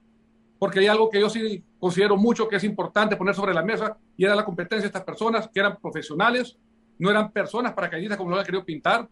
Porque 0.58 0.80
hay 0.80 0.88
algo 0.88 1.08
que 1.08 1.20
yo 1.20 1.30
sí 1.30 1.62
considero 1.78 2.16
mucho 2.16 2.48
que 2.48 2.56
es 2.56 2.64
importante 2.64 3.14
poner 3.14 3.36
sobre 3.36 3.54
la 3.54 3.62
mesa 3.62 3.96
y 4.16 4.24
era 4.24 4.34
la 4.34 4.44
competencia 4.44 4.82
de 4.82 4.86
estas 4.88 5.04
personas 5.04 5.48
que 5.52 5.60
eran 5.60 5.76
profesionales, 5.76 6.58
no 7.02 7.10
eran 7.10 7.32
personas 7.32 7.72
paracaidistas 7.72 8.16
como 8.16 8.30
lo 8.30 8.38
han 8.38 8.44
querido 8.44 8.64
pintar, 8.64 9.08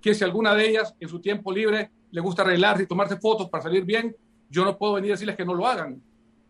que 0.00 0.14
si 0.14 0.22
alguna 0.22 0.54
de 0.54 0.68
ellas 0.68 0.94
en 1.00 1.08
su 1.08 1.20
tiempo 1.20 1.50
libre 1.50 1.90
le 2.12 2.20
gusta 2.20 2.42
arreglarse 2.42 2.84
y 2.84 2.86
tomarse 2.86 3.16
fotos 3.16 3.50
para 3.50 3.64
salir 3.64 3.84
bien, 3.84 4.14
yo 4.48 4.64
no 4.64 4.78
puedo 4.78 4.92
venir 4.92 5.10
a 5.10 5.14
decirles 5.14 5.36
que 5.36 5.44
no 5.44 5.52
lo 5.52 5.66
hagan. 5.66 6.00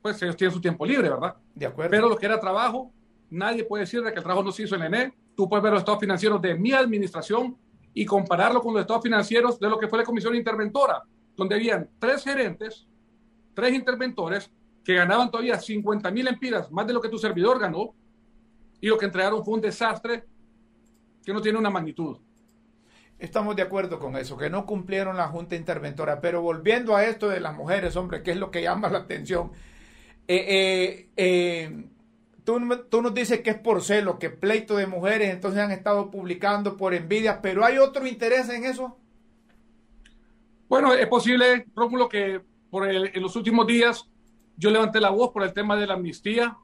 Pues 0.03 0.21
ellos 0.21 0.37
tienen 0.37 0.53
su 0.53 0.61
tiempo 0.61 0.85
libre, 0.85 1.09
¿verdad? 1.09 1.35
De 1.55 1.65
acuerdo. 1.65 1.91
Pero 1.91 2.11
lo 2.11 2.17
que 2.19 2.27
era 2.27 2.39
trabajo, 2.39 2.93
nadie 3.31 3.65
puede 3.65 3.85
decir 3.85 4.03
de 4.03 4.13
que 4.13 4.19
el 4.19 4.23
trabajo 4.23 4.45
no 4.45 4.53
se 4.53 4.65
hizo 4.65 4.75
en 4.75 4.81
la 4.83 4.87
ENE. 4.89 5.15
Tú 5.35 5.49
puedes 5.49 5.63
ver 5.63 5.73
los 5.73 5.81
estados 5.81 5.99
financieros 5.99 6.43
de 6.43 6.57
mi 6.57 6.73
administración 6.73 7.57
y 7.95 8.05
compararlo 8.05 8.61
con 8.61 8.75
los 8.75 8.83
estados 8.83 9.03
financieros 9.03 9.59
de 9.59 9.71
lo 9.71 9.79
que 9.79 9.89
fue 9.89 9.99
la 9.99 10.05
comisión 10.05 10.37
interventora, 10.37 11.03
donde 11.35 11.55
habían 11.55 11.89
tres 11.99 12.23
gerentes, 12.23 12.87
tres 13.55 13.73
interventores 13.73 14.51
que 14.85 14.93
ganaban 14.93 15.31
todavía 15.31 15.59
50 15.59 16.11
mil 16.11 16.29
empiras, 16.29 16.71
más 16.71 16.87
de 16.87 16.93
lo 16.93 17.01
que 17.01 17.09
tu 17.09 17.17
servidor 17.17 17.59
ganó, 17.59 17.95
y 18.79 18.89
lo 18.89 18.99
que 18.99 19.07
entregaron 19.07 19.43
fue 19.43 19.55
un 19.55 19.63
desastre 19.63 20.25
que 21.25 21.33
no 21.33 21.41
tiene 21.41 21.59
una 21.59 21.71
magnitud. 21.71 22.19
Estamos 23.19 23.55
de 23.55 23.63
acuerdo 23.63 23.99
con 23.99 24.17
eso, 24.17 24.37
que 24.37 24.51
no 24.51 24.67
cumplieron 24.67 25.17
la 25.17 25.29
Junta 25.29 25.55
Interventora. 25.55 26.21
Pero 26.21 26.43
volviendo 26.43 26.97
a 26.97 27.05
esto 27.05 27.29
de 27.29 27.41
las 27.41 27.55
mujeres, 27.55 27.95
hombre, 27.97 28.23
que 28.23 28.33
es 28.33 28.37
lo 28.37 28.51
que 28.51 28.63
llama 28.63 28.89
la 28.89 28.99
atención. 28.99 29.53
Eh, 30.27 30.45
eh, 30.49 31.09
eh, 31.17 31.87
tú, 32.45 32.61
tú, 32.91 33.01
nos 33.03 33.15
dices 33.15 33.41
que 33.41 33.51
es 33.51 33.59
por 33.59 33.83
celo, 33.83 34.19
que 34.19 34.31
pleito 34.31 34.77
de 34.77 34.87
mujeres, 34.87 35.31
entonces 35.31 35.61
han 35.61 35.71
estado 35.71 36.11
publicando 36.11 36.77
por 36.77 36.95
envidia, 36.95 37.41
pero 37.41 37.65
¿hay 37.65 37.79
otro 37.79 38.07
interés 38.07 38.49
en 38.49 38.65
eso? 38.65 38.97
Bueno, 40.69 40.95
es 40.95 41.07
posible, 41.07 41.67
Rómulo, 41.77 42.09
que 42.09 42.41
por 42.71 42.91
en 42.91 43.23
los 43.23 43.37
últimos 43.37 43.67
días 43.67 44.09
yo 44.57 44.71
levanté 44.71 45.01
la 45.01 45.11
voz 45.11 45.31
por 45.31 45.43
el 45.43 45.53
tema 45.53 45.77
de 45.77 45.87
la 45.87 45.95
amnistía, 45.95 46.57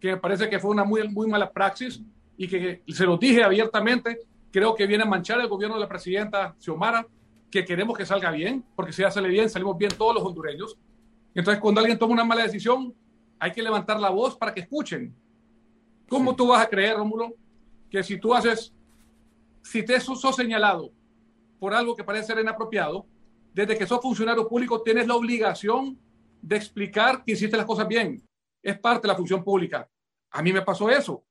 que 0.00 0.08
me 0.08 0.16
parece 0.16 0.50
que 0.50 0.58
fue 0.58 0.70
una 0.70 0.84
muy, 0.84 1.08
muy 1.08 1.28
mala 1.28 1.52
praxis 1.52 2.02
y 2.36 2.48
que 2.48 2.82
se 2.88 3.04
lo 3.04 3.16
dije 3.16 3.42
abiertamente, 3.42 4.20
creo 4.50 4.74
que 4.74 4.86
viene 4.86 5.04
a 5.04 5.06
manchar 5.06 5.40
el 5.40 5.48
gobierno 5.48 5.76
de 5.76 5.82
la 5.82 5.88
presidenta 5.88 6.54
Xiomara, 6.58 7.06
que 7.50 7.64
queremos 7.64 7.96
que 7.96 8.06
salga 8.06 8.30
bien, 8.30 8.64
porque 8.74 8.92
si 8.92 9.02
ya 9.02 9.10
sale 9.10 9.28
bien, 9.28 9.48
salimos 9.48 9.76
bien 9.78 9.92
todos 9.96 10.14
los 10.14 10.24
hondureños. 10.24 10.76
Entonces, 11.34 11.60
cuando 11.60 11.80
alguien 11.80 11.98
toma 11.98 12.14
una 12.14 12.24
mala 12.24 12.42
decisión, 12.42 12.94
hay 13.38 13.52
que 13.52 13.62
levantar 13.62 14.00
la 14.00 14.10
voz 14.10 14.36
para 14.36 14.52
que 14.52 14.60
escuchen. 14.60 15.14
¿Cómo 16.08 16.34
tú 16.34 16.48
vas 16.48 16.62
a 16.64 16.68
creer, 16.68 16.96
Rómulo, 16.96 17.34
que 17.90 18.02
si 18.02 18.18
tú 18.18 18.34
haces, 18.34 18.74
si 19.62 19.84
te 19.84 20.00
sos 20.00 20.34
señalado 20.34 20.92
por 21.58 21.74
algo 21.74 21.94
que 21.94 22.04
parece 22.04 22.26
ser 22.26 22.38
inapropiado, 22.38 23.06
desde 23.52 23.78
que 23.78 23.86
sos 23.86 24.00
funcionario 24.02 24.48
público 24.48 24.82
tienes 24.82 25.06
la 25.06 25.14
obligación 25.14 25.98
de 26.42 26.56
explicar 26.56 27.24
que 27.24 27.32
hiciste 27.32 27.56
las 27.56 27.66
cosas 27.66 27.88
bien. 27.88 28.22
Es 28.62 28.78
parte 28.78 29.02
de 29.06 29.12
la 29.12 29.16
función 29.16 29.42
pública. 29.42 29.88
A 30.30 30.42
mí 30.42 30.52
me 30.52 30.62
pasó 30.62 30.90
eso. 30.90 31.24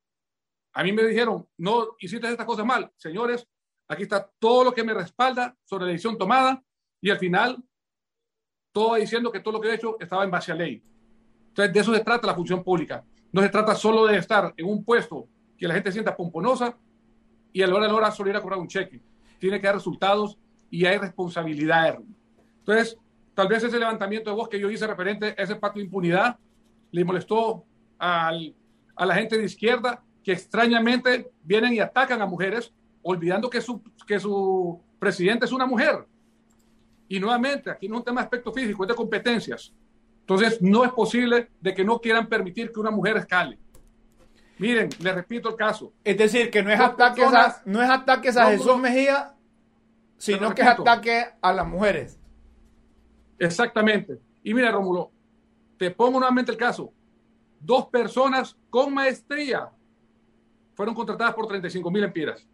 A 0.74 0.82
mí 0.82 0.92
me 0.92 1.04
dijeron, 1.04 1.46
no 1.56 1.96
hiciste 2.00 2.28
estas 2.28 2.44
cosas 2.44 2.66
mal. 2.66 2.90
Señores, 2.96 3.46
aquí 3.88 4.02
está 4.02 4.28
todo 4.38 4.64
lo 4.64 4.72
que 4.72 4.82
me 4.82 4.92
respalda 4.92 5.56
sobre 5.64 5.86
la 5.86 5.92
decisión 5.92 6.18
tomada 6.18 6.62
y 7.00 7.10
al 7.10 7.18
final 7.18 7.62
todo 8.72 8.96
diciendo 8.96 9.30
que 9.30 9.38
todo 9.38 9.54
lo 9.54 9.60
que 9.60 9.68
he 9.68 9.74
hecho 9.74 9.96
estaba 10.00 10.24
en 10.24 10.32
base 10.32 10.50
a 10.50 10.56
ley. 10.56 10.82
Entonces, 11.48 11.72
de 11.72 11.80
eso 11.80 11.94
se 11.94 12.00
trata 12.00 12.26
la 12.26 12.34
función 12.34 12.64
pública. 12.64 13.04
No 13.30 13.40
se 13.40 13.48
trata 13.48 13.76
solo 13.76 14.06
de 14.06 14.18
estar 14.18 14.52
en 14.56 14.66
un 14.66 14.84
puesto 14.84 15.28
que 15.56 15.68
la 15.68 15.74
gente 15.74 15.92
sienta 15.92 16.16
pomponosa 16.16 16.76
y 17.52 17.62
a 17.62 17.68
la 17.68 17.74
hora 17.76 17.86
de 17.86 17.92
la 17.92 17.98
hora 17.98 18.10
solo 18.10 18.30
ir 18.30 18.36
a 18.36 18.42
cobrar 18.42 18.58
un 18.58 18.66
cheque. 18.66 19.00
Tiene 19.38 19.60
que 19.60 19.66
dar 19.68 19.76
resultados 19.76 20.36
y 20.70 20.86
hay 20.86 20.98
responsabilidad. 20.98 22.00
Entonces, 22.58 22.98
tal 23.32 23.46
vez 23.46 23.62
ese 23.62 23.78
levantamiento 23.78 24.30
de 24.30 24.36
voz 24.36 24.48
que 24.48 24.58
yo 24.58 24.68
hice 24.68 24.88
referente 24.88 25.36
a 25.38 25.42
ese 25.42 25.54
pacto 25.54 25.78
de 25.78 25.84
impunidad 25.84 26.36
le 26.90 27.04
molestó 27.04 27.64
al, 27.98 28.56
a 28.96 29.06
la 29.06 29.14
gente 29.14 29.38
de 29.38 29.44
izquierda 29.44 30.02
que 30.24 30.32
extrañamente 30.32 31.30
vienen 31.42 31.74
y 31.74 31.80
atacan 31.80 32.22
a 32.22 32.26
mujeres, 32.26 32.72
olvidando 33.02 33.50
que 33.50 33.60
su, 33.60 33.82
que 34.06 34.18
su 34.18 34.80
presidente 34.98 35.44
es 35.44 35.52
una 35.52 35.66
mujer. 35.66 36.06
Y 37.08 37.20
nuevamente, 37.20 37.70
aquí 37.70 37.86
no 37.86 37.96
es 37.96 37.98
un 38.00 38.04
tema 38.04 38.22
de 38.22 38.24
aspecto 38.24 38.52
físico, 38.52 38.82
es 38.82 38.88
de 38.88 38.94
competencias. 38.94 39.72
Entonces, 40.20 40.62
no 40.62 40.84
es 40.84 40.92
posible 40.92 41.50
de 41.60 41.74
que 41.74 41.84
no 41.84 42.00
quieran 42.00 42.26
permitir 42.26 42.72
que 42.72 42.80
una 42.80 42.90
mujer 42.90 43.18
escale. 43.18 43.58
Miren, 44.58 44.88
le 45.00 45.12
repito 45.12 45.50
el 45.50 45.56
caso. 45.56 45.92
Es 46.02 46.16
decir, 46.16 46.50
que 46.50 46.62
no 46.62 46.70
es, 46.70 46.80
ataque, 46.80 47.22
a, 47.22 47.62
no 47.66 47.82
es 47.82 47.90
ataques 47.90 48.36
a 48.38 48.46
Jesús 48.46 48.78
Mejía, 48.78 49.34
sino 50.16 50.54
que 50.54 50.62
es 50.62 50.68
ataque 50.68 51.26
a 51.42 51.52
las 51.52 51.66
mujeres. 51.66 52.18
Exactamente. 53.38 54.18
Y 54.42 54.54
mira, 54.54 54.70
Rómulo, 54.70 55.10
te 55.76 55.90
pongo 55.90 56.18
nuevamente 56.18 56.50
el 56.50 56.56
caso. 56.56 56.92
Dos 57.60 57.86
personas 57.86 58.56
con 58.70 58.94
maestría 58.94 59.70
fueron 60.74 60.94
contratadas 60.94 61.34
por 61.34 61.46
35 61.46 61.90
mil 61.90 62.04
empiras. 62.04 62.46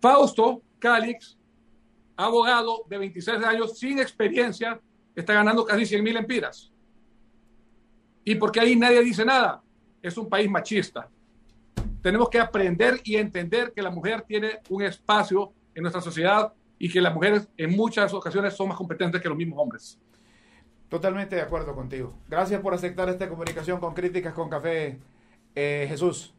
Fausto 0.00 0.62
Calix, 0.78 1.36
abogado 2.16 2.84
de 2.88 2.98
26 2.98 3.44
años 3.44 3.78
sin 3.78 3.98
experiencia, 3.98 4.80
está 5.14 5.34
ganando 5.34 5.64
casi 5.64 5.86
100 5.86 6.04
mil 6.04 6.16
empiras. 6.16 6.72
¿Y 8.24 8.34
porque 8.34 8.60
ahí 8.60 8.76
nadie 8.76 9.02
dice 9.02 9.24
nada? 9.24 9.62
Es 10.02 10.16
un 10.16 10.28
país 10.28 10.48
machista. 10.50 11.08
Tenemos 12.02 12.28
que 12.28 12.38
aprender 12.38 13.00
y 13.02 13.16
entender 13.16 13.72
que 13.72 13.82
la 13.82 13.90
mujer 13.90 14.22
tiene 14.22 14.60
un 14.68 14.82
espacio 14.82 15.52
en 15.74 15.82
nuestra 15.82 16.00
sociedad 16.00 16.52
y 16.78 16.90
que 16.90 17.00
las 17.00 17.12
mujeres 17.12 17.48
en 17.56 17.74
muchas 17.74 18.12
ocasiones 18.14 18.54
son 18.54 18.68
más 18.68 18.76
competentes 18.76 19.20
que 19.20 19.28
los 19.28 19.36
mismos 19.36 19.58
hombres. 19.58 19.98
Totalmente 20.88 21.36
de 21.36 21.42
acuerdo 21.42 21.74
contigo. 21.74 22.14
Gracias 22.28 22.60
por 22.60 22.72
aceptar 22.72 23.08
esta 23.08 23.28
comunicación 23.28 23.80
con 23.80 23.94
Críticas 23.94 24.32
con 24.32 24.48
Café, 24.48 24.98
eh, 25.54 25.86
Jesús. 25.88 26.34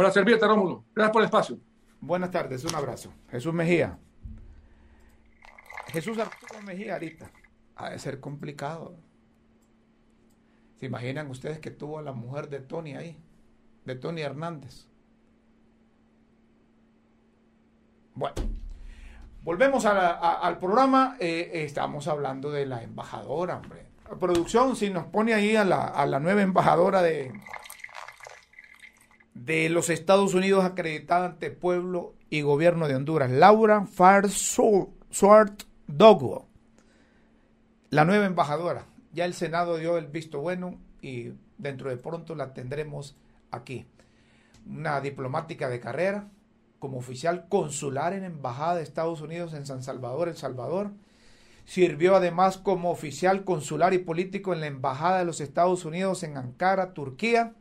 Para 0.00 0.12
servirte, 0.12 0.46
Rómulo. 0.46 0.86
Gracias 0.94 1.12
por 1.12 1.20
el 1.20 1.26
espacio. 1.26 1.58
Buenas 2.00 2.30
tardes, 2.30 2.64
un 2.64 2.74
abrazo. 2.74 3.12
Jesús 3.30 3.52
Mejía. 3.52 3.98
Jesús 5.88 6.16
Arturo 6.16 6.62
Mejía 6.62 6.94
ahorita. 6.94 7.30
Ha 7.76 7.90
de 7.90 7.98
ser 7.98 8.18
complicado. 8.18 8.96
¿Se 10.76 10.86
imaginan 10.86 11.28
ustedes 11.30 11.58
que 11.58 11.70
tuvo 11.70 11.98
a 11.98 12.02
la 12.02 12.12
mujer 12.12 12.48
de 12.48 12.60
Tony 12.60 12.94
ahí? 12.94 13.18
De 13.84 13.94
Tony 13.94 14.22
Hernández. 14.22 14.86
Bueno, 18.14 18.36
volvemos 19.42 19.84
al 19.84 20.56
programa. 20.56 21.18
Eh, 21.20 21.50
estamos 21.52 22.08
hablando 22.08 22.50
de 22.50 22.64
la 22.64 22.82
embajadora, 22.82 23.58
hombre. 23.58 23.84
La 24.08 24.16
producción, 24.18 24.76
si 24.76 24.88
nos 24.88 25.04
pone 25.08 25.34
ahí 25.34 25.56
a 25.56 25.64
la 25.66 26.20
nueva 26.20 26.40
embajadora 26.40 27.02
de, 27.02 27.34
de 29.44 29.70
los 29.70 29.88
Estados 29.88 30.34
Unidos 30.34 30.64
acreditada 30.64 31.24
ante 31.24 31.50
pueblo 31.50 32.14
y 32.28 32.42
gobierno 32.42 32.88
de 32.88 32.94
Honduras, 32.94 33.30
Laura 33.30 33.86
Swart 34.28 35.62
Dogo, 35.86 36.46
la 37.88 38.04
nueva 38.04 38.26
embajadora. 38.26 38.84
Ya 39.12 39.24
el 39.24 39.32
Senado 39.32 39.78
dio 39.78 39.96
el 39.96 40.08
visto 40.08 40.40
bueno 40.40 40.78
y 41.00 41.32
dentro 41.56 41.88
de 41.88 41.96
pronto 41.96 42.34
la 42.34 42.52
tendremos 42.52 43.16
aquí. 43.50 43.86
Una 44.66 45.00
diplomática 45.00 45.70
de 45.70 45.80
carrera, 45.80 46.28
como 46.78 46.98
oficial 46.98 47.48
consular 47.48 48.12
en 48.12 48.24
Embajada 48.24 48.76
de 48.76 48.82
Estados 48.82 49.22
Unidos 49.22 49.54
en 49.54 49.64
San 49.64 49.82
Salvador, 49.82 50.28
El 50.28 50.36
Salvador. 50.36 50.92
Sirvió 51.64 52.16
además 52.16 52.58
como 52.58 52.90
oficial 52.90 53.44
consular 53.44 53.94
y 53.94 53.98
político 53.98 54.52
en 54.52 54.60
la 54.60 54.66
Embajada 54.66 55.20
de 55.20 55.24
los 55.24 55.40
Estados 55.40 55.86
Unidos 55.86 56.22
en 56.24 56.36
Ankara, 56.36 56.92
Turquía 56.92 57.54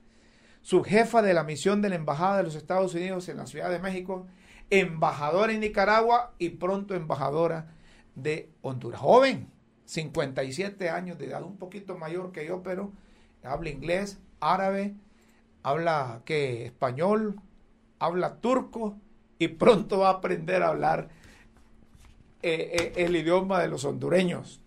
subjefa 0.61 1.21
de 1.21 1.33
la 1.33 1.43
misión 1.43 1.81
de 1.81 1.89
la 1.89 1.95
Embajada 1.95 2.37
de 2.37 2.43
los 2.43 2.55
Estados 2.55 2.93
Unidos 2.93 3.29
en 3.29 3.37
la 3.37 3.47
Ciudad 3.47 3.69
de 3.69 3.79
México, 3.79 4.27
embajadora 4.69 5.53
en 5.53 5.61
Nicaragua 5.61 6.33
y 6.37 6.49
pronto 6.49 6.95
embajadora 6.95 7.73
de 8.15 8.49
Honduras. 8.61 9.01
Joven, 9.01 9.47
57 9.85 10.89
años 10.89 11.17
de 11.17 11.25
edad, 11.25 11.43
un 11.43 11.57
poquito 11.57 11.97
mayor 11.97 12.31
que 12.31 12.45
yo, 12.45 12.61
pero 12.61 12.91
habla 13.43 13.69
inglés, 13.69 14.19
árabe, 14.39 14.93
habla 15.63 16.21
que 16.25 16.65
español, 16.65 17.41
habla 17.97 18.35
turco 18.35 18.97
y 19.39 19.47
pronto 19.47 19.99
va 19.99 20.09
a 20.09 20.13
aprender 20.13 20.63
a 20.63 20.69
hablar 20.69 21.09
eh, 22.41 22.93
eh, 22.95 23.05
el 23.05 23.15
idioma 23.15 23.59
de 23.59 23.67
los 23.67 23.85
hondureños, 23.85 24.61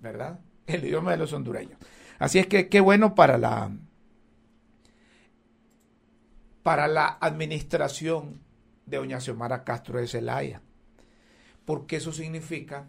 ¿verdad? 0.00 0.40
El 0.66 0.84
idioma 0.84 1.10
de 1.10 1.16
los 1.16 1.32
hondureños. 1.32 1.78
Así 2.18 2.38
es 2.38 2.46
que 2.46 2.68
qué 2.68 2.80
bueno 2.80 3.14
para 3.14 3.36
la 3.36 3.70
para 6.62 6.88
la 6.88 7.18
administración 7.20 8.40
de 8.86 8.98
doña 8.98 9.20
Xiomara 9.20 9.64
Castro 9.64 9.98
de 9.98 10.06
Zelaya, 10.06 10.62
porque 11.64 11.96
eso 11.96 12.12
significa 12.12 12.88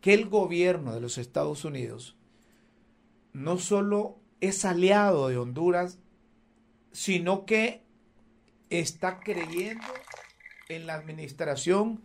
que 0.00 0.14
el 0.14 0.28
gobierno 0.28 0.92
de 0.92 1.00
los 1.00 1.18
Estados 1.18 1.64
Unidos 1.64 2.16
no 3.32 3.58
solo 3.58 4.18
es 4.40 4.64
aliado 4.64 5.28
de 5.28 5.38
Honduras, 5.38 5.98
sino 6.92 7.46
que 7.46 7.82
está 8.70 9.20
creyendo 9.20 9.86
en 10.68 10.86
la 10.86 10.94
administración 10.94 12.02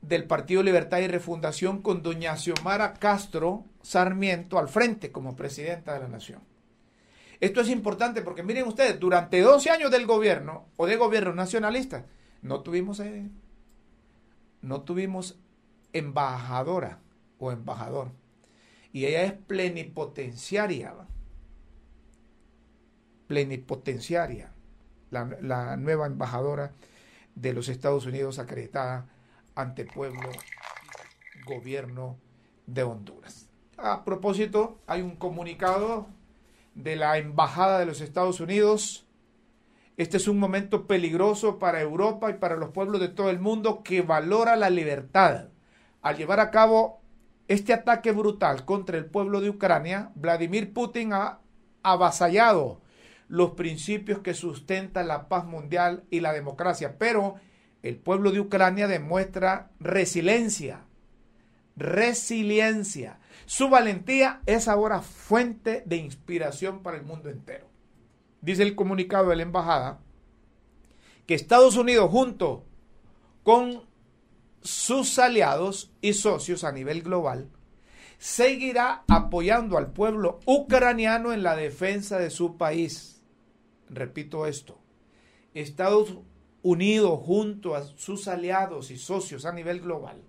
del 0.00 0.24
Partido 0.24 0.62
Libertad 0.62 1.00
y 1.00 1.08
Refundación 1.08 1.82
con 1.82 2.02
doña 2.02 2.36
Xiomara 2.36 2.94
Castro 2.94 3.64
Sarmiento 3.82 4.58
al 4.58 4.68
frente 4.68 5.12
como 5.12 5.36
presidenta 5.36 5.94
de 5.94 6.00
la 6.00 6.08
nación. 6.08 6.40
Esto 7.40 7.60
es 7.60 7.68
importante 7.68 8.22
porque 8.22 8.42
miren 8.42 8.66
ustedes, 8.66 8.98
durante 8.98 9.40
12 9.40 9.70
años 9.70 9.90
del 9.90 10.06
gobierno 10.06 10.66
o 10.76 10.86
de 10.86 10.96
gobierno 10.96 11.34
nacionalista, 11.34 12.06
no 12.42 12.62
tuvimos, 12.62 13.00
eh, 13.00 13.30
no 14.60 14.82
tuvimos 14.82 15.38
embajadora 15.92 17.00
o 17.38 17.52
embajador. 17.52 18.10
Y 18.92 19.04
ella 19.06 19.22
es 19.22 19.32
plenipotenciaria. 19.32 20.94
Plenipotenciaria. 23.26 24.52
La, 25.10 25.76
nueva 25.76 26.06
embajadora 26.06 26.72
de 27.34 27.52
los 27.52 27.68
Estados 27.68 28.04
Unidos 28.04 28.38
acreditada 28.38 29.08
ante 29.54 29.84
pueblo 29.84 30.28
gobierno 31.46 32.18
de 32.66 32.82
Honduras. 32.82 33.48
A 33.78 34.04
propósito, 34.04 34.80
hay 34.86 35.02
un 35.02 35.16
comunicado 35.16 36.08
de 36.78 36.96
la 36.96 37.18
Embajada 37.18 37.78
de 37.78 37.86
los 37.86 38.00
Estados 38.00 38.40
Unidos. 38.40 39.04
Este 39.96 40.16
es 40.16 40.28
un 40.28 40.38
momento 40.38 40.86
peligroso 40.86 41.58
para 41.58 41.80
Europa 41.80 42.30
y 42.30 42.34
para 42.34 42.56
los 42.56 42.70
pueblos 42.70 43.00
de 43.00 43.08
todo 43.08 43.30
el 43.30 43.40
mundo 43.40 43.82
que 43.82 44.00
valora 44.02 44.54
la 44.54 44.70
libertad. 44.70 45.48
Al 46.02 46.16
llevar 46.16 46.38
a 46.38 46.52
cabo 46.52 47.00
este 47.48 47.72
ataque 47.72 48.12
brutal 48.12 48.64
contra 48.64 48.96
el 48.96 49.06
pueblo 49.06 49.40
de 49.40 49.50
Ucrania, 49.50 50.12
Vladimir 50.14 50.72
Putin 50.72 51.12
ha 51.14 51.40
avasallado 51.82 52.80
los 53.26 53.52
principios 53.52 54.20
que 54.20 54.34
sustentan 54.34 55.08
la 55.08 55.28
paz 55.28 55.44
mundial 55.44 56.04
y 56.10 56.20
la 56.20 56.32
democracia, 56.32 56.96
pero 56.96 57.34
el 57.82 57.96
pueblo 57.96 58.30
de 58.30 58.40
Ucrania 58.40 58.86
demuestra 58.86 59.70
resiliencia, 59.80 60.82
resiliencia. 61.76 63.18
Su 63.46 63.68
valentía 63.68 64.42
es 64.46 64.68
ahora 64.68 65.00
fuente 65.00 65.82
de 65.86 65.96
inspiración 65.96 66.82
para 66.82 66.96
el 66.96 67.04
mundo 67.04 67.30
entero. 67.30 67.66
Dice 68.40 68.62
el 68.62 68.74
comunicado 68.74 69.30
de 69.30 69.36
la 69.36 69.42
embajada 69.42 70.00
que 71.26 71.34
Estados 71.34 71.76
Unidos 71.76 72.10
junto 72.10 72.64
con 73.42 73.82
sus 74.62 75.18
aliados 75.18 75.92
y 76.00 76.14
socios 76.14 76.64
a 76.64 76.72
nivel 76.72 77.02
global 77.02 77.50
seguirá 78.18 79.04
apoyando 79.08 79.78
al 79.78 79.92
pueblo 79.92 80.40
ucraniano 80.44 81.32
en 81.32 81.42
la 81.42 81.56
defensa 81.56 82.18
de 82.18 82.30
su 82.30 82.56
país. 82.56 83.22
Repito 83.88 84.46
esto. 84.46 84.78
Estados 85.54 86.18
unido 86.62 87.16
junto 87.16 87.74
a 87.74 87.84
sus 87.84 88.28
aliados 88.28 88.90
y 88.90 88.98
socios 88.98 89.44
a 89.44 89.52
nivel 89.52 89.80
global, 89.80 90.20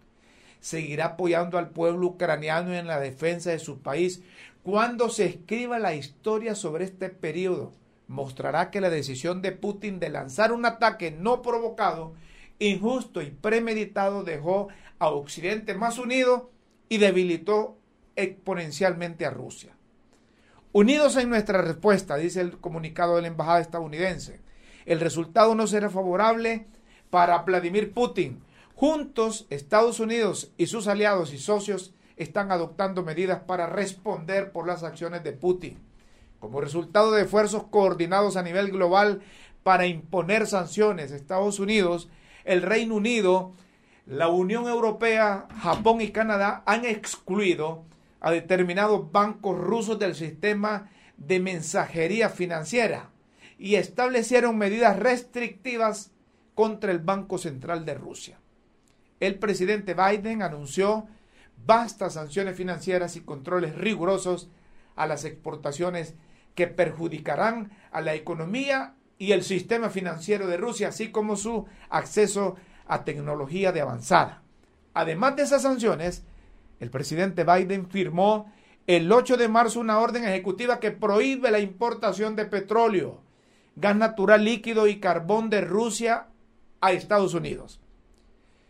seguirá 0.59 1.05
apoyando 1.05 1.57
al 1.57 1.69
pueblo 1.69 2.07
ucraniano 2.07 2.73
en 2.73 2.87
la 2.87 2.99
defensa 2.99 3.51
de 3.51 3.59
su 3.59 3.79
país. 3.79 4.21
Cuando 4.63 5.09
se 5.09 5.25
escriba 5.25 5.79
la 5.79 5.95
historia 5.95 6.55
sobre 6.55 6.85
este 6.85 7.09
periodo, 7.09 7.71
mostrará 8.07 8.71
que 8.71 8.81
la 8.81 8.89
decisión 8.89 9.41
de 9.41 9.51
Putin 9.51 9.99
de 9.99 10.09
lanzar 10.09 10.51
un 10.51 10.65
ataque 10.65 11.11
no 11.11 11.41
provocado, 11.41 12.13
injusto 12.59 13.21
y 13.21 13.31
premeditado 13.31 14.23
dejó 14.23 14.67
a 14.97 15.09
Occidente 15.09 15.75
más 15.75 15.97
unido 15.97 16.51
y 16.89 16.97
debilitó 16.97 17.77
exponencialmente 18.15 19.25
a 19.25 19.29
Rusia. 19.29 19.75
Unidos 20.71 21.15
en 21.15 21.29
nuestra 21.29 21.61
respuesta, 21.61 22.17
dice 22.17 22.41
el 22.41 22.59
comunicado 22.59 23.15
de 23.15 23.23
la 23.23 23.27
Embajada 23.29 23.61
estadounidense, 23.61 24.41
el 24.85 24.99
resultado 24.99 25.55
no 25.55 25.67
será 25.67 25.89
favorable 25.89 26.67
para 27.09 27.37
Vladimir 27.39 27.91
Putin. 27.93 28.41
Juntos, 28.79 29.45
Estados 29.49 29.99
Unidos 29.99 30.53
y 30.55 30.67
sus 30.67 30.87
aliados 30.87 31.33
y 31.33 31.37
socios 31.37 31.93
están 32.15 32.49
adoptando 32.49 33.03
medidas 33.03 33.41
para 33.41 33.67
responder 33.67 34.53
por 34.53 34.65
las 34.65 34.83
acciones 34.83 35.21
de 35.21 35.33
Putin. 35.33 35.77
Como 36.39 36.61
resultado 36.61 37.11
de 37.11 37.23
esfuerzos 37.23 37.63
coordinados 37.63 38.37
a 38.37 38.41
nivel 38.41 38.71
global 38.71 39.21
para 39.63 39.85
imponer 39.85 40.47
sanciones, 40.47 41.11
Estados 41.11 41.59
Unidos, 41.59 42.07
el 42.45 42.61
Reino 42.61 42.95
Unido, 42.95 43.51
la 44.05 44.29
Unión 44.29 44.65
Europea, 44.65 45.49
Japón 45.61 45.99
y 45.99 46.11
Canadá 46.11 46.63
han 46.65 46.85
excluido 46.85 47.83
a 48.21 48.31
determinados 48.31 49.11
bancos 49.11 49.57
rusos 49.57 49.99
del 49.99 50.15
sistema 50.15 50.89
de 51.17 51.41
mensajería 51.41 52.29
financiera 52.29 53.09
y 53.57 53.75
establecieron 53.75 54.57
medidas 54.57 54.97
restrictivas 54.97 56.11
contra 56.55 56.93
el 56.93 56.99
Banco 56.99 57.37
Central 57.37 57.83
de 57.83 57.95
Rusia. 57.95 58.39
El 59.19 59.35
presidente 59.35 59.93
Biden 59.93 60.41
anunció 60.41 61.07
vastas 61.65 62.13
sanciones 62.13 62.55
financieras 62.55 63.15
y 63.15 63.21
controles 63.21 63.75
rigurosos 63.75 64.49
a 64.95 65.07
las 65.07 65.25
exportaciones 65.25 66.15
que 66.55 66.67
perjudicarán 66.67 67.71
a 67.91 68.01
la 68.01 68.13
economía 68.13 68.95
y 69.17 69.33
el 69.33 69.43
sistema 69.43 69.89
financiero 69.89 70.47
de 70.47 70.57
Rusia, 70.57 70.89
así 70.89 71.11
como 71.11 71.35
su 71.35 71.65
acceso 71.89 72.55
a 72.87 73.03
tecnología 73.03 73.71
de 73.71 73.81
avanzada. 73.81 74.41
Además 74.93 75.35
de 75.35 75.43
esas 75.43 75.61
sanciones, 75.61 76.23
el 76.79 76.89
presidente 76.89 77.43
Biden 77.43 77.89
firmó 77.89 78.51
el 78.87 79.11
8 79.11 79.37
de 79.37 79.47
marzo 79.49 79.79
una 79.81 79.99
orden 79.99 80.23
ejecutiva 80.23 80.79
que 80.79 80.91
prohíbe 80.91 81.51
la 81.51 81.59
importación 81.59 82.35
de 82.35 82.45
petróleo, 82.45 83.21
gas 83.75 83.95
natural 83.95 84.43
líquido 84.43 84.87
y 84.87 84.99
carbón 84.99 85.49
de 85.49 85.61
Rusia 85.61 86.27
a 86.81 86.93
Estados 86.93 87.33
Unidos. 87.33 87.79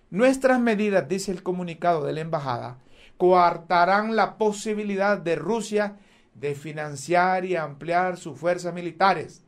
Nuestras 0.10 0.60
medidas, 0.60 1.08
dice 1.08 1.32
el 1.32 1.44
comunicado 1.44 2.04
de 2.04 2.14
la 2.14 2.22
embajada, 2.22 2.80
coartarán 3.18 4.16
la 4.16 4.38
posibilidad 4.38 5.18
de 5.18 5.36
Rusia 5.36 5.98
de 6.34 6.56
financiar 6.56 7.46
y 7.46 7.56
ampliar 7.56 8.18
sus 8.18 8.38
fuerzas 8.40 8.74
militares. 8.74 9.44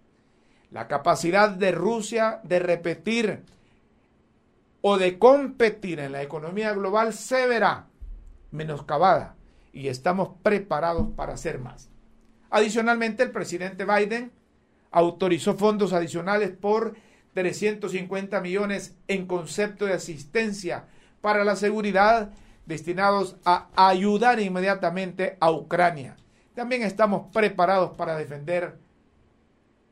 La 0.70 0.88
capacidad 0.88 1.50
de 1.50 1.72
Rusia 1.72 2.42
de 2.44 2.60
repetir 2.60 3.44
o 4.82 4.98
de 4.98 5.18
competir 5.18 6.00
en 6.00 6.12
la 6.12 6.22
economía 6.22 6.74
global 6.74 7.14
se 7.14 7.48
verá 7.48 7.88
menoscabada 8.52 9.36
y 9.74 9.88
estamos 9.88 10.32
preparados 10.44 11.08
para 11.16 11.34
hacer 11.34 11.60
más. 11.60 11.90
Adicionalmente, 12.50 13.24
el 13.24 13.32
presidente 13.32 13.86
Biden 13.86 14.32
autorizó 14.92 15.56
fondos 15.56 15.94
adicionales 15.94 16.52
por 16.52 16.96
350 17.34 18.42
millones 18.42 18.96
en 19.08 19.26
concepto 19.26 19.86
de 19.86 19.94
asistencia 19.94 20.86
para 21.22 21.44
la 21.44 21.56
seguridad 21.56 22.32
destinados 22.66 23.38
a 23.46 23.70
ayudar 23.76 24.40
inmediatamente 24.40 25.38
a 25.40 25.52
Ucrania. 25.52 26.18
También 26.56 26.84
estamos 26.84 27.32
preparados 27.34 27.92
para 27.96 28.18
defender 28.18 28.78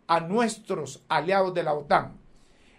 a 0.08 0.20
nuestros 0.20 1.04
aliados 1.08 1.54
de 1.54 1.64
la 1.64 1.74
OTAN. 1.74 2.18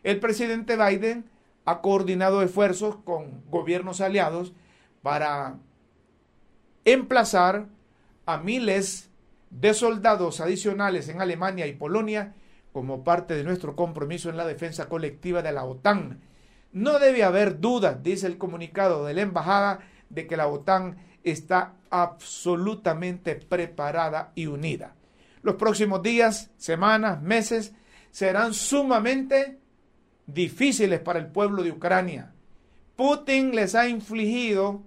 El 0.02 0.20
presidente 0.20 0.76
Biden 0.76 1.24
ha 1.64 1.80
coordinado 1.80 2.42
esfuerzos 2.42 2.96
con 2.96 3.42
gobiernos 3.50 4.00
aliados 4.00 4.52
para 5.02 5.58
emplazar 6.84 7.66
a 8.26 8.38
miles 8.38 9.10
de 9.50 9.74
soldados 9.74 10.40
adicionales 10.40 11.08
en 11.08 11.20
Alemania 11.20 11.66
y 11.66 11.72
Polonia 11.72 12.34
como 12.72 13.04
parte 13.04 13.34
de 13.34 13.44
nuestro 13.44 13.74
compromiso 13.76 14.30
en 14.30 14.36
la 14.36 14.46
defensa 14.46 14.88
colectiva 14.88 15.42
de 15.42 15.52
la 15.52 15.64
OTAN. 15.64 16.20
No 16.72 16.98
debe 16.98 17.24
haber 17.24 17.60
dudas, 17.60 18.02
dice 18.02 18.26
el 18.26 18.38
comunicado 18.38 19.04
de 19.04 19.14
la 19.14 19.22
Embajada, 19.22 19.80
de 20.08 20.26
que 20.26 20.36
la 20.36 20.46
OTAN 20.46 20.96
está 21.24 21.74
absolutamente 21.90 23.34
preparada 23.34 24.32
y 24.34 24.46
unida. 24.46 24.94
Los 25.42 25.56
próximos 25.56 26.02
días, 26.02 26.50
semanas, 26.56 27.20
meses 27.22 27.72
serán 28.10 28.54
sumamente 28.54 29.58
difíciles 30.26 31.00
para 31.00 31.18
el 31.18 31.26
pueblo 31.26 31.62
de 31.62 31.72
Ucrania. 31.72 32.32
Putin 32.96 33.54
les 33.54 33.74
ha 33.74 33.88
infligido 33.88 34.82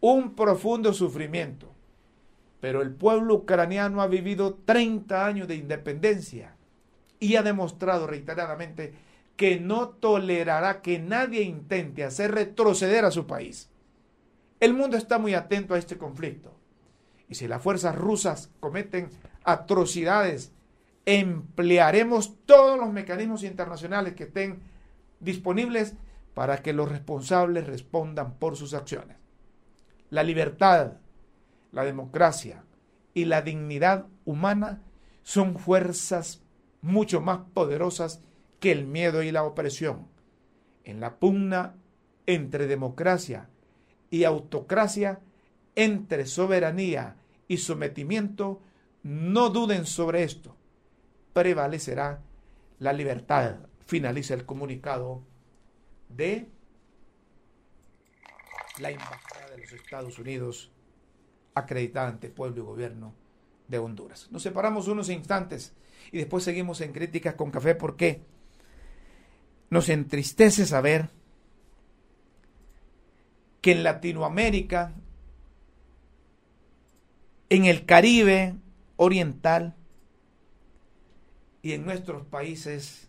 un 0.00 0.34
profundo 0.34 0.92
sufrimiento. 0.92 1.73
Pero 2.64 2.80
el 2.80 2.94
pueblo 2.94 3.34
ucraniano 3.34 4.00
ha 4.00 4.06
vivido 4.06 4.54
30 4.54 5.26
años 5.26 5.46
de 5.46 5.54
independencia 5.54 6.56
y 7.20 7.36
ha 7.36 7.42
demostrado 7.42 8.06
reiteradamente 8.06 8.94
que 9.36 9.60
no 9.60 9.90
tolerará 9.90 10.80
que 10.80 10.98
nadie 10.98 11.42
intente 11.42 12.04
hacer 12.04 12.32
retroceder 12.32 13.04
a 13.04 13.10
su 13.10 13.26
país. 13.26 13.68
El 14.60 14.72
mundo 14.72 14.96
está 14.96 15.18
muy 15.18 15.34
atento 15.34 15.74
a 15.74 15.78
este 15.78 15.98
conflicto. 15.98 16.54
y 17.28 17.34
si 17.34 17.48
las 17.48 17.60
fuerzas 17.60 17.96
rusas 17.96 18.50
cometen 18.60 19.10
atrocidades, 19.44 20.50
emplearemos 21.04 22.34
todos 22.46 22.78
los 22.78 22.90
mecanismos 22.94 23.42
internacionales 23.42 24.14
que 24.14 24.24
estén 24.24 24.60
disponibles 25.20 25.96
para 26.32 26.62
que 26.62 26.72
los 26.72 26.90
responsables 26.90 27.66
respondan 27.66 28.38
por 28.38 28.56
sus 28.56 28.72
acciones. 28.72 29.18
La 30.08 30.22
libertad, 30.22 30.94
la 31.74 31.84
democracia 31.84 32.64
y 33.12 33.26
la 33.26 33.42
dignidad 33.42 34.06
humana 34.24 34.80
son 35.22 35.58
fuerzas 35.58 36.42
mucho 36.80 37.20
más 37.20 37.40
poderosas 37.52 38.22
que 38.60 38.72
el 38.72 38.86
miedo 38.86 39.22
y 39.22 39.32
la 39.32 39.42
opresión. 39.42 40.06
En 40.84 41.00
la 41.00 41.16
pugna 41.16 41.74
entre 42.26 42.66
democracia 42.66 43.48
y 44.10 44.24
autocracia, 44.24 45.20
entre 45.74 46.26
soberanía 46.26 47.16
y 47.48 47.58
sometimiento, 47.58 48.60
no 49.02 49.50
duden 49.50 49.86
sobre 49.86 50.22
esto. 50.22 50.56
Prevalecerá 51.32 52.20
la 52.78 52.92
libertad, 52.92 53.56
finaliza 53.86 54.34
el 54.34 54.46
comunicado 54.46 55.22
de 56.08 56.48
la 58.78 58.90
Embajada 58.90 59.50
de 59.50 59.58
los 59.58 59.72
Estados 59.72 60.18
Unidos 60.18 60.70
acreditada 61.54 62.08
ante 62.08 62.28
pueblo 62.28 62.62
y 62.62 62.64
gobierno 62.64 63.14
de 63.68 63.78
Honduras. 63.78 64.28
Nos 64.30 64.42
separamos 64.42 64.88
unos 64.88 65.08
instantes 65.08 65.72
y 66.12 66.18
después 66.18 66.44
seguimos 66.44 66.80
en 66.80 66.92
críticas 66.92 67.34
con 67.34 67.50
café 67.50 67.74
porque 67.74 68.22
nos 69.70 69.88
entristece 69.88 70.66
saber 70.66 71.10
que 73.60 73.72
en 73.72 73.82
Latinoamérica, 73.82 74.92
en 77.48 77.64
el 77.64 77.86
Caribe 77.86 78.56
oriental 78.96 79.74
y 81.62 81.72
en 81.72 81.84
nuestros 81.84 82.26
países 82.26 83.08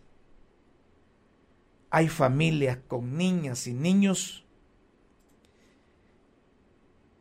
hay 1.90 2.08
familias 2.08 2.78
con 2.88 3.18
niñas 3.18 3.68
y 3.68 3.74
niños 3.74 4.45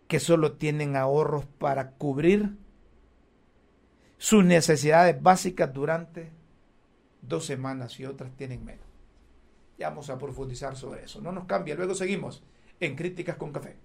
que 0.09 0.21
solo 0.21 0.53
tienen 0.53 0.97
ahorros 0.97 1.47
para 1.47 1.93
cubrir 1.93 2.57
sus 4.19 4.45
necesidades 4.45 5.21
básicas 5.23 5.73
durante 5.73 6.31
dos 7.23 7.47
semanas 7.47 7.99
y 8.01 8.05
otras 8.05 8.35
tienen 8.37 8.65
menos. 8.65 8.87
Ya 9.79 9.89
vamos 9.89 10.11
a 10.11 10.19
profundizar 10.19 10.77
sobre 10.77 11.05
eso. 11.05 11.21
No 11.21 11.33
nos 11.33 11.47
cambia. 11.47 11.75
Luego 11.75 11.95
seguimos 11.95 12.43
en 12.81 12.97
Críticas 12.97 13.37
con 13.37 13.53
Café. 13.53 13.77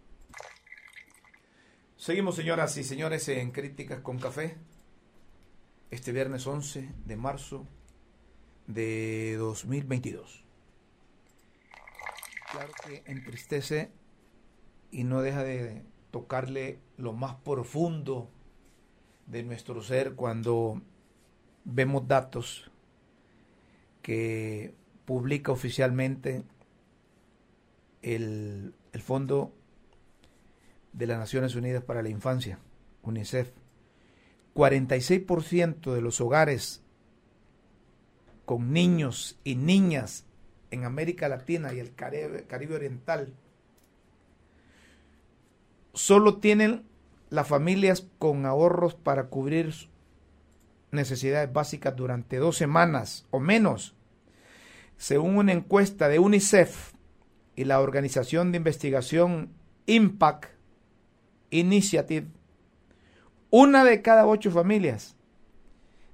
Seguimos, 1.97 2.35
señoras 2.35 2.77
y 2.77 2.83
señores, 2.83 3.27
en 3.29 3.51
Críticas 3.51 3.99
con 3.99 4.19
Café. 4.19 4.57
Este 5.91 6.11
viernes 6.11 6.45
11 6.45 6.93
de 7.05 7.17
marzo 7.17 7.67
de 8.67 9.35
2022. 9.37 10.45
Claro 12.51 12.71
que 12.85 13.03
entristece 13.05 13.91
y 14.91 15.03
no 15.03 15.21
deja 15.21 15.43
de 15.43 15.83
tocarle 16.11 16.79
lo 16.97 17.13
más 17.13 17.35
profundo 17.35 18.29
de 19.27 19.43
nuestro 19.43 19.81
ser 19.81 20.13
cuando 20.15 20.81
vemos 21.65 22.07
datos 22.07 22.71
que 24.01 24.73
publica 25.05 25.51
oficialmente 25.51 26.43
el, 28.01 28.73
el 28.91 29.01
Fondo 29.01 29.53
de 30.93 31.07
las 31.07 31.19
Naciones 31.19 31.55
Unidas 31.55 31.83
para 31.83 32.01
la 32.01 32.09
Infancia, 32.09 32.59
UNICEF. 33.03 33.51
46% 34.55 35.93
de 35.93 36.01
los 36.01 36.19
hogares 36.21 36.81
con 38.45 38.73
niños 38.73 39.39
y 39.43 39.55
niñas 39.55 40.25
en 40.71 40.85
América 40.85 41.29
Latina 41.29 41.73
y 41.73 41.79
el 41.79 41.93
Caribe, 41.93 42.45
Caribe 42.47 42.75
Oriental 42.75 43.33
solo 45.99 46.37
tienen 46.37 46.85
las 47.29 47.47
familias 47.47 48.07
con 48.19 48.45
ahorros 48.45 48.95
para 48.95 49.27
cubrir 49.27 49.73
necesidades 50.91 51.51
básicas 51.51 51.95
durante 51.95 52.37
dos 52.37 52.55
semanas 52.55 53.27
o 53.31 53.39
menos. 53.39 53.95
Según 54.95 55.35
una 55.37 55.51
encuesta 55.51 56.07
de 56.07 56.19
UNICEF 56.19 56.93
y 57.57 57.65
la 57.65 57.81
organización 57.81 58.51
de 58.51 58.57
investigación 58.57 59.51
Impact 59.87 60.45
Initiative, 61.49 62.27
una 63.49 63.83
de 63.83 64.01
cada 64.01 64.25
ocho 64.25 64.51
familias 64.51 65.17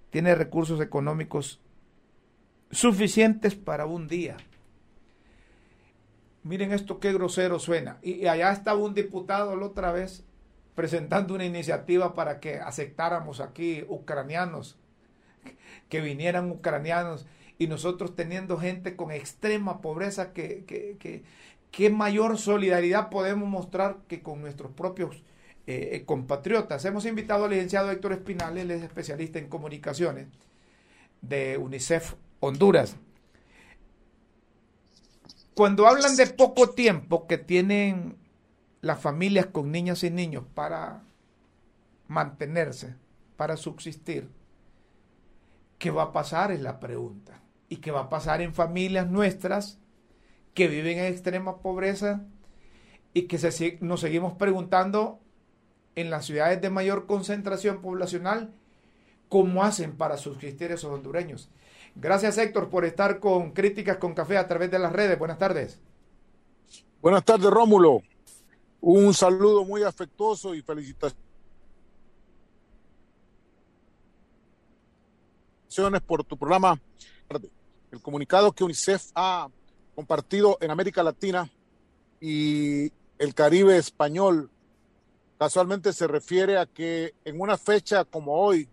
tiene 0.09 0.33
recursos 0.33 0.81
económicos 0.81 1.61
suficientes 2.71 3.53
para 3.53 3.85
un 3.85 4.07
día. 4.07 4.35
Miren 6.45 6.71
esto 6.73 6.99
qué 6.99 7.11
grosero 7.11 7.57
suena. 7.57 7.97
Y, 8.03 8.27
allá 8.27 8.51
estaba 8.51 8.77
un 8.77 8.93
diputado 8.93 9.55
la 9.55 9.65
otra 9.65 9.91
vez 9.91 10.23
presentando 10.75 11.33
una 11.33 11.43
iniciativa 11.43 12.13
para 12.13 12.39
que 12.39 12.57
aceptáramos 12.59 13.39
aquí 13.39 13.83
ucranianos, 13.89 14.77
que 15.89 16.01
vinieran 16.01 16.51
ucranianos 16.51 17.25
y 17.57 17.65
nosotros 17.65 18.15
teniendo 18.15 18.59
gente 18.59 18.95
con 18.95 19.09
extrema 19.09 19.81
pobreza, 19.81 20.33
que, 20.33 20.63
que, 21.71 21.89
mayor 21.89 22.37
solidaridad 22.37 23.09
podemos 23.09 23.49
mostrar 23.49 23.97
que 24.07 24.21
con 24.21 24.41
nuestros 24.41 24.71
propios 24.71 25.23
eh, 25.65 26.03
compatriotas. 26.05 26.85
Hemos 26.85 27.07
invitado 27.07 27.45
al 27.45 27.51
licenciado 27.51 27.89
Héctor 27.89 28.13
Espinal, 28.13 28.59
él 28.59 28.69
es 28.69 28.83
especialista 28.83 29.39
en 29.39 29.49
comunicaciones 29.49 30.27
de 31.21 31.57
UNICEF 31.57 32.13
Honduras. 32.39 32.97
Cuando 35.55 35.87
hablan 35.87 36.17
de 36.17 36.27
poco 36.27 36.71
tiempo 36.71 37.27
que 37.27 37.37
tienen 37.37 38.17
las 38.81 38.99
familias 38.99 39.45
con 39.45 39.71
niñas 39.71 40.03
y 40.03 40.11
niños 40.11 40.43
para 40.53 41.03
mantenerse, 42.09 42.95
para 43.37 43.55
subsistir, 43.55 44.29
¿qué 45.79 45.91
va 45.91 46.03
a 46.03 46.11
pasar? 46.11 46.51
Es 46.51 46.59
la 46.59 46.81
pregunta. 46.81 47.41
¿Y 47.69 47.77
qué 47.77 47.91
va 47.91 48.01
a 48.01 48.09
pasar 48.09 48.41
en 48.41 48.53
familias 48.53 49.09
nuestras 49.09 49.79
que 50.53 50.67
viven 50.67 50.99
en 50.99 51.05
extrema 51.05 51.61
pobreza 51.61 52.25
y 53.13 53.23
que 53.23 53.77
nos 53.79 54.01
seguimos 54.01 54.33
preguntando 54.33 55.21
en 55.95 56.09
las 56.09 56.25
ciudades 56.25 56.61
de 56.61 56.69
mayor 56.69 57.05
concentración 57.05 57.81
poblacional 57.81 58.53
cómo 59.29 59.63
hacen 59.63 59.95
para 59.95 60.17
subsistir 60.17 60.73
esos 60.73 60.91
hondureños? 60.91 61.49
Gracias 61.95 62.37
Héctor 62.37 62.69
por 62.69 62.83
estar 62.83 63.19
con 63.19 63.51
Críticas 63.51 63.97
con 63.97 64.13
Café 64.13 64.37
a 64.37 64.47
través 64.47 64.69
de 64.69 64.79
las 64.79 64.91
redes. 64.91 65.17
Buenas 65.17 65.37
tardes. 65.37 65.79
Buenas 67.01 67.23
tardes 67.23 67.49
Rómulo. 67.49 68.01
Un 68.81 69.13
saludo 69.13 69.63
muy 69.63 69.83
afectuoso 69.83 70.53
y 70.53 70.61
felicitaciones 70.61 71.15
por 76.05 76.23
tu 76.23 76.37
programa. 76.37 76.79
El 77.91 78.01
comunicado 78.01 78.51
que 78.51 78.63
UNICEF 78.63 79.11
ha 79.15 79.47
compartido 79.95 80.57
en 80.59 80.71
América 80.71 81.01
Latina 81.01 81.49
y 82.19 82.91
el 83.17 83.33
Caribe 83.33 83.77
español 83.77 84.49
casualmente 85.37 85.93
se 85.93 86.07
refiere 86.07 86.57
a 86.57 86.65
que 86.65 87.13
en 87.23 87.39
una 87.39 87.57
fecha 87.57 88.03
como 88.03 88.33
hoy, 88.33 88.67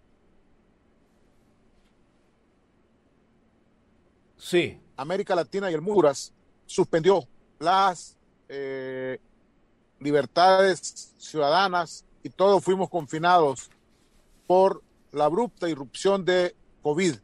Sí. 4.42 4.76
América 4.96 5.36
Latina 5.36 5.70
y 5.70 5.74
el 5.74 5.80
Muras 5.80 6.32
suspendió 6.66 7.28
las 7.60 8.16
eh, 8.48 9.20
libertades 10.00 11.14
ciudadanas 11.16 12.04
y 12.24 12.28
todos 12.28 12.62
fuimos 12.64 12.90
confinados 12.90 13.70
por 14.48 14.82
la 15.12 15.26
abrupta 15.26 15.68
irrupción 15.68 16.24
de 16.24 16.56
COVID. 16.82 17.14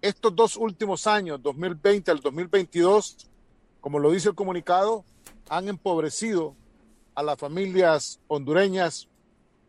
Estos 0.00 0.34
dos 0.34 0.56
últimos 0.56 1.06
años, 1.06 1.42
2020 1.42 2.10
al 2.10 2.20
2022, 2.20 3.28
como 3.82 3.98
lo 3.98 4.10
dice 4.10 4.30
el 4.30 4.34
comunicado, 4.34 5.04
han 5.50 5.68
empobrecido 5.68 6.56
a 7.14 7.22
las 7.22 7.38
familias 7.38 8.18
hondureñas 8.28 9.08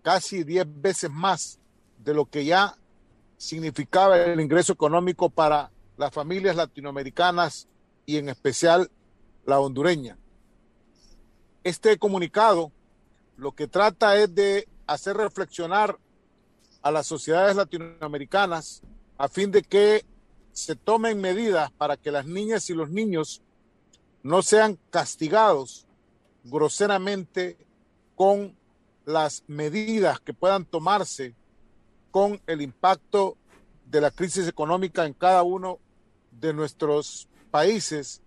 casi 0.03 0.45
10 0.45 0.65
veces 0.81 1.11
más 1.11 1.59
de 1.97 2.13
lo 2.13 2.25
que 2.25 2.45
ya 2.45 2.77
significaba 3.37 4.17
el 4.17 4.39
ingreso 4.39 4.71
económico 4.71 5.29
para 5.29 5.69
las 5.99 6.13
familias 6.13 6.55
latinoamericanas 6.55 7.67
y 8.05 8.15
en 8.15 8.29
especial 8.29 8.89
la 9.45 9.59
hondureña. 9.59 10.17
Este 11.61 11.97
comunicado 11.99 12.71
lo 13.35 13.51
que 13.51 13.67
trata 13.67 14.15
es 14.15 14.33
de 14.33 14.69
hacer 14.87 15.17
reflexionar 15.17 15.99
a 16.81 16.91
las 16.91 17.05
sociedades 17.05 17.57
latinoamericanas 17.57 18.81
a 19.17 19.27
fin 19.27 19.51
de 19.51 19.61
que 19.61 20.05
se 20.53 20.77
tomen 20.77 21.19
medidas 21.19 21.69
para 21.71 21.97
que 21.97 22.11
las 22.11 22.25
niñas 22.25 22.69
y 22.69 22.73
los 22.75 22.89
niños 22.89 23.41
no 24.23 24.41
sean 24.41 24.79
castigados 24.89 25.85
groseramente 26.45 27.57
con 28.15 28.55
las 29.03 29.43
medidas 29.47 30.21
que 30.21 30.33
puedan 30.33 30.63
tomarse 30.63 31.35
con 32.09 32.41
el 32.47 32.61
impacto 32.61 33.35
de 33.85 33.99
la 33.99 34.11
crisis 34.11 34.47
económica 34.47 35.05
en 35.05 35.13
cada 35.13 35.43
uno 35.43 35.79
de 36.39 36.53
nuestros 36.53 37.27
países. 37.51 38.21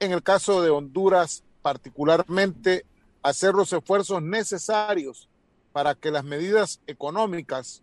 En 0.00 0.12
el 0.12 0.22
caso 0.22 0.62
de 0.62 0.70
Honduras, 0.70 1.44
particularmente, 1.62 2.84
hacer 3.22 3.54
los 3.54 3.72
esfuerzos 3.72 4.22
necesarios 4.22 5.28
para 5.72 5.94
que 5.94 6.10
las 6.10 6.24
medidas 6.24 6.80
económicas 6.86 7.82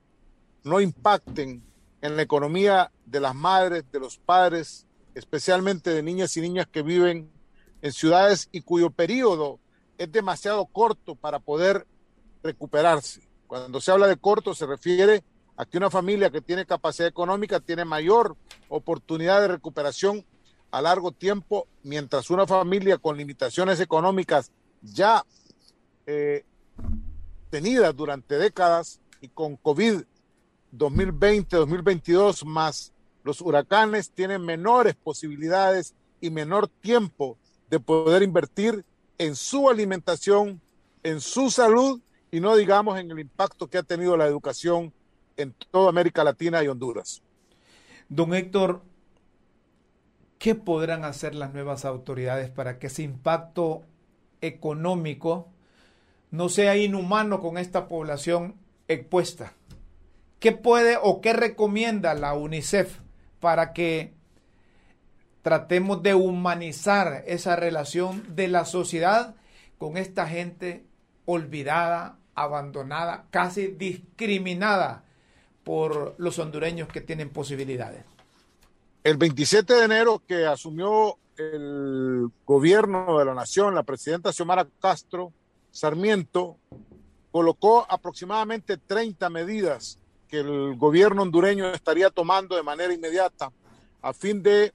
no 0.63 0.79
impacten 0.79 1.63
en 2.01 2.15
la 2.15 2.21
economía 2.21 2.91
de 3.05 3.19
las 3.19 3.35
madres, 3.35 3.83
de 3.91 3.99
los 3.99 4.17
padres, 4.17 4.85
especialmente 5.15 5.89
de 5.91 6.03
niñas 6.03 6.35
y 6.37 6.41
niñas 6.41 6.67
que 6.67 6.81
viven 6.81 7.31
en 7.81 7.91
ciudades 7.91 8.49
y 8.51 8.61
cuyo 8.61 8.91
periodo 8.91 9.59
es 9.97 10.11
demasiado 10.11 10.65
corto 10.65 11.15
para 11.15 11.39
poder 11.39 11.85
recuperarse. 12.43 13.27
Cuando 13.47 13.81
se 13.81 13.91
habla 13.91 14.07
de 14.07 14.17
corto 14.17 14.55
se 14.55 14.65
refiere 14.65 15.23
a 15.57 15.65
que 15.65 15.77
una 15.77 15.89
familia 15.89 16.29
que 16.29 16.41
tiene 16.41 16.65
capacidad 16.65 17.07
económica 17.07 17.59
tiene 17.59 17.85
mayor 17.85 18.35
oportunidad 18.69 19.41
de 19.41 19.49
recuperación 19.49 20.25
a 20.71 20.81
largo 20.81 21.11
tiempo, 21.11 21.67
mientras 21.83 22.29
una 22.29 22.47
familia 22.47 22.97
con 22.97 23.17
limitaciones 23.17 23.79
económicas 23.79 24.51
ya 24.81 25.25
eh, 26.05 26.45
tenidas 27.49 27.95
durante 27.95 28.37
décadas 28.37 28.99
y 29.19 29.27
con 29.27 29.57
COVID 29.57 30.01
2020-2022 30.73 32.45
más 32.45 32.93
los 33.23 33.41
huracanes 33.41 34.11
tienen 34.11 34.41
menores 34.41 34.95
posibilidades 34.95 35.93
y 36.21 36.29
menor 36.29 36.67
tiempo 36.67 37.37
de 37.69 37.79
poder 37.79 38.23
invertir 38.23 38.83
en 39.17 39.35
su 39.35 39.69
alimentación, 39.69 40.61
en 41.03 41.21
su 41.21 41.51
salud 41.51 41.99
y 42.31 42.39
no 42.39 42.55
digamos 42.55 42.99
en 42.99 43.11
el 43.11 43.19
impacto 43.19 43.67
que 43.67 43.77
ha 43.77 43.83
tenido 43.83 44.17
la 44.17 44.25
educación 44.25 44.93
en 45.37 45.53
toda 45.71 45.89
América 45.89 46.23
Latina 46.23 46.63
y 46.63 46.67
Honduras. 46.67 47.21
Don 48.09 48.33
Héctor, 48.33 48.81
¿qué 50.37 50.55
podrán 50.55 51.05
hacer 51.05 51.35
las 51.35 51.53
nuevas 51.53 51.85
autoridades 51.85 52.49
para 52.49 52.79
que 52.79 52.87
ese 52.87 53.03
impacto 53.03 53.83
económico 54.41 55.47
no 56.31 56.49
sea 56.49 56.75
inhumano 56.77 57.39
con 57.39 57.57
esta 57.57 57.87
población 57.87 58.55
expuesta? 58.87 59.53
¿Qué 60.39 60.51
puede 60.51 60.97
o 61.01 61.21
qué 61.21 61.33
recomienda 61.33 62.13
la 62.15 62.33
UNICEF 62.33 62.99
para 63.39 63.73
que 63.73 64.13
tratemos 65.41 66.03
de 66.03 66.13
humanizar 66.15 67.23
esa 67.27 67.55
relación 67.55 68.35
de 68.35 68.47
la 68.47 68.65
sociedad 68.65 69.35
con 69.77 69.97
esta 69.97 70.27
gente 70.27 70.85
olvidada, 71.25 72.17
abandonada, 72.35 73.25
casi 73.31 73.67
discriminada 73.67 75.03
por 75.63 76.15
los 76.17 76.39
hondureños 76.39 76.87
que 76.87 77.01
tienen 77.01 77.29
posibilidades. 77.29 78.03
El 79.03 79.17
27 79.17 79.73
de 79.73 79.83
enero 79.83 80.21
que 80.27 80.45
asumió 80.45 81.17
el 81.37 82.29
gobierno 82.45 83.17
de 83.17 83.25
la 83.25 83.33
nación, 83.33 83.73
la 83.73 83.83
presidenta 83.83 84.31
Xiomara 84.31 84.67
Castro 84.79 85.33
Sarmiento 85.71 86.57
colocó 87.31 87.85
aproximadamente 87.89 88.77
30 88.77 89.29
medidas 89.29 89.97
que 90.27 90.39
el 90.39 90.75
gobierno 90.75 91.23
hondureño 91.23 91.67
estaría 91.67 92.09
tomando 92.09 92.55
de 92.55 92.63
manera 92.63 92.93
inmediata 92.93 93.51
a 94.01 94.13
fin 94.13 94.43
de 94.43 94.73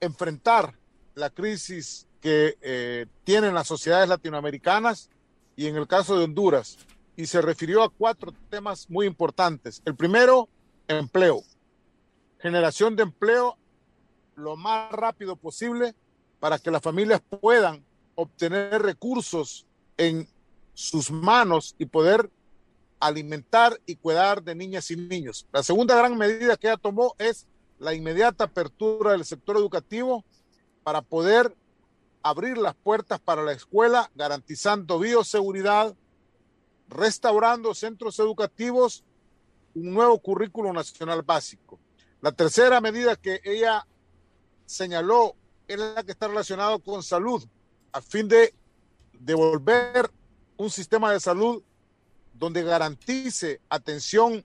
enfrentar 0.00 0.74
la 1.14 1.30
crisis 1.30 2.06
que 2.20 2.56
eh, 2.60 3.06
tienen 3.24 3.54
las 3.54 3.66
sociedades 3.66 4.08
latinoamericanas 4.08 5.10
y 5.56 5.66
en 5.66 5.76
el 5.76 5.86
caso 5.86 6.16
de 6.16 6.24
Honduras. 6.24 6.78
Y 7.16 7.26
se 7.26 7.42
refirió 7.42 7.82
a 7.82 7.90
cuatro 7.90 8.32
temas 8.48 8.88
muy 8.88 9.06
importantes. 9.06 9.82
El 9.84 9.94
primero, 9.94 10.48
empleo. 10.88 11.42
Generación 12.38 12.96
de 12.96 13.04
empleo 13.04 13.56
lo 14.36 14.56
más 14.56 14.90
rápido 14.92 15.36
posible 15.36 15.94
para 16.40 16.58
que 16.58 16.70
las 16.70 16.82
familias 16.82 17.22
puedan 17.40 17.84
obtener 18.14 18.82
recursos 18.82 19.66
en 19.96 20.28
sus 20.74 21.10
manos 21.10 21.74
y 21.78 21.86
poder 21.86 22.30
alimentar 22.98 23.78
y 23.84 23.96
cuidar 23.96 24.42
de 24.42 24.54
niñas 24.54 24.90
y 24.90 24.96
niños. 24.96 25.46
La 25.52 25.62
segunda 25.62 25.96
gran 25.96 26.16
medida 26.16 26.56
que 26.56 26.68
ella 26.68 26.76
tomó 26.76 27.14
es 27.18 27.46
la 27.78 27.94
inmediata 27.94 28.44
apertura 28.44 29.12
del 29.12 29.24
sector 29.24 29.56
educativo 29.56 30.24
para 30.84 31.02
poder 31.02 31.56
abrir 32.22 32.56
las 32.56 32.74
puertas 32.74 33.18
para 33.20 33.42
la 33.42 33.52
escuela, 33.52 34.10
garantizando 34.14 35.00
bioseguridad, 35.00 35.94
restaurando 36.92 37.74
centros 37.74 38.18
educativos, 38.18 39.04
un 39.74 39.92
nuevo 39.92 40.18
currículo 40.18 40.72
nacional 40.72 41.22
básico. 41.22 41.78
La 42.20 42.32
tercera 42.32 42.80
medida 42.80 43.16
que 43.16 43.40
ella 43.44 43.86
señaló 44.66 45.34
es 45.66 45.78
la 45.78 46.02
que 46.02 46.12
está 46.12 46.28
relacionada 46.28 46.78
con 46.78 47.02
salud, 47.02 47.44
a 47.92 48.00
fin 48.00 48.28
de 48.28 48.54
devolver 49.12 50.10
un 50.56 50.70
sistema 50.70 51.12
de 51.12 51.20
salud 51.20 51.62
donde 52.34 52.62
garantice 52.62 53.60
atención 53.68 54.44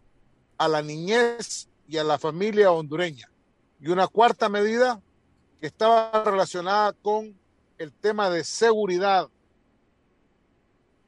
a 0.57 0.67
la 0.67 0.81
niñez 0.81 1.69
y 1.87 1.97
a 1.97 2.03
la 2.03 2.17
familia 2.17 2.71
hondureña. 2.71 3.29
Y 3.79 3.89
una 3.89 4.07
cuarta 4.07 4.49
medida 4.49 5.01
que 5.59 5.67
estaba 5.67 6.23
relacionada 6.23 6.93
con 6.93 7.37
el 7.77 7.91
tema 7.93 8.29
de 8.29 8.43
seguridad 8.43 9.29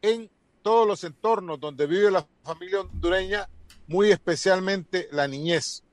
en 0.02 0.30
todos 0.62 0.88
los 0.88 1.03
entornos 1.03 1.60
donde 1.60 1.88
vive 1.88 2.12
la 2.12 2.26
familia 2.43 2.82
hondureña, 2.82 3.49
muy 3.88 4.12
especialmente 4.12 5.07
la 5.12 5.28
niñez. 5.28 5.84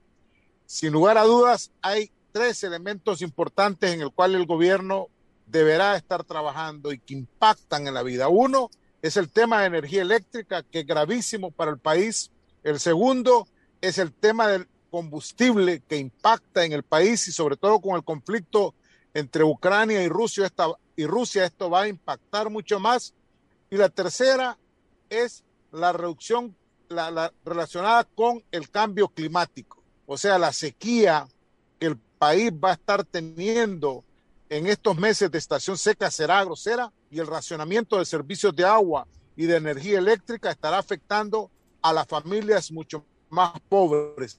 Sin 0.67 0.93
lugar 0.93 1.19
a 1.19 1.25
dudas, 1.25 1.71
hay 1.83 2.11
tres 2.33 2.63
elementos 2.65 3.23
importantes 3.23 3.93
en 3.93 4.03
el 4.03 4.11
cual 4.11 4.35
el 4.35 4.47
gobierno 4.47 5.09
deberá 5.47 5.97
estar 5.97 6.25
trabajando 6.25 6.93
y 6.93 6.99
que 6.99 7.15
impactan 7.15 7.87
en 7.87 7.95
la 7.95 8.03
vida. 8.03 8.29
Uno, 8.29 8.71
es 9.03 9.17
el 9.17 9.31
tema 9.31 9.61
de 9.61 9.67
energía 9.67 10.03
eléctrica, 10.03 10.63
que 10.63 10.81
es 10.81 10.87
gravísimo 10.87 11.51
para 11.51 11.71
el 11.71 11.79
país. 11.79 12.31
El 12.63 12.81
segundo 12.81 13.47
es 13.81 13.99
el 13.99 14.13
tema 14.13 14.49
del 14.49 14.67
combustible 14.91 15.83
que 15.89 15.97
impacta 15.97 16.65
en 16.65 16.73
el 16.73 16.83
país 16.83 17.29
y 17.29 17.33
sobre 17.33 17.57
todo 17.57 17.81
con 17.81 17.97
el 17.97 18.05
conflicto 18.05 18.75
entre 19.15 19.45
Ucrania 19.45 20.03
y 20.03 20.09
Rusia, 20.09 20.47
esta, 20.47 20.69
y 20.97 21.07
Rusia 21.07 21.45
esto 21.45 21.71
va 21.71 21.83
a 21.83 21.89
impactar 21.89 22.51
mucho 22.51 22.81
más. 22.81 23.15
Y 23.71 23.77
la 23.77 23.89
tercera 23.89 24.59
es 25.11 25.45
la 25.73 25.93
reducción 25.93 26.57
la, 26.89 27.33
relacionada 27.45 28.05
con 28.05 28.43
el 28.53 28.71
cambio 28.71 29.09
climático, 29.09 29.83
o 30.07 30.17
sea, 30.17 30.39
la 30.39 30.53
sequía 30.53 31.27
que 31.81 31.87
el 31.87 31.97
país 31.97 32.53
va 32.53 32.71
a 32.71 32.75
estar 32.75 33.05
teniendo 33.05 34.05
en 34.49 34.67
estos 34.67 34.97
meses 34.97 35.31
de 35.31 35.39
estación 35.39 35.77
seca 35.77 36.11
será 36.11 36.45
grosera 36.45 36.93
y 37.11 37.19
el 37.19 37.27
racionamiento 37.27 37.99
de 37.99 38.05
servicios 38.05 38.55
de 38.55 38.65
agua 38.65 39.07
y 39.37 39.47
de 39.47 39.57
energía 39.57 39.99
eléctrica 39.99 40.51
estará 40.51 40.79
afectando 40.79 41.51
a 41.83 41.93
las 41.93 42.07
familias 42.07 42.71
mucho 42.71 43.05
más 43.29 43.53
pobres. 43.69 44.39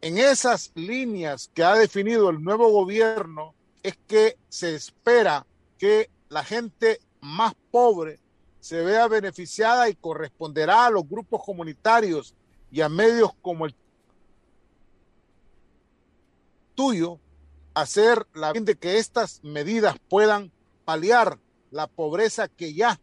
En 0.00 0.18
esas 0.18 0.72
líneas 0.74 1.50
que 1.54 1.62
ha 1.62 1.74
definido 1.74 2.30
el 2.30 2.42
nuevo 2.42 2.70
gobierno 2.70 3.54
es 3.82 3.96
que 4.06 4.36
se 4.48 4.74
espera 4.74 5.46
que 5.78 6.10
la 6.28 6.42
gente 6.42 7.00
más 7.20 7.54
pobre 7.70 8.18
se 8.62 8.80
vea 8.80 9.08
beneficiada 9.08 9.88
y 9.88 9.96
corresponderá 9.96 10.86
a 10.86 10.90
los 10.90 11.08
grupos 11.08 11.42
comunitarios 11.44 12.32
y 12.70 12.80
a 12.80 12.88
medios 12.88 13.32
como 13.42 13.66
el 13.66 13.74
tuyo 16.76 17.18
hacer 17.74 18.24
la 18.34 18.52
de 18.52 18.76
que 18.76 18.98
estas 18.98 19.42
medidas 19.42 19.96
puedan 20.08 20.52
paliar 20.84 21.40
la 21.72 21.88
pobreza 21.88 22.46
que 22.46 22.72
ya 22.72 23.00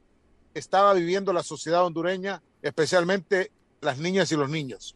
estaba 0.54 0.94
viviendo 0.94 1.34
la 1.34 1.44
sociedad 1.44 1.86
hondureña, 1.86 2.42
especialmente 2.62 3.52
las 3.82 3.98
niñas 3.98 4.32
y 4.32 4.38
los 4.38 4.50
niños. 4.50 4.96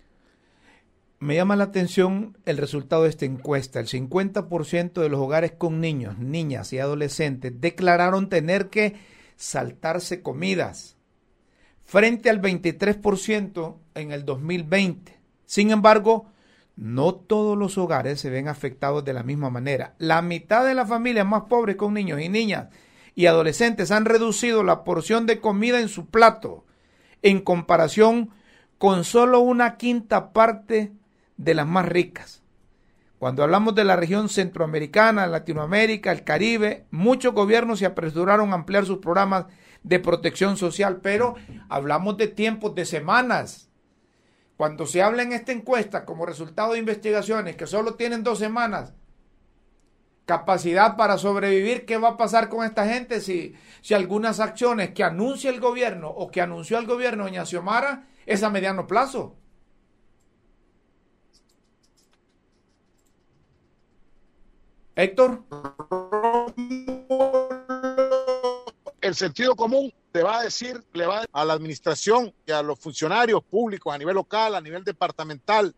Me 1.19 1.35
llama 1.35 1.57
la 1.57 1.65
atención 1.65 2.37
el 2.45 2.57
resultado 2.57 3.03
de 3.03 3.09
esta 3.09 3.25
encuesta. 3.25 3.81
El 3.81 3.87
50% 3.87 4.93
de 4.93 5.09
los 5.09 5.19
hogares 5.19 5.51
con 5.51 5.81
niños, 5.81 6.17
niñas 6.19 6.71
y 6.71 6.79
adolescentes 6.79 7.51
declararon 7.59 8.29
tener 8.29 8.69
que 8.69 9.11
saltarse 9.35 10.21
comidas, 10.21 10.97
frente 11.83 12.29
al 12.29 12.41
23% 12.41 13.75
en 13.95 14.11
el 14.11 14.25
2020. 14.25 15.19
Sin 15.45 15.71
embargo, 15.71 16.25
no 16.75 17.13
todos 17.13 17.57
los 17.57 17.77
hogares 17.77 18.19
se 18.19 18.29
ven 18.29 18.47
afectados 18.47 19.05
de 19.05 19.13
la 19.13 19.23
misma 19.23 19.49
manera. 19.49 19.95
La 19.99 20.21
mitad 20.21 20.65
de 20.65 20.73
las 20.73 20.89
familias 20.89 21.25
más 21.25 21.43
pobres 21.43 21.75
con 21.75 21.93
niños 21.93 22.19
y 22.21 22.29
niñas 22.29 22.69
y 23.15 23.27
adolescentes 23.27 23.91
han 23.91 24.05
reducido 24.05 24.63
la 24.63 24.83
porción 24.83 25.25
de 25.25 25.39
comida 25.39 25.79
en 25.79 25.89
su 25.89 26.07
plato 26.07 26.65
en 27.23 27.41
comparación 27.41 28.31
con 28.77 29.03
solo 29.03 29.39
una 29.39 29.77
quinta 29.77 30.33
parte 30.33 30.91
de 31.37 31.53
las 31.53 31.65
más 31.65 31.87
ricas. 31.87 32.42
Cuando 33.23 33.41
hablamos 33.41 33.73
de 33.73 33.85
la 33.85 33.95
región 33.95 34.27
centroamericana, 34.27 35.27
Latinoamérica, 35.27 36.11
el 36.11 36.25
Caribe, 36.25 36.87
muchos 36.91 37.33
gobiernos 37.33 37.79
se 37.79 37.85
apresuraron 37.85 38.51
a 38.51 38.55
ampliar 38.55 38.85
sus 38.85 38.97
programas 38.97 39.45
de 39.81 40.01
protección 40.01 40.57
social, 40.57 40.99
pero 41.01 41.35
hablamos 41.69 42.17
de 42.17 42.27
tiempos 42.27 42.75
de 42.75 42.83
semanas. 42.83 43.69
Cuando 44.57 44.85
se 44.85 45.01
habla 45.01 45.23
en 45.23 45.31
esta 45.31 45.53
encuesta 45.53 46.03
como 46.03 46.25
resultado 46.25 46.73
de 46.73 46.79
investigaciones 46.79 47.55
que 47.55 47.65
solo 47.65 47.93
tienen 47.93 48.23
dos 48.23 48.39
semanas, 48.39 48.93
capacidad 50.25 50.97
para 50.97 51.17
sobrevivir, 51.17 51.85
¿qué 51.85 51.95
va 51.95 52.09
a 52.09 52.17
pasar 52.17 52.49
con 52.49 52.65
esta 52.65 52.85
gente 52.85 53.21
si, 53.21 53.55
si 53.81 53.93
algunas 53.93 54.41
acciones 54.41 54.89
que 54.89 55.05
anuncia 55.05 55.49
el 55.49 55.61
gobierno 55.61 56.09
o 56.09 56.29
que 56.29 56.41
anunció 56.41 56.77
el 56.77 56.87
gobierno 56.87 57.23
doña 57.23 57.45
Xiomara 57.45 58.03
es 58.25 58.43
a 58.43 58.49
mediano 58.49 58.85
plazo? 58.85 59.37
Héctor. 64.95 65.43
El 69.01 69.15
sentido 69.15 69.55
común 69.55 69.91
te 70.11 70.21
va 70.21 70.39
a 70.39 70.43
decir, 70.43 70.83
le 70.93 71.05
va 71.05 71.25
a 71.31 71.45
la 71.45 71.53
administración 71.53 72.33
y 72.45 72.51
a 72.51 72.61
los 72.61 72.79
funcionarios 72.79 73.43
públicos 73.43 73.93
a 73.93 73.97
nivel 73.97 74.15
local, 74.15 74.55
a 74.55 74.61
nivel 74.61 74.83
departamental, 74.83 75.75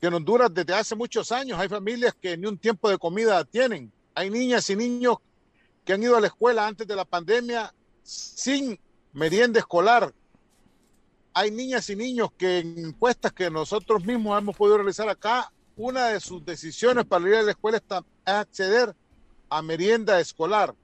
que 0.00 0.06
en 0.06 0.14
Honduras 0.14 0.52
desde 0.52 0.74
hace 0.74 0.94
muchos 0.94 1.32
años 1.32 1.58
hay 1.58 1.68
familias 1.68 2.14
que 2.20 2.36
ni 2.36 2.46
un 2.46 2.56
tiempo 2.56 2.88
de 2.88 2.98
comida 2.98 3.44
tienen. 3.44 3.92
Hay 4.14 4.30
niñas 4.30 4.70
y 4.70 4.76
niños 4.76 5.16
que 5.84 5.92
han 5.92 6.02
ido 6.02 6.16
a 6.16 6.20
la 6.20 6.28
escuela 6.28 6.66
antes 6.66 6.86
de 6.86 6.96
la 6.96 7.04
pandemia 7.04 7.74
sin 8.02 8.78
merienda 9.12 9.58
escolar. 9.58 10.14
Hay 11.34 11.50
niñas 11.50 11.90
y 11.90 11.96
niños 11.96 12.30
que 12.38 12.60
en 12.60 12.78
encuestas 12.78 13.32
que 13.32 13.50
nosotros 13.50 14.04
mismos 14.04 14.38
hemos 14.38 14.56
podido 14.56 14.78
realizar 14.78 15.08
acá, 15.08 15.52
una 15.80 16.08
de 16.08 16.20
sus 16.20 16.44
decisiones 16.44 17.06
para 17.06 17.28
ir 17.28 17.34
a 17.36 17.42
la 17.42 17.50
escuela 17.52 17.78
es 17.78 18.02
acceder 18.24 18.94
a 19.48 19.62
merienda 19.62 20.20
escolar. 20.20 20.74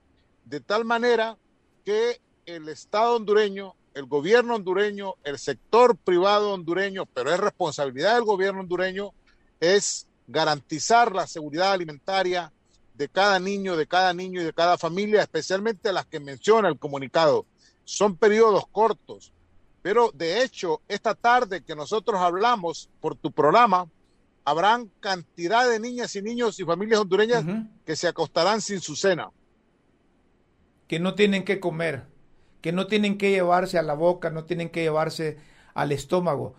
De 0.44 0.61
tal 0.61 0.84
manera 0.84 1.36
que 1.84 2.20
el 2.47 2.68
Estado 2.68 3.16
hondureño 3.16 3.74
el 3.97 4.05
gobierno 4.05 4.57
hondureño, 4.57 5.14
el 5.24 5.38
sector 5.38 5.97
privado 5.97 6.53
hondureño, 6.53 7.07
pero 7.07 7.32
es 7.32 7.40
responsabilidad 7.40 8.16
del 8.16 8.24
gobierno 8.24 8.61
hondureño, 8.61 9.14
es 9.59 10.07
garantizar 10.26 11.14
la 11.14 11.26
seguridad 11.26 11.72
alimentaria 11.72 12.53
de 12.92 13.09
cada 13.09 13.38
niño, 13.38 13.74
de 13.74 13.86
cada 13.86 14.12
niño 14.12 14.42
y 14.42 14.44
de 14.44 14.53
cada 14.53 14.76
familia, 14.76 15.22
especialmente 15.22 15.94
las 15.94 16.05
que 16.05 16.20
menciona 16.20 16.68
el 16.68 16.78
comunicado. 16.78 17.47
Son 17.84 18.16
periodos 18.16 18.66
cortos, 18.70 19.32
pero 19.80 20.11
de 20.12 20.42
hecho, 20.42 20.82
esta 20.88 21.14
tarde 21.14 21.62
que 21.62 21.74
nosotros 21.74 22.20
hablamos 22.20 22.90
por 23.01 23.16
tu 23.16 23.32
programa, 23.32 23.88
habrán 24.47 24.90
cantidad 25.01 25.68
de 25.68 25.78
niñas 25.78 26.16
y 26.16 26.22
niños 26.22 26.59
y 26.59 26.64
familias 26.64 27.01
hondureñas 27.01 27.44
que 27.84 27.97
se 27.97 28.09
acostarán 28.09 28.62
sin 28.62 28.80
su 28.80 28.97
cena. 28.97 29.30
Que 30.88 30.99
no 30.99 31.14
tienen 31.14 31.44
que 31.44 31.61
comer 31.61 32.07
que 32.66 32.72
no 32.72 32.88
tienen 32.88 33.16
que 33.16 33.30
llevarse 33.30 33.78
a 33.78 33.82
la 33.82 33.94
boca, 33.94 34.30
no 34.30 34.44
tienen 34.44 34.70
que 34.70 34.82
llevarse 34.82 35.38
al 35.74 35.92
estómago. 35.92 36.57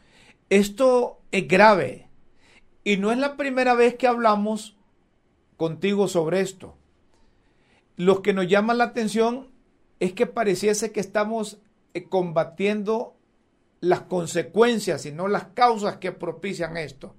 Esto 0.50 1.20
es 1.34 1.50
grave 1.50 2.08
y 2.86 2.96
no 2.96 3.12
es 3.12 3.18
la 3.18 3.36
primera 3.36 3.74
vez 3.74 3.96
que 3.96 4.08
hablamos 4.08 4.78
contigo 5.58 6.08
sobre 6.08 6.40
esto. 6.40 6.78
Lo 7.98 8.22
que 8.22 8.32
nos 8.32 8.48
llama 8.48 8.74
la 8.74 8.86
atención 8.86 9.50
es 10.00 10.14
que 10.14 10.28
pareciese 10.28 10.94
que 10.94 11.02
estamos 11.02 11.58
eh, 11.94 12.06
combatiendo 12.06 13.18
las 13.82 14.00
consecuencias 14.00 15.06
y 15.06 15.12
no 15.12 15.28
las 15.28 15.48
causas 15.48 15.98
que 15.98 16.14
propician 16.14 16.78
esto. 16.78 17.18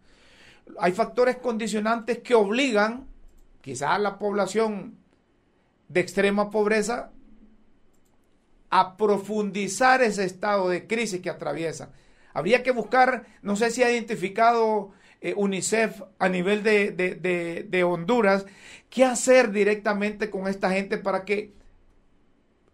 Hay 0.78 0.92
factores 0.92 1.36
condicionantes 1.36 2.18
que 2.18 2.34
obligan 2.34 3.08
quizás 3.60 3.90
a 3.90 3.98
la 3.98 4.18
población 4.18 4.98
de 5.88 6.00
extrema 6.00 6.50
pobreza 6.50 7.12
a 8.70 8.96
profundizar 8.96 10.02
ese 10.02 10.24
estado 10.24 10.68
de 10.68 10.86
crisis 10.86 11.20
que 11.20 11.30
atraviesa. 11.30 11.92
Habría 12.34 12.62
que 12.62 12.70
buscar, 12.70 13.26
no 13.42 13.56
sé 13.56 13.70
si 13.70 13.82
ha 13.82 13.90
identificado 13.90 14.92
eh, 15.20 15.34
UNICEF 15.36 16.02
a 16.18 16.28
nivel 16.28 16.62
de, 16.62 16.92
de 17.68 17.84
Honduras, 17.84 18.46
qué 18.90 19.04
hacer 19.04 19.50
directamente 19.50 20.30
con 20.30 20.46
esta 20.46 20.70
gente 20.70 20.98
para 20.98 21.24
que 21.24 21.54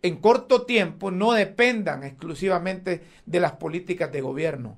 en 0.02 0.16
corto 0.16 0.66
tiempo 0.66 1.10
no 1.10 1.32
dependan 1.32 2.04
exclusivamente 2.04 3.02
de 3.24 3.40
las 3.40 3.52
políticas 3.52 4.12
de 4.12 4.20
gobierno. 4.20 4.76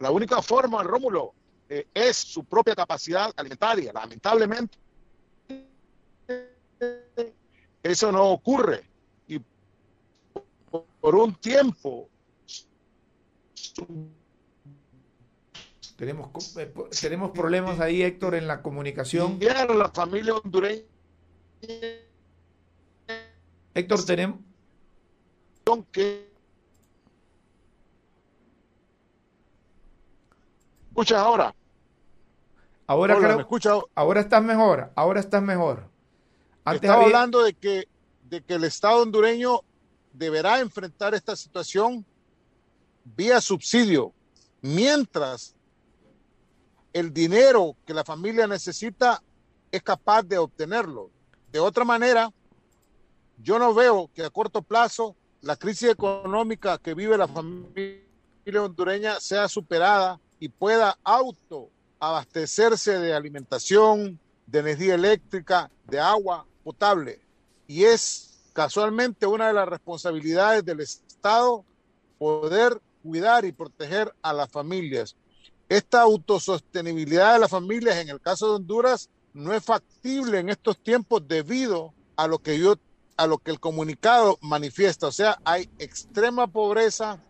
La 0.00 0.10
única 0.10 0.40
forma, 0.42 0.82
Rómulo, 0.82 1.34
eh, 1.68 1.86
es 1.94 2.16
su 2.16 2.44
propia 2.44 2.74
capacidad 2.74 3.32
alimentaria. 3.36 3.92
Lamentablemente, 3.92 4.76
eso 7.82 8.10
no 8.10 8.30
ocurre. 8.30 8.82
Y 9.28 9.40
por 11.00 11.14
un 11.14 11.34
tiempo 11.34 12.08
tenemos, 15.96 16.56
eh, 16.56 16.72
tenemos 16.98 17.30
problemas 17.32 17.78
ahí, 17.78 18.02
Héctor, 18.02 18.34
en 18.34 18.46
la 18.48 18.62
comunicación. 18.62 19.38
la 19.38 19.90
familia 19.90 20.34
hondureña. 20.34 20.82
Héctor, 23.74 24.04
tenemos. 24.06 24.40
Que 25.92 26.29
escuchas 31.00 31.18
ahora? 31.18 31.54
Ahora, 32.86 33.18
me 33.18 33.46
ahora 33.94 34.20
estás 34.20 34.42
mejor, 34.42 34.90
ahora 34.96 35.20
estás 35.20 35.42
mejor. 35.42 35.88
Estaba 36.66 37.04
hablando 37.04 37.42
de 37.42 37.54
que, 37.54 37.88
de 38.24 38.42
que 38.42 38.54
el 38.54 38.64
Estado 38.64 39.02
hondureño 39.02 39.60
deberá 40.12 40.60
enfrentar 40.60 41.14
esta 41.14 41.36
situación 41.36 42.04
vía 43.04 43.40
subsidio, 43.40 44.12
mientras 44.60 45.54
el 46.92 47.12
dinero 47.12 47.76
que 47.86 47.94
la 47.94 48.04
familia 48.04 48.46
necesita 48.46 49.22
es 49.70 49.82
capaz 49.82 50.22
de 50.24 50.38
obtenerlo. 50.38 51.10
De 51.52 51.60
otra 51.60 51.84
manera, 51.84 52.32
yo 53.38 53.58
no 53.58 53.72
veo 53.72 54.10
que 54.14 54.24
a 54.24 54.30
corto 54.30 54.62
plazo 54.62 55.14
la 55.42 55.56
crisis 55.56 55.90
económica 55.90 56.76
que 56.78 56.94
vive 56.94 57.16
la 57.16 57.28
familia 57.28 58.02
hondureña 58.58 59.20
sea 59.20 59.48
superada 59.48 60.20
y 60.40 60.48
pueda 60.48 60.98
auto 61.04 61.68
abastecerse 62.00 62.98
de 62.98 63.14
alimentación, 63.14 64.18
de 64.46 64.58
energía 64.58 64.94
eléctrica, 64.94 65.70
de 65.86 66.00
agua 66.00 66.46
potable. 66.64 67.20
Y 67.68 67.84
es 67.84 68.40
casualmente 68.52 69.26
una 69.26 69.48
de 69.48 69.52
las 69.52 69.68
responsabilidades 69.68 70.64
del 70.64 70.80
Estado 70.80 71.64
poder 72.18 72.80
cuidar 73.02 73.44
y 73.44 73.52
proteger 73.52 74.12
a 74.22 74.32
las 74.32 74.50
familias. 74.50 75.14
Esta 75.68 76.00
autosostenibilidad 76.00 77.34
de 77.34 77.38
las 77.40 77.50
familias 77.50 77.96
en 77.98 78.08
el 78.08 78.20
caso 78.20 78.48
de 78.48 78.54
Honduras 78.56 79.08
no 79.32 79.54
es 79.54 79.62
factible 79.62 80.38
en 80.38 80.48
estos 80.48 80.78
tiempos 80.78 81.26
debido 81.28 81.94
a 82.16 82.26
lo 82.26 82.38
que 82.38 82.58
yo 82.58 82.74
a 83.16 83.26
lo 83.26 83.36
que 83.36 83.50
el 83.50 83.60
comunicado 83.60 84.38
manifiesta, 84.40 85.08
o 85.08 85.12
sea, 85.12 85.38
hay 85.44 85.68
extrema 85.78 86.46
pobreza, 86.46 87.22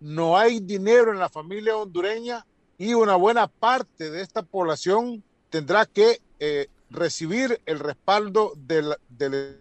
no 0.00 0.36
hay 0.36 0.60
dinero 0.60 1.12
en 1.12 1.18
la 1.18 1.28
familia 1.28 1.76
hondureña 1.76 2.46
y 2.78 2.94
una 2.94 3.16
buena 3.16 3.46
parte 3.46 4.10
de 4.10 4.22
esta 4.22 4.42
población 4.42 5.22
tendrá 5.50 5.84
que 5.84 6.20
eh, 6.38 6.68
recibir 6.88 7.60
el 7.66 7.78
respaldo 7.78 8.54
del, 8.56 8.96
del 9.10 9.60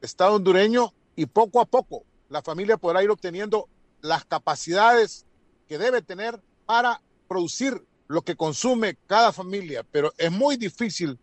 Estado 0.00 0.36
hondureño 0.36 0.94
y 1.16 1.26
poco 1.26 1.60
a 1.60 1.64
poco 1.64 2.04
la 2.28 2.42
familia 2.42 2.76
podrá 2.76 3.02
ir 3.02 3.10
obteniendo 3.10 3.68
las 4.00 4.24
capacidades 4.24 5.26
que 5.68 5.78
debe 5.78 6.02
tener 6.02 6.40
para 6.64 7.02
producir 7.28 7.84
lo 8.06 8.22
que 8.22 8.36
consume 8.36 8.96
cada 9.06 9.32
familia. 9.32 9.84
Pero 9.90 10.12
es 10.16 10.30
muy 10.30 10.56
difícil 10.56 11.18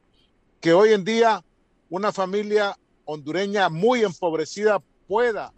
que 0.59 0.73
hoy 0.73 0.91
en 0.93 1.05
día 1.05 1.43
una 1.89 2.11
familia 2.11 2.77
hondureña 3.05 3.69
muy 3.69 4.03
empobrecida 4.03 4.81
pueda 5.13 5.53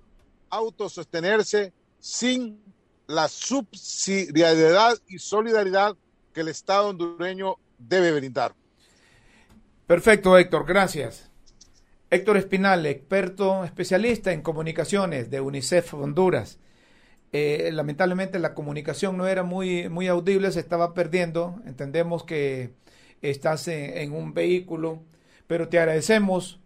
autosostenerse 0.50 1.72
sin 1.98 2.62
la 3.08 3.30
subsidiariedad 3.30 4.98
y 5.08 5.18
solidaridad 5.18 5.96
que 6.34 6.42
el 6.42 6.50
Estado 6.50 6.90
hondureño 6.90 7.56
debe 7.78 8.12
brindar. 8.12 8.54
Perfecto, 9.88 10.38
Héctor, 10.38 10.66
gracias. 10.66 11.32
Héctor 12.10 12.36
Espinal, 12.36 12.86
experto 12.86 13.64
especialista 13.64 14.34
en 14.34 14.42
comunicaciones 14.42 15.30
de 15.30 15.40
UNICEF 15.40 15.94
Honduras. 15.94 16.60
Eh, 17.32 17.70
lamentablemente 17.72 18.40
la 18.40 18.54
comunicación 18.54 19.16
no 19.16 19.26
era 19.26 19.44
muy, 19.44 19.88
muy 19.88 20.10
audible, 20.10 20.52
se 20.52 20.60
estaba 20.60 20.94
perdiendo. 20.94 21.62
Entendemos 21.66 22.26
que 22.26 22.74
estás 23.22 23.70
en 23.70 24.12
un 24.12 24.34
vehículo, 24.34 25.02
pero 25.48 25.70
te 25.70 25.80
agradecemos 25.80 26.60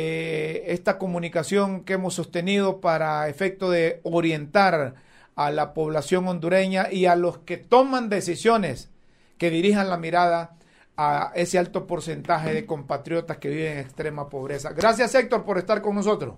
eh, 0.00 0.62
esta 0.72 0.96
comunicación 0.96 1.82
que 1.82 1.94
hemos 1.94 2.14
sostenido 2.14 2.80
para 2.80 3.28
efecto 3.28 3.68
de 3.68 3.98
orientar 4.04 4.94
a 5.34 5.50
la 5.50 5.74
población 5.74 6.28
hondureña 6.28 6.86
y 6.88 7.06
a 7.06 7.16
los 7.16 7.38
que 7.38 7.56
toman 7.56 8.08
decisiones 8.08 8.90
que 9.38 9.50
dirijan 9.50 9.90
la 9.90 9.96
mirada 9.96 10.56
a 10.96 11.32
ese 11.34 11.58
alto 11.58 11.88
porcentaje 11.88 12.54
de 12.54 12.64
compatriotas 12.64 13.38
que 13.38 13.48
viven 13.48 13.72
en 13.72 13.78
extrema 13.78 14.28
pobreza. 14.28 14.70
Gracias 14.70 15.16
Héctor 15.16 15.44
por 15.44 15.58
estar 15.58 15.82
con 15.82 15.96
nosotros. 15.96 16.36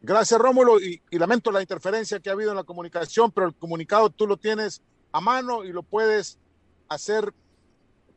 Gracias 0.00 0.40
Rómulo 0.40 0.80
y, 0.80 1.02
y 1.10 1.18
lamento 1.18 1.52
la 1.52 1.60
interferencia 1.60 2.18
que 2.18 2.30
ha 2.30 2.32
habido 2.32 2.52
en 2.52 2.56
la 2.56 2.64
comunicación, 2.64 3.30
pero 3.30 3.46
el 3.46 3.54
comunicado 3.54 4.08
tú 4.08 4.26
lo 4.26 4.38
tienes 4.38 4.80
a 5.12 5.20
mano 5.20 5.64
y 5.64 5.68
lo 5.70 5.82
puedes 5.82 6.38
hacer 6.88 7.34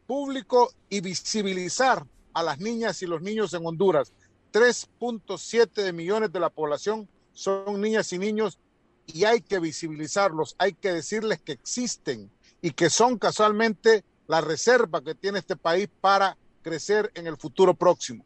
público 0.07 0.71
y 0.87 1.01
visibilizar 1.01 2.05
a 2.39 2.43
las 2.43 2.59
niñas 2.59 3.01
y 3.01 3.07
los 3.07 3.21
niños 3.21 3.53
en 3.53 3.65
Honduras. 3.65 4.13
3.7 4.51 5.93
millones 5.93 6.31
de 6.31 6.39
la 6.39 6.49
población 6.49 7.07
son 7.33 7.79
niñas 7.81 8.11
y 8.13 8.17
niños 8.17 8.59
y 9.07 9.25
hay 9.25 9.41
que 9.41 9.59
visibilizarlos, 9.59 10.55
hay 10.57 10.73
que 10.73 10.93
decirles 10.93 11.39
que 11.41 11.51
existen 11.51 12.31
y 12.61 12.71
que 12.71 12.89
son 12.89 13.17
casualmente 13.17 14.03
la 14.27 14.41
reserva 14.41 15.03
que 15.03 15.15
tiene 15.15 15.39
este 15.39 15.55
país 15.55 15.89
para 16.01 16.37
crecer 16.61 17.11
en 17.15 17.27
el 17.27 17.37
futuro 17.37 17.73
próximo. 17.73 18.25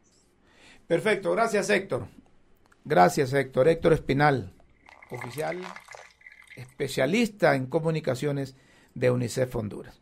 Perfecto, 0.88 1.32
gracias 1.32 1.70
Héctor. 1.70 2.08
Gracias 2.86 3.34
Héctor. 3.34 3.68
Héctor 3.68 3.94
Espinal, 3.94 4.54
oficial 5.12 5.62
especialista 6.56 7.56
en 7.56 7.68
comunicaciones 7.68 8.56
de 8.94 9.12
UNICEF 9.12 9.56
Honduras. 9.56 10.02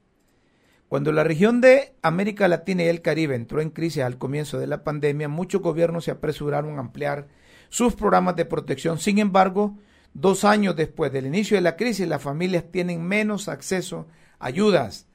Cuando 0.92 1.14
la 1.14 1.24
región 1.24 1.62
de 1.62 1.94
América 2.02 2.50
Latina 2.50 2.84
y 2.84 2.88
el 2.88 3.02
Caribe 3.02 3.34
entró 3.34 3.62
en 3.62 3.70
crisis 3.70 4.04
al 4.04 4.18
comienzo 4.18 4.60
de 4.60 4.68
la 4.68 4.84
pandemia, 4.84 5.30
muchos 5.30 5.62
gobiernos 5.62 6.04
se 6.04 6.12
apresuraron 6.12 6.76
a 6.76 6.82
ampliar 6.82 7.30
sus 7.70 7.96
programas 7.96 8.36
de 8.36 8.44
protección. 8.44 9.00
Sin 9.00 9.18
embargo, 9.18 9.78
dos 10.14 10.44
años 10.44 10.76
después 10.76 11.14
del 11.14 11.28
inicio 11.28 11.56
de 11.56 11.62
la 11.62 11.78
crisis, 11.78 12.10
las 12.10 12.22
familias 12.22 12.66
tienen 12.74 13.08
menos 13.08 13.48
acceso 13.48 14.08
a 14.38 14.48
ayudas. 14.48 15.08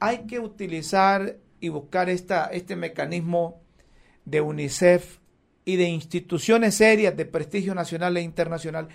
Hay 0.00 0.26
que 0.26 0.40
utilizar 0.40 1.36
y 1.60 1.68
buscar 1.68 2.08
este 2.08 2.74
mecanismo 2.74 3.62
de 4.24 4.40
UNICEF 4.40 5.18
y 5.64 5.76
de 5.76 5.84
instituciones 5.90 6.74
serias 6.74 7.16
de 7.16 7.24
prestigio 7.24 7.72
nacional 7.76 8.16
e 8.16 8.22
internacional 8.22 8.88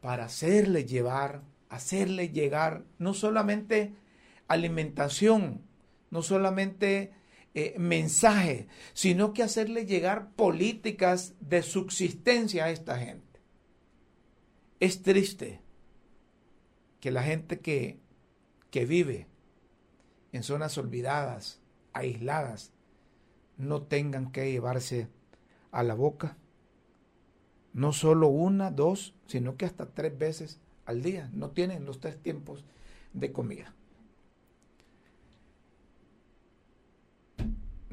para 0.00 0.26
hacerle 0.26 0.84
llevar, 0.84 1.42
hacerle 1.70 2.28
llegar 2.28 2.84
no 3.00 3.14
solamente 3.14 4.05
alimentación, 4.48 5.62
no 6.10 6.22
solamente 6.22 7.12
eh, 7.54 7.74
mensaje, 7.78 8.68
sino 8.92 9.32
que 9.32 9.42
hacerle 9.42 9.86
llegar 9.86 10.30
políticas 10.32 11.34
de 11.40 11.62
subsistencia 11.62 12.64
a 12.66 12.70
esta 12.70 12.98
gente. 12.98 13.40
Es 14.80 15.02
triste 15.02 15.60
que 17.00 17.10
la 17.10 17.22
gente 17.22 17.60
que, 17.60 17.98
que 18.70 18.84
vive 18.84 19.26
en 20.32 20.42
zonas 20.42 20.76
olvidadas, 20.78 21.60
aisladas, 21.92 22.72
no 23.56 23.82
tengan 23.82 24.32
que 24.32 24.50
llevarse 24.50 25.08
a 25.70 25.82
la 25.82 25.94
boca 25.94 26.36
no 27.76 27.92
solo 27.92 28.28
una, 28.28 28.70
dos, 28.70 29.14
sino 29.26 29.58
que 29.58 29.66
hasta 29.66 29.90
tres 29.92 30.16
veces 30.16 30.60
al 30.86 31.02
día. 31.02 31.28
No 31.34 31.50
tienen 31.50 31.84
los 31.84 32.00
tres 32.00 32.16
tiempos 32.16 32.64
de 33.12 33.32
comida. 33.32 33.75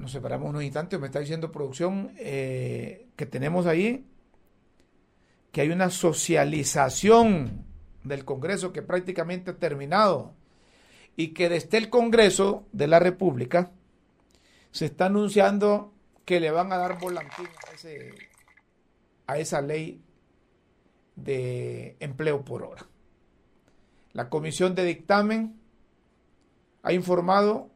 Nos 0.04 0.12
separamos 0.12 0.50
unos 0.50 0.64
instantes, 0.64 1.00
me 1.00 1.06
está 1.06 1.22
diciendo 1.22 1.50
producción 1.50 2.12
eh, 2.18 3.08
que 3.16 3.26
tenemos 3.26 3.66
ahí, 3.66 4.06
que 5.54 5.62
hay 5.62 5.70
una 5.70 5.90
socialización 5.90 7.64
del 8.04 8.26
Congreso 8.26 8.74
que 8.74 8.82
prácticamente 8.82 9.52
ha 9.52 9.56
terminado 9.56 10.34
y 11.16 11.30
que 11.30 11.48
desde 11.48 11.78
el 11.78 11.90
Congreso 11.90 12.68
de 12.74 12.88
la 12.88 13.00
República 13.00 13.72
se 14.72 14.88
está 14.88 15.06
anunciando 15.06 15.94
que 16.26 16.42
le 16.42 16.52
van 16.52 16.74
a 16.74 16.78
dar 16.78 17.00
volantín 17.00 17.48
a 19.26 19.38
esa 19.38 19.62
ley 19.62 20.04
de 21.16 21.96
empleo 22.02 22.44
por 22.44 22.64
hora. 22.64 22.86
La 24.12 24.28
comisión 24.28 24.76
de 24.76 24.84
dictamen 24.84 25.62
ha 26.82 26.92
informado 26.92 27.73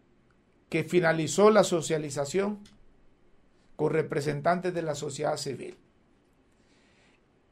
que 0.70 0.84
finalizó 0.84 1.50
la 1.50 1.64
socialización 1.64 2.60
con 3.76 3.94
representantes 3.94 4.74
de 4.74 4.82
la 4.82 4.96
sociedad 4.96 5.38
civil. 5.38 5.78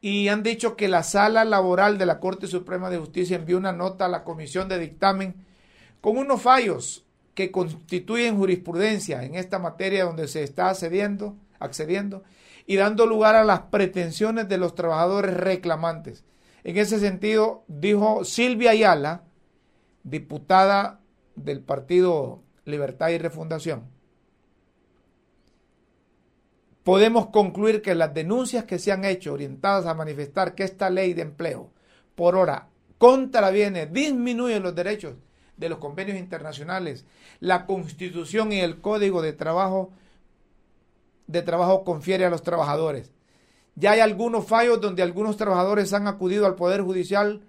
Y 0.02 0.28
han 0.28 0.44
dicho 0.44 0.76
que 0.76 0.88
la 0.88 1.04
sala 1.04 1.46
laboral 1.46 1.98
de 1.98 2.06
la 2.06 2.20
Corte 2.20 2.48
Suprema 2.48 2.90
de 2.90 2.98
Justicia 2.98 3.38
envió 3.38 3.58
una 3.58 3.72
nota 3.72 4.06
a 4.06 4.10
la 4.10 4.24
comisión 4.24 4.68
de 4.70 4.80
dictamen 4.80 5.36
con 6.02 6.18
unos 6.18 6.42
fallos 6.42 7.06
que 7.34 7.52
constituyen 7.52 8.38
jurisprudencia 8.38 9.24
en 9.24 9.36
esta 9.36 9.60
materia 9.60 10.06
donde 10.06 10.28
se 10.28 10.44
está 10.44 10.70
accediendo, 10.70 11.36
accediendo 11.60 12.24
y 12.66 12.76
dando 12.76 13.06
lugar 13.06 13.36
a 13.36 13.44
las 13.44 13.62
pretensiones 13.62 14.48
de 14.48 14.58
los 14.58 14.76
trabajadores 14.76 15.36
reclamantes. 15.36 16.24
En 16.64 16.78
ese 16.78 17.00
sentido, 17.00 17.64
dijo 17.68 18.24
Silvia 18.26 18.72
Ayala, 18.72 19.24
diputada 20.04 21.02
del 21.36 21.62
Partido 21.62 22.45
Libertad 22.66 23.10
y 23.10 23.18
Refundación, 23.18 23.84
podemos 26.84 27.28
concluir 27.28 27.82
que 27.82 27.96
las 27.96 28.14
denuncias 28.14 28.66
que 28.66 28.80
se 28.80 28.92
han 28.92 29.06
hecho 29.06 29.34
orientadas 29.34 29.86
a 29.86 29.94
manifestar 29.94 30.56
que 30.56 30.64
esta 30.64 30.90
ley 30.90 31.14
de 31.14 31.24
empleo 31.24 31.72
por 32.16 32.36
hora 32.36 32.70
contraviene, 32.98 33.88
disminuye 33.88 34.60
los 34.60 34.76
derechos 34.76 35.16
de 35.58 35.70
los 35.70 35.80
convenios 35.80 36.18
internacionales, 36.18 37.06
la 37.40 37.66
constitución 37.66 38.52
y 38.52 38.60
el 38.60 38.82
código 38.82 39.22
de 39.22 39.34
trabajo 39.34 39.92
de 41.28 41.42
trabajo 41.42 41.84
confiere 41.84 42.26
a 42.26 42.30
los 42.30 42.44
trabajadores. 42.44 43.12
Ya 43.76 43.92
hay 43.92 44.00
algunos 44.00 44.46
fallos 44.46 44.80
donde 44.80 45.04
algunos 45.04 45.38
trabajadores 45.38 45.92
han 45.94 46.08
acudido 46.08 46.46
al 46.46 46.56
Poder 46.56 46.82
Judicial, 46.82 47.42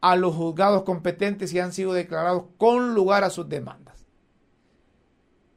a 0.00 0.16
los 0.16 0.34
juzgados 0.34 0.82
competentes 0.82 1.52
y 1.52 1.58
han 1.58 1.72
sido 1.72 1.92
declarados 1.92 2.44
con 2.56 2.94
lugar 2.94 3.24
a 3.24 3.30
sus 3.30 3.48
demandas. 3.48 4.06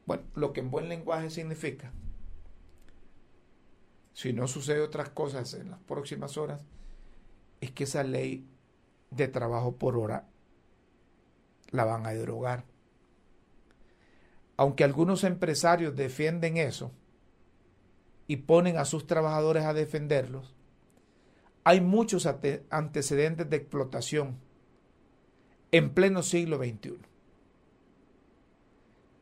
Bueno, 0.06 0.24
lo 0.36 0.52
que 0.54 0.62
en 0.62 0.72
buen 0.72 0.89
lenguaje 0.89 1.30
significa, 1.30 1.92
si 4.14 4.34
no 4.34 4.48
sucede 4.48 4.82
otras 4.82 5.10
cosas 5.10 5.54
en 5.54 5.72
las 5.72 5.80
próximas 5.80 6.38
horas, 6.38 6.66
es 7.62 7.72
que 7.72 7.84
esa 7.86 8.04
ley 8.04 8.48
de 9.12 9.28
trabajo 9.28 9.76
por 9.76 9.98
hora 9.98 10.28
la 11.70 11.86
van 11.86 12.06
a 12.06 12.12
derogar 12.12 12.66
aunque 14.62 14.84
algunos 14.84 15.24
empresarios 15.24 15.96
defienden 15.96 16.58
eso 16.58 16.92
y 18.28 18.36
ponen 18.38 18.78
a 18.78 18.86
sus 18.86 19.08
trabajadores 19.08 19.64
a 19.66 19.74
defenderlos, 19.74 20.54
hay 21.64 21.82
muchos 21.82 22.28
antecedentes 22.70 23.49
de 23.49 23.57
explotación 23.57 24.39
en 25.72 25.93
pleno 25.93 26.24
siglo 26.24 26.57
XXI. 26.57 26.97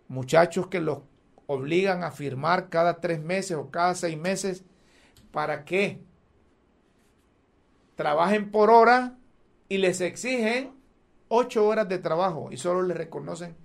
Muchachos 0.07 0.67
que 0.67 0.79
los 0.79 0.99
obligan 1.47 2.03
a 2.03 2.11
firmar 2.11 2.69
cada 2.69 2.99
tres 3.01 3.21
meses 3.21 3.57
o 3.57 3.69
cada 3.69 3.95
seis 3.95 4.17
meses 4.17 4.63
para 5.31 5.65
que 5.65 6.01
trabajen 7.95 8.51
por 8.51 8.69
hora 8.69 9.17
y 9.67 9.77
les 9.77 10.01
exigen 10.01 10.73
ocho 11.27 11.67
horas 11.67 11.87
de 11.89 11.99
trabajo 11.99 12.49
y 12.51 12.57
solo 12.57 12.81
les 12.83 12.97
reconocen 12.97 13.55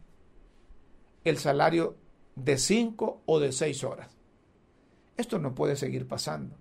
el 1.24 1.38
salario 1.38 1.96
de 2.36 2.58
cinco 2.58 3.22
o 3.26 3.40
de 3.40 3.52
seis 3.52 3.84
horas. 3.84 4.08
Esto 5.16 5.38
no 5.38 5.54
puede 5.54 5.76
seguir 5.76 6.06
pasando. 6.06 6.56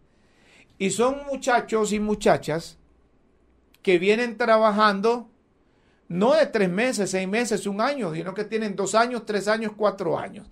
Y 0.77 0.89
son 0.89 1.25
muchachos 1.25 1.93
y 1.93 1.99
muchachas 1.99 2.77
que 3.81 3.99
vienen 3.99 4.37
trabajando 4.37 5.29
no 6.07 6.33
de 6.33 6.45
tres 6.47 6.69
meses, 6.69 7.11
seis 7.11 7.27
meses, 7.27 7.65
un 7.65 7.81
año, 7.81 8.13
sino 8.13 8.33
que 8.33 8.43
tienen 8.43 8.75
dos 8.75 8.95
años, 8.95 9.25
tres 9.25 9.47
años, 9.47 9.73
cuatro 9.75 10.17
años. 10.17 10.47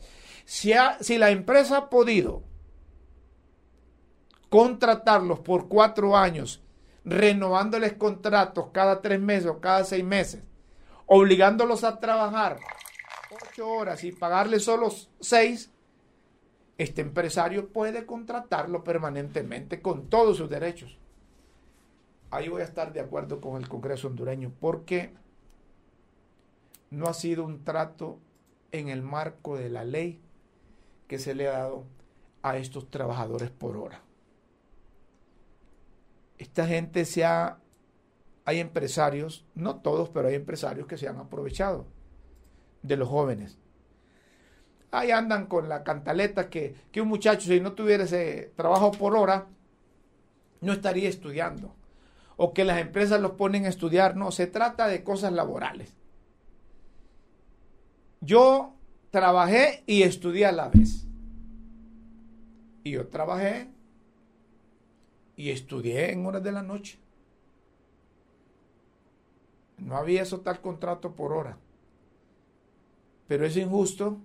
Si, 0.45 0.73
si 1.01 1.17
la 1.17 1.29
empresa 1.29 1.77
ha 1.77 1.89
podido 1.89 2.43
contratarlos 4.49 5.39
por 5.39 5.67
cuatro 5.67 6.17
años, 6.17 6.61
renovándoles 7.05 7.93
contratos 7.93 8.67
cada 8.71 9.01
tres 9.01 9.19
meses 9.19 9.47
o 9.47 9.59
cada 9.59 9.83
seis 9.83 10.03
meses, 10.03 10.43
obligándolos 11.05 11.83
a 11.83 11.99
trabajar 11.99 12.59
ocho 13.31 13.67
horas 13.67 14.03
y 14.03 14.11
pagarle 14.11 14.59
solo 14.59 14.93
seis, 15.19 15.70
este 16.81 17.01
empresario 17.01 17.69
puede 17.69 18.07
contratarlo 18.07 18.83
permanentemente 18.83 19.83
con 19.83 20.09
todos 20.09 20.37
sus 20.37 20.49
derechos. 20.49 20.97
Ahí 22.31 22.49
voy 22.49 22.61
a 22.61 22.65
estar 22.65 22.91
de 22.91 23.01
acuerdo 23.01 23.39
con 23.39 23.61
el 23.61 23.69
Congreso 23.69 24.07
hondureño 24.07 24.51
porque 24.59 25.13
no 26.89 27.05
ha 27.05 27.13
sido 27.13 27.43
un 27.43 27.63
trato 27.63 28.17
en 28.71 28.89
el 28.89 29.03
marco 29.03 29.57
de 29.57 29.69
la 29.69 29.83
ley 29.83 30.21
que 31.07 31.19
se 31.19 31.35
le 31.35 31.47
ha 31.49 31.51
dado 31.51 31.83
a 32.41 32.57
estos 32.57 32.89
trabajadores 32.89 33.51
por 33.51 33.77
hora. 33.77 34.01
Esta 36.39 36.65
gente 36.65 37.05
se 37.05 37.25
ha, 37.25 37.59
hay 38.43 38.59
empresarios, 38.59 39.45
no 39.53 39.81
todos, 39.81 40.09
pero 40.09 40.29
hay 40.29 40.35
empresarios 40.35 40.87
que 40.87 40.97
se 40.97 41.07
han 41.07 41.17
aprovechado 41.17 41.85
de 42.81 42.97
los 42.97 43.07
jóvenes. 43.07 43.60
Ahí 44.91 45.11
andan 45.11 45.45
con 45.45 45.69
la 45.69 45.83
cantaleta 45.83 46.49
que, 46.49 46.75
que 46.91 47.01
un 47.01 47.07
muchacho 47.07 47.47
si 47.47 47.61
no 47.61 47.71
tuviera 47.73 48.03
ese 48.03 48.51
trabajo 48.57 48.91
por 48.91 49.15
hora, 49.15 49.47
no 50.59 50.73
estaría 50.73 51.07
estudiando. 51.07 51.73
O 52.35 52.53
que 52.53 52.65
las 52.65 52.79
empresas 52.79 53.21
los 53.21 53.31
ponen 53.31 53.65
a 53.65 53.69
estudiar. 53.69 54.17
No, 54.17 54.31
se 54.31 54.47
trata 54.47 54.87
de 54.87 55.03
cosas 55.03 55.31
laborales. 55.31 55.93
Yo 58.19 58.73
trabajé 59.11 59.83
y 59.87 60.03
estudié 60.03 60.45
a 60.45 60.51
la 60.51 60.67
vez. 60.67 61.07
Y 62.83 62.91
yo 62.91 63.07
trabajé 63.07 63.69
y 65.35 65.51
estudié 65.51 66.11
en 66.11 66.25
horas 66.25 66.43
de 66.43 66.51
la 66.51 66.63
noche. 66.63 66.99
No 69.77 69.95
había 69.95 70.21
eso 70.21 70.41
tal 70.41 70.61
contrato 70.61 71.15
por 71.15 71.31
hora. 71.31 71.57
Pero 73.27 73.45
es 73.45 73.55
injusto 73.55 74.19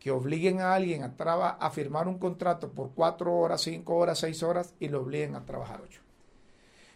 que 0.00 0.10
obliguen 0.10 0.60
a 0.60 0.74
alguien 0.74 1.04
a, 1.04 1.50
a 1.50 1.70
firmar 1.70 2.08
un 2.08 2.18
contrato 2.18 2.72
por 2.72 2.94
cuatro 2.94 3.36
horas, 3.36 3.60
cinco 3.60 3.96
horas, 3.96 4.18
seis 4.18 4.42
horas 4.42 4.74
y 4.80 4.88
lo 4.88 5.02
obliguen 5.02 5.36
a 5.36 5.44
trabajar 5.44 5.82
ocho. 5.82 6.00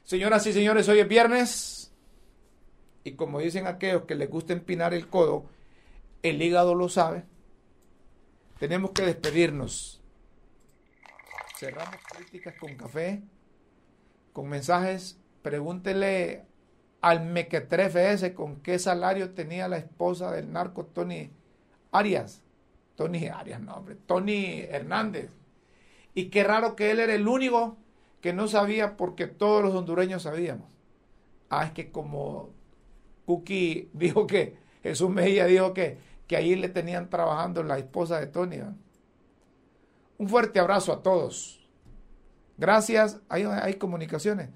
Señoras 0.03 0.47
y 0.47 0.53
señores, 0.53 0.89
hoy 0.89 1.01
es 1.01 1.09
viernes 1.09 1.93
y 3.05 3.13
como 3.13 3.39
dicen 3.41 3.67
aquellos 3.67 4.05
que 4.05 4.15
les 4.15 4.31
gusta 4.31 4.55
empinar 4.55 4.95
el 4.95 5.09
codo, 5.09 5.45
el 6.23 6.41
hígado 6.41 6.75
lo 6.75 6.89
sabe. 6.89 7.25
Tenemos 8.59 8.93
que 8.93 9.03
despedirnos. 9.03 10.01
Cerramos 11.59 11.97
críticas 12.11 12.55
con 12.59 12.75
café, 12.77 13.23
con 14.33 14.49
mensajes. 14.49 15.19
Pregúntele 15.43 16.47
al 17.03 17.23
mequetrefe 17.27 18.13
ese 18.13 18.33
con 18.33 18.63
qué 18.63 18.79
salario 18.79 19.35
tenía 19.35 19.69
la 19.69 19.77
esposa 19.77 20.33
del 20.33 20.51
narco 20.51 20.87
Tony 20.87 21.31
Arias. 21.93 22.44
Tony 22.97 23.27
Arias, 23.27 23.61
no, 23.61 23.75
hombre, 23.75 23.97
Tony 24.07 24.61
Hernández. 24.69 25.31
Y 26.15 26.27
qué 26.27 26.45
raro 26.45 26.77
que 26.77 26.91
él 26.91 27.01
era 27.01 27.15
el 27.15 27.27
único 27.27 27.77
que 28.21 28.33
no 28.33 28.49
sabía 28.49 28.97
porque 28.97 29.27
todos 29.27 29.63
los 29.63 29.75
hondureños 29.75 30.23
sabíamos. 30.23 30.73
Ah, 31.51 31.65
es 31.65 31.73
que 31.73 31.91
como 31.91 32.51
Cookie 33.27 33.91
dijo 33.93 34.27
que, 34.27 34.57
Jesús 34.83 35.11
Mejía 35.11 35.47
dijo 35.47 35.73
que, 35.73 35.99
que 36.27 36.37
ahí 36.37 36.55
le 36.57 36.69
tenían 36.69 37.11
trabajando 37.11 37.63
la 37.63 37.79
esposa 37.79 38.21
de 38.21 38.27
Tony. 38.27 38.59
Un 40.19 40.29
fuerte 40.29 40.61
abrazo 40.61 40.93
a 40.93 41.03
todos. 41.03 41.67
Gracias. 42.59 43.21
Hay, 43.29 43.45
hay 43.45 43.75
comunicaciones. 43.75 44.51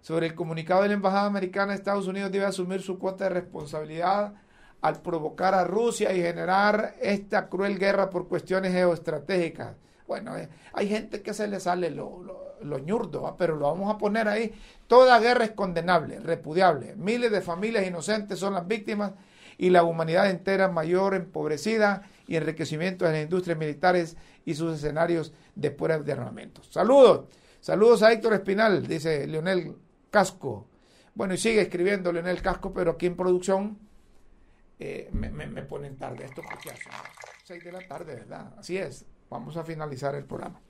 Sobre 0.00 0.26
el 0.26 0.34
comunicado 0.34 0.82
de 0.82 0.88
la 0.88 0.94
Embajada 0.94 1.26
Americana, 1.26 1.74
Estados 1.74 2.06
Unidos 2.06 2.32
debe 2.32 2.46
asumir 2.46 2.80
su 2.80 2.98
cuota 2.98 3.24
de 3.24 3.30
responsabilidad 3.30 4.34
al 4.80 5.00
provocar 5.02 5.54
a 5.54 5.64
Rusia 5.64 6.12
y 6.12 6.20
generar 6.20 6.94
esta 7.00 7.48
cruel 7.48 7.78
guerra 7.78 8.10
por 8.10 8.28
cuestiones 8.28 8.72
geoestratégicas. 8.72 9.76
Bueno, 10.06 10.36
eh, 10.36 10.48
hay 10.72 10.88
gente 10.88 11.22
que 11.22 11.34
se 11.34 11.48
le 11.48 11.58
sale 11.58 11.90
lo, 11.90 12.56
lo, 12.62 12.78
ñurdo, 12.78 13.34
pero 13.36 13.56
lo 13.56 13.66
vamos 13.66 13.92
a 13.92 13.98
poner 13.98 14.28
ahí. 14.28 14.54
Toda 14.86 15.18
guerra 15.18 15.44
es 15.44 15.50
condenable, 15.52 16.20
repudiable. 16.20 16.94
Miles 16.96 17.32
de 17.32 17.40
familias 17.40 17.86
inocentes 17.86 18.38
son 18.38 18.54
las 18.54 18.66
víctimas 18.66 19.12
y 19.58 19.70
la 19.70 19.82
humanidad 19.82 20.30
entera 20.30 20.68
mayor 20.68 21.14
empobrecida 21.14 22.02
y 22.28 22.36
enriquecimiento 22.36 23.04
de 23.04 23.12
las 23.12 23.22
industrias 23.22 23.58
militares 23.58 24.16
y 24.44 24.54
sus 24.54 24.74
escenarios 24.74 25.32
de 25.54 25.70
pruebas 25.70 26.06
de 26.06 26.12
armamentos. 26.12 26.68
Saludos, 26.70 27.26
saludos 27.60 28.02
a 28.02 28.12
Héctor 28.12 28.34
Espinal, 28.34 28.86
dice 28.86 29.26
Leonel 29.26 29.76
Casco. 30.10 30.68
Bueno, 31.14 31.34
y 31.34 31.38
sigue 31.38 31.62
escribiendo 31.62 32.12
Leonel 32.12 32.42
Casco, 32.42 32.72
pero 32.72 32.92
aquí 32.92 33.06
en 33.06 33.16
producción 33.16 33.78
eh, 34.78 35.08
me, 35.12 35.62
ponen 35.62 35.96
tarde. 35.96 36.24
Esto 36.24 36.42
porque 36.42 36.70
hace 36.70 36.90
6 37.44 37.64
de 37.64 37.72
la 37.72 37.86
tarde, 37.86 38.14
¿verdad? 38.14 38.54
Así 38.58 38.76
es. 38.76 39.06
Vamos 39.30 39.56
a 39.56 39.64
finalizar 39.64 40.14
el 40.14 40.24
programa. 40.24 40.60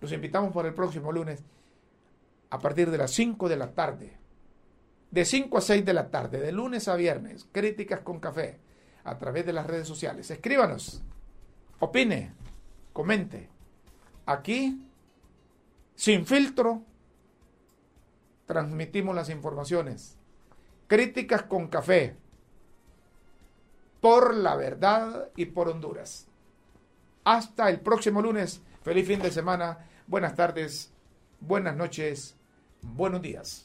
Los 0.00 0.12
invitamos 0.12 0.52
para 0.52 0.68
el 0.68 0.74
próximo 0.74 1.12
lunes 1.12 1.42
a 2.50 2.58
partir 2.58 2.90
de 2.90 2.98
las 2.98 3.12
5 3.12 3.48
de 3.48 3.56
la 3.56 3.72
tarde. 3.72 4.16
De 5.10 5.24
5 5.24 5.58
a 5.58 5.60
6 5.60 5.84
de 5.84 5.92
la 5.92 6.10
tarde, 6.10 6.40
de 6.40 6.52
lunes 6.52 6.88
a 6.88 6.96
viernes, 6.96 7.46
críticas 7.52 8.00
con 8.00 8.18
café 8.18 8.58
a 9.04 9.18
través 9.18 9.44
de 9.44 9.52
las 9.52 9.66
redes 9.66 9.86
sociales. 9.86 10.30
Escríbanos, 10.30 11.02
opine, 11.80 12.32
comente. 12.94 13.50
Aquí, 14.24 14.82
sin 15.94 16.24
filtro, 16.24 16.82
transmitimos 18.46 19.14
las 19.14 19.28
informaciones. 19.28 20.16
Críticas 20.86 21.42
con 21.42 21.68
café 21.68 22.16
por 24.02 24.34
la 24.34 24.56
verdad 24.56 25.28
y 25.36 25.46
por 25.46 25.68
Honduras. 25.68 26.26
Hasta 27.24 27.70
el 27.70 27.80
próximo 27.80 28.20
lunes. 28.20 28.60
Feliz 28.82 29.06
fin 29.06 29.22
de 29.22 29.30
semana. 29.30 29.78
Buenas 30.08 30.34
tardes, 30.34 30.92
buenas 31.40 31.76
noches, 31.76 32.36
buenos 32.82 33.22
días. 33.22 33.64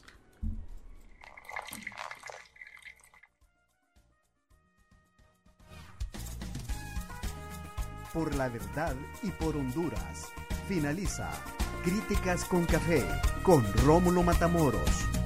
Por 8.14 8.34
la 8.36 8.48
verdad 8.48 8.94
y 9.24 9.30
por 9.32 9.56
Honduras. 9.56 10.32
Finaliza 10.68 11.30
Críticas 11.82 12.44
con 12.44 12.64
Café 12.64 13.04
con 13.42 13.64
Rómulo 13.84 14.22
Matamoros. 14.22 15.17